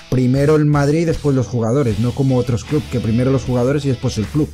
[0.09, 3.85] Primero el Madrid y después los jugadores, no como otros clubes, que primero los jugadores
[3.85, 4.49] y después el club.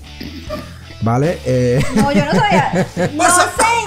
[1.03, 1.37] ¿Vale?
[1.45, 2.87] Eh, No, yo no sabía.
[3.13, 3.23] No,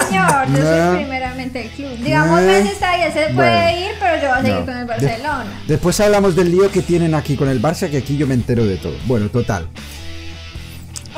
[0.07, 0.47] señor.
[0.47, 0.87] Yo No.
[0.91, 1.97] soy primeramente el club.
[2.03, 2.41] Digamos.
[2.41, 3.79] Messi está ahí, él se puede Bueno.
[3.79, 4.65] ir, pero yo voy a seguir No.
[4.65, 5.61] con el De- Barcelona.
[5.67, 8.65] después hablamos del lío que tienen aquí con el Barça, que aquí yo me entero
[8.65, 8.93] de todo.
[9.05, 9.67] Bueno, total.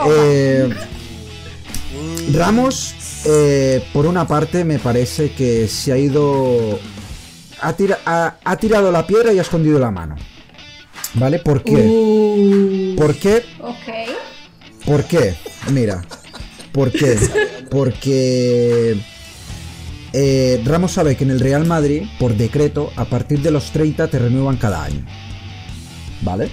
[0.10, 0.70] Eh,
[2.34, 2.96] Ramos,
[3.26, 6.80] eh, por una parte, me parece que se ha ido.
[7.62, 10.16] Ha, tira- ha- ha tirado la piedra y ha escondido la mano.
[11.16, 11.40] ¿Vale?
[11.40, 12.94] ¿Por qué?
[12.98, 13.44] ¿Por qué?
[13.60, 14.10] Ok.
[14.90, 15.36] ¿Por qué?
[15.72, 16.04] Mira.
[16.72, 17.16] ¿Por qué?
[17.70, 18.98] Porque.
[20.14, 24.08] eh, Ramos sabe que en el Real Madrid, por decreto, a partir de los 30
[24.08, 25.06] te renuevan cada año.
[26.24, 26.50] ¿Vale?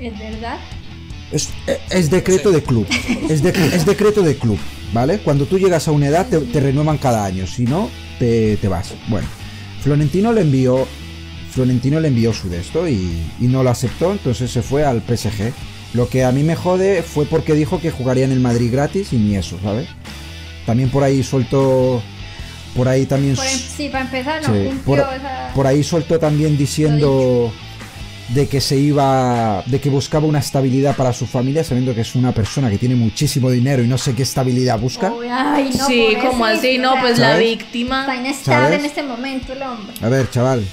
[0.00, 0.58] ¿Es verdad?
[1.30, 1.50] Es,
[1.90, 2.86] es decreto de club.
[3.30, 4.58] Es, de- es decreto de club,
[4.92, 5.20] ¿vale?
[5.20, 7.88] Cuando tú llegas a una edad te, te renuevan cada año, si no,
[8.18, 8.92] te, te vas.
[9.08, 9.28] Bueno,
[9.82, 10.86] Florentino le envió.
[11.52, 15.02] Florentino le envió su de esto y, y no lo aceptó, entonces se fue al
[15.02, 15.52] PSG.
[15.94, 19.12] Lo que a mí me jode fue porque dijo que jugaría en el Madrid gratis
[19.12, 19.88] y ni eso, ¿sabes?
[20.66, 22.02] También por ahí soltó.
[22.74, 23.36] Por ahí también.
[23.36, 25.50] Por em- sí, para empezar, no Sí, cumplió por, esa.
[25.54, 27.52] por ahí soltó también diciendo
[28.28, 32.14] de que se iba, de que buscaba una estabilidad para su familia, sabiendo que es
[32.14, 35.12] una persona que tiene muchísimo dinero y no sé qué estabilidad busca.
[35.12, 38.78] Uy, ay, no, sí, como así, no, pues la víctima Está inestable ¿Sabes?
[38.80, 39.94] en este momento el hombre.
[40.00, 40.64] A ver, chaval.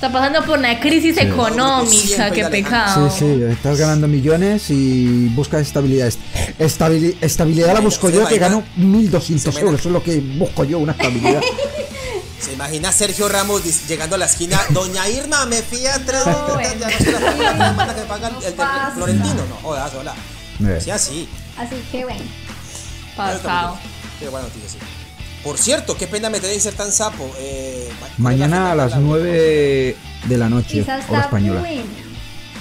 [0.00, 3.10] Está pasando por una crisis económica, qué Sí, pecado.
[3.10, 6.08] sí, estás ganando millones y buscas estabilidad.
[6.08, 6.20] Est-
[6.58, 9.80] estabili- estabilidad la busco yo, que gano 1.200 se imagina- euros.
[9.80, 11.40] Eso es lo que busco yo, una estabilidad.
[12.40, 16.78] Se imagina Sergio Ramos llegando a la esquina, Doña Irma, me fía tres No, boletas,
[16.80, 18.92] ya no sé la semana que el, el-.
[18.94, 19.34] Florentino.
[19.46, 20.14] No, jodas, hola.
[20.66, 21.28] Eh, Sí, así.
[21.58, 22.20] Así que bueno.
[23.14, 23.78] Pasado.
[24.18, 24.78] Qué buena noticia, sí.
[25.44, 27.30] Por cierto, qué pena me tenéis ser tan sapo.
[27.38, 31.62] Eh, ma- Mañana a las 9 de la noche, hora española.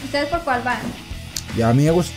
[0.05, 0.79] ¿Ustedes por cuál van?
[1.57, 2.13] Y a mí me gusta.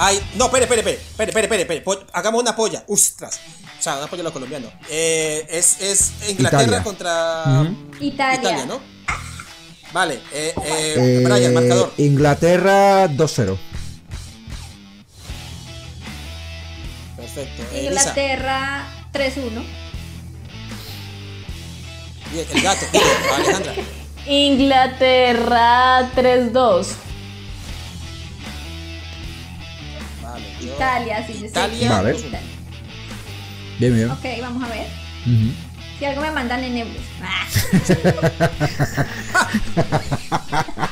[0.00, 1.00] Ay, no, espere, espere, espere,
[1.30, 2.84] espere, espere, espere, Hagamos una polla.
[2.88, 3.40] Ostras.
[3.78, 4.72] O sea, una polla a los colombianos.
[4.90, 6.82] Eh, es, es Inglaterra Italia.
[6.82, 8.66] contra mm, Italia.
[8.66, 8.80] ¿no?
[9.92, 11.92] Vale, eh, eh, Eh, Brian, marcador.
[11.96, 13.56] Inglaterra 2-0.
[17.16, 17.62] Perfecto.
[17.72, 18.00] Eh, Lisa.
[18.10, 18.86] Inglaterra
[19.18, 19.50] 3-1.
[22.32, 22.86] Bien, el gato.
[23.36, 23.72] Alejandra.
[24.26, 26.86] Inglaterra 3-2.
[30.22, 31.32] Vale, yo- Italia, sí.
[31.44, 31.90] Italia.
[31.90, 32.10] Vale.
[32.16, 32.40] Italia.
[33.78, 34.10] Bien, bien.
[34.10, 34.86] Ok, vamos a ver.
[35.26, 35.52] Ujú.
[35.98, 37.02] Si algo me mandan en euros.
[39.34, 39.48] Ah.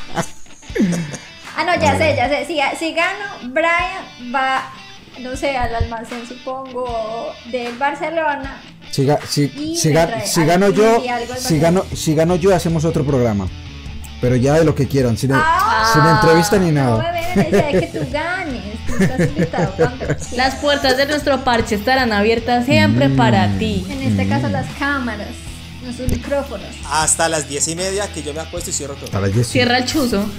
[1.59, 2.45] Ah, no, ya sé, ya sé.
[2.47, 4.71] Si, si gano, Brian va,
[5.21, 8.61] no sé, al almacén, supongo, del Barcelona.
[8.91, 9.49] Si, ga- si,
[9.93, 11.03] ga- gano yo,
[11.39, 13.49] si gano, si gano yo, hacemos otro programa.
[14.21, 17.13] Pero ya de lo que quieran, sin, Ah, sin entrevista ni No, nada.
[17.13, 18.87] bebé, la idea es que tú ganes.
[18.87, 20.33] Tú estás invitado cuando quieras.
[20.33, 23.85] Las puertas de nuestro parche estarán abiertas siempre para ti.
[23.91, 25.29] En este caso, las cámaras,
[25.83, 26.67] nuestros micrófonos.
[26.91, 29.15] Hasta las diez y media que yo me acuesto y cierro todo.
[29.17, 29.47] A las 10.
[29.47, 30.25] Cierra el chuzo.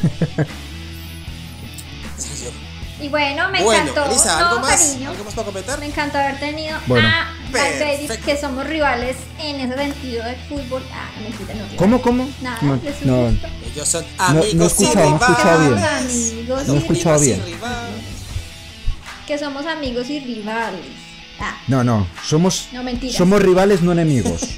[3.00, 4.10] Y bueno, me Bueno, encantó.
[4.10, 4.82] Elisa, no, ¿algo más?
[4.82, 5.10] cariño.
[5.12, 5.80] ¿Algo más para comentar?
[5.80, 7.08] Me encanta haber tenido Bueno.
[7.08, 8.26] a Perfecto.
[8.26, 10.84] que somos rivales en ese sentido de fútbol.
[10.92, 11.78] Ah, no, mentira, no.
[11.78, 12.28] ¿Cómo, cómo?
[12.42, 13.28] Nada, No, es un no.
[13.72, 15.84] Ellos son no amigos escuchado, no he escuchado bien.
[15.84, 17.44] Amigos No he escuchado bien.
[19.28, 20.82] Que somos amigos y rivales.
[21.40, 22.08] Ah, No, no.
[22.26, 23.16] Somos, no, mentira.
[23.16, 24.42] somos rivales, no enemigos.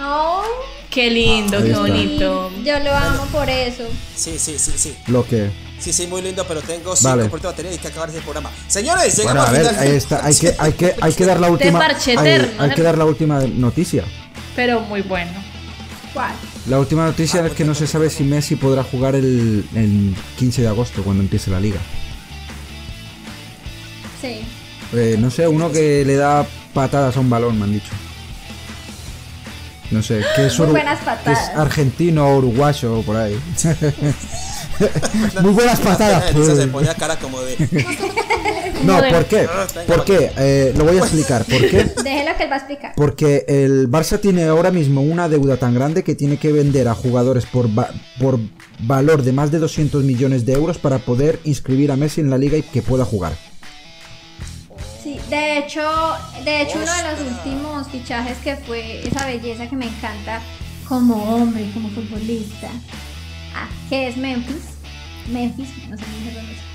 [0.00, 0.42] Oh,
[0.90, 2.50] Qué lindo, qué bonito.
[2.64, 3.84] yo lo amo por eso.
[4.16, 4.96] Sí, sí, sí, sí.
[5.08, 5.50] Lo que.
[5.78, 7.28] Sí, sí, muy lindo, pero tengo 5 Vale.
[7.28, 8.50] por de batería y hay que acabar ese programa.
[8.66, 9.82] Señores, Bueno, llegamos a al ver, final.
[9.88, 10.24] ahí está.
[10.26, 11.80] Hay que, hay que, hay que dar la última.
[11.86, 14.04] hay, hay que dar la última noticia.
[14.56, 15.30] Pero muy bueno.
[16.12, 16.32] ¿Cuál?
[16.68, 20.62] La última noticia es que no se sabe si Messi podrá jugar el, el 15
[20.62, 21.78] de agosto cuando empiece la liga.
[24.20, 24.40] Sí.
[24.94, 27.90] Eh, no sé, uno que le da patadas a un balón, me han dicho.
[29.90, 31.48] No sé, que es, Muy uru- buenas que patadas.
[31.50, 33.38] es argentino o uruguayo o por ahí.
[35.42, 36.26] Muy buenas patadas.
[36.28, 36.66] Se pues.
[36.66, 37.56] ponía cara como de.
[38.84, 39.48] No, ¿por qué?
[39.88, 40.30] ¿Por qué?
[40.36, 41.44] Eh, lo voy a explicar.
[41.44, 41.82] ¿Por qué?
[42.04, 42.92] Déjelo que él va a explicar.
[42.96, 46.94] Porque el Barça tiene ahora mismo una deuda tan grande que tiene que vender a
[46.94, 47.90] jugadores por, va-
[48.20, 48.38] por
[48.80, 52.38] valor de más de 200 millones de euros para poder inscribir a Messi en la
[52.38, 53.32] liga y que pueda jugar.
[55.28, 55.82] De hecho,
[56.44, 60.40] de hecho uno de los últimos fichajes que fue esa belleza que me encanta
[60.88, 62.68] como hombre, como futbolista,
[63.54, 64.64] ah, que es Memphis.
[65.28, 66.68] Memphis, no sé es.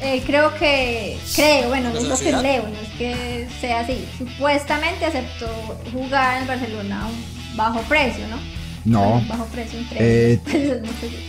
[0.00, 4.06] Eh, creo que, creo, bueno, ¿No es lo que leo, no es que sea así.
[4.18, 5.48] Supuestamente aceptó
[5.92, 8.36] jugar en el Barcelona a un bajo precio, ¿no?
[8.84, 9.22] No.
[9.28, 10.00] Bajo precio, creo.
[10.02, 10.52] Eh, Pues,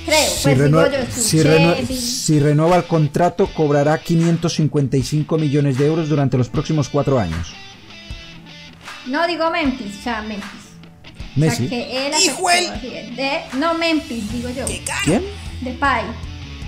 [0.06, 6.10] creo, Si, pues renue- digo yo, si renueva el contrato, cobrará 555 millones de euros
[6.10, 7.54] durante los próximos cuatro años.
[9.08, 10.50] No digo Memphis, o sea, Memphis.
[11.36, 11.66] O Messi.
[11.66, 13.16] es.
[13.16, 14.66] de, no Memphis, digo yo.
[15.04, 15.24] ¿Quién?
[15.62, 16.04] De Pai.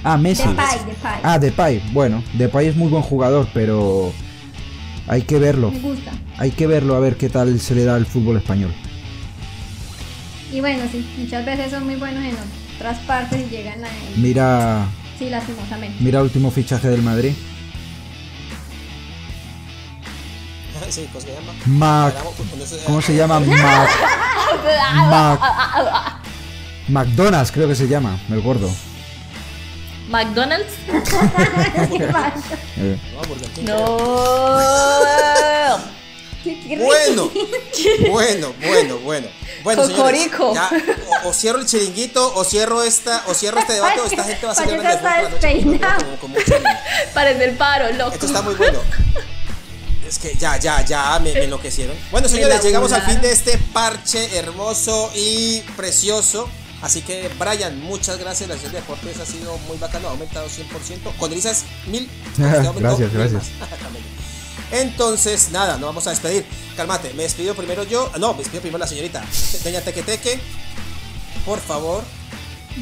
[0.03, 0.47] Ah, Messi.
[0.47, 1.19] Depay, Depay.
[1.23, 1.81] Ah, Depay.
[1.91, 4.13] Bueno, Depay es muy buen jugador, pero
[5.07, 5.71] hay que verlo.
[5.71, 6.11] Me gusta.
[6.37, 8.73] Hay que verlo a ver qué tal se le da al fútbol español.
[10.51, 12.37] Y bueno, sí, muchas veces son muy buenos en
[12.77, 14.13] otras partes y llegan a él.
[14.17, 14.85] Mira,
[15.19, 15.97] Sí, lastimosamente.
[16.03, 17.33] mira el último fichaje del Madrid.
[20.89, 21.51] Sí, ¿cómo se llama?
[21.65, 22.13] Mac,
[22.85, 23.39] ¿Cómo se llama?
[23.41, 23.89] Mac,
[25.09, 25.39] Mac,
[26.87, 28.69] McDonald's creo que se llama, el gordo.
[30.09, 30.71] McDonald's.
[32.77, 32.97] Eh,
[33.63, 33.97] No,
[36.79, 37.29] Bueno,
[38.09, 39.27] bueno, bueno, bueno.
[39.67, 40.69] Bueno, señores, ya,
[41.23, 44.45] o, o cierro el chiringuito, o cierro esta, o cierro este debate, o esta gente
[44.45, 45.79] va a niño.
[47.13, 48.13] Parece el paro, loco.
[48.13, 48.79] Esto está muy bueno.
[50.07, 51.97] Es que ya, ya, ya me, me enloquecieron.
[52.11, 56.47] Bueno, señores, llegamos al fin de este parche hermoso y precioso.
[56.81, 58.47] Así que, Brian, muchas gracias.
[58.47, 61.17] La sesión de deportes ha sido muy bacano, ha aumentado 100%.
[61.17, 62.09] Con Elisa es mil.
[62.37, 63.43] Aumentó Gracias, mil gracias.
[64.71, 66.45] Entonces, nada, nos vamos a despedir.
[66.75, 68.11] Cálmate, me despido primero yo.
[68.19, 69.23] No, me despido primero la señorita.
[69.63, 70.39] Doña Tequeteque,
[71.45, 72.03] por favor.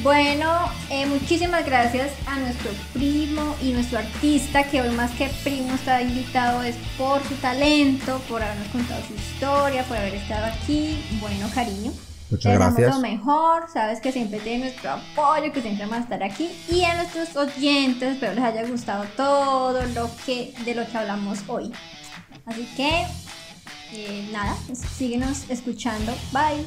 [0.04, 5.74] Bueno, eh, muchísimas gracias a nuestro primo y nuestro artista que hoy más que primo
[5.74, 11.02] está invitado es por su talento, por habernos contado su historia, por haber estado aquí.
[11.22, 11.94] Bueno, cariño.
[12.30, 12.96] Muchas gracias.
[12.96, 16.50] lo mejor, sabes que siempre tienes nuestro apoyo, que siempre vamos a estar aquí.
[16.70, 21.40] Y a nuestros oyentes, espero les haya gustado todo lo que de lo que hablamos
[21.48, 21.72] hoy.
[22.46, 23.06] Así que,
[23.94, 26.14] eh, nada, pues, síguenos escuchando.
[26.32, 26.66] Bye.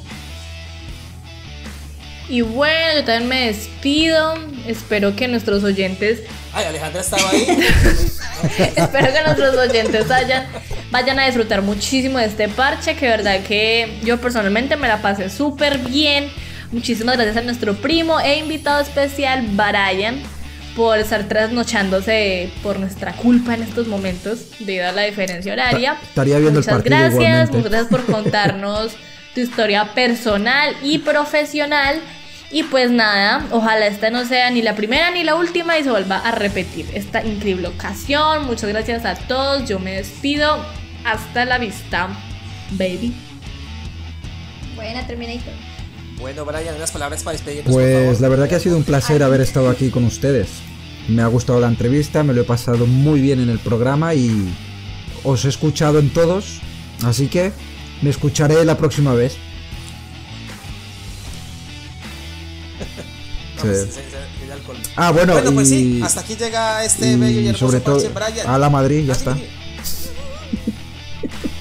[2.29, 4.35] Y bueno, yo también me despido.
[4.67, 6.23] Espero que nuestros oyentes,
[6.59, 7.47] Ay, Alejandra estaba ahí.
[8.77, 10.47] espero que nuestros oyentes vayan,
[10.91, 15.31] vayan a disfrutar muchísimo de este parche, que verdad que yo personalmente me la pasé
[15.31, 16.31] súper bien.
[16.73, 20.21] Muchísimas gracias a nuestro primo e invitado especial, Brian,
[20.77, 25.95] por estar trasnochándose por nuestra culpa en estos momentos, debido a la diferencia horaria.
[25.95, 27.15] Ta- estaría viendo el muchas partido gracias,
[27.51, 27.57] igualmente.
[27.57, 28.93] muchas gracias por contarnos
[29.35, 32.01] tu historia personal y profesional.
[32.51, 35.91] Y pues nada, ojalá esta no sea ni la primera ni la última y se
[35.91, 38.47] vuelva a repetir esta increíble ocasión.
[38.47, 40.65] Muchas gracias a todos, yo me despido.
[41.05, 42.09] Hasta la vista,
[42.73, 43.15] baby.
[44.77, 45.53] Buena, Terminator.
[46.19, 47.73] Bueno, Brian, unas palabras para despedirnos.
[47.73, 48.21] por Pues favor.
[48.21, 50.49] la verdad que ha sido un placer haber estado aquí con ustedes.
[51.09, 54.53] Me ha gustado la entrevista, me lo he pasado muy bien en el programa y
[55.25, 56.61] os he escuchado en todos,
[57.05, 57.53] así que
[58.03, 59.37] me escucharé la próxima vez.
[63.63, 64.51] Sí.
[64.53, 64.77] alcohol.
[64.97, 68.49] Ah, bueno, Bueno, pues y, sí, hasta aquí llega este bello y sobre todo Brian.
[68.49, 69.37] a la Madrid, ya Ah, está.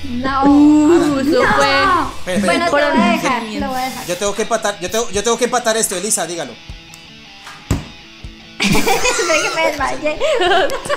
[0.09, 0.43] No.
[0.45, 1.53] Uh, eso no.
[1.55, 2.39] fue.
[2.39, 4.07] Bueno, te voy a dejar, lo voy a dejar.
[4.07, 6.53] Yo tengo que empatar, yo tengo, yo tengo que empatar esto, Elisa, dígalo.
[8.59, 10.17] Ve que me desmayé.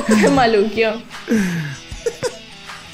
[0.06, 1.02] Qué maluquio.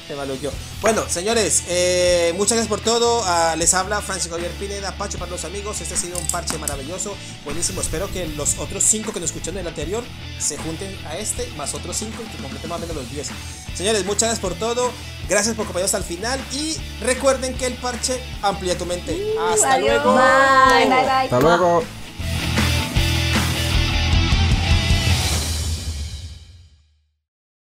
[0.06, 0.52] Qué maluquio.
[0.82, 3.22] Bueno, señores, eh, muchas gracias por todo.
[3.24, 5.80] Ah, les habla Francisco Javier Pineda, Pacho para los amigos.
[5.80, 7.80] Este ha sido un parche maravilloso, buenísimo.
[7.80, 10.04] Espero que los otros cinco que nos escucharon en el anterior
[10.38, 13.28] se junten a este, más otros cinco y que completen más o menos los 10.
[13.74, 14.92] Señores, muchas gracias por todo.
[15.28, 16.40] Gracias por acompañarnos hasta el final.
[16.52, 19.20] Y recuerden que el parche amplía tu mente.
[19.52, 19.88] Hasta Adiós.
[20.04, 20.14] luego.
[20.14, 21.10] Bye, bye, bye.
[21.24, 22.05] Hasta luego.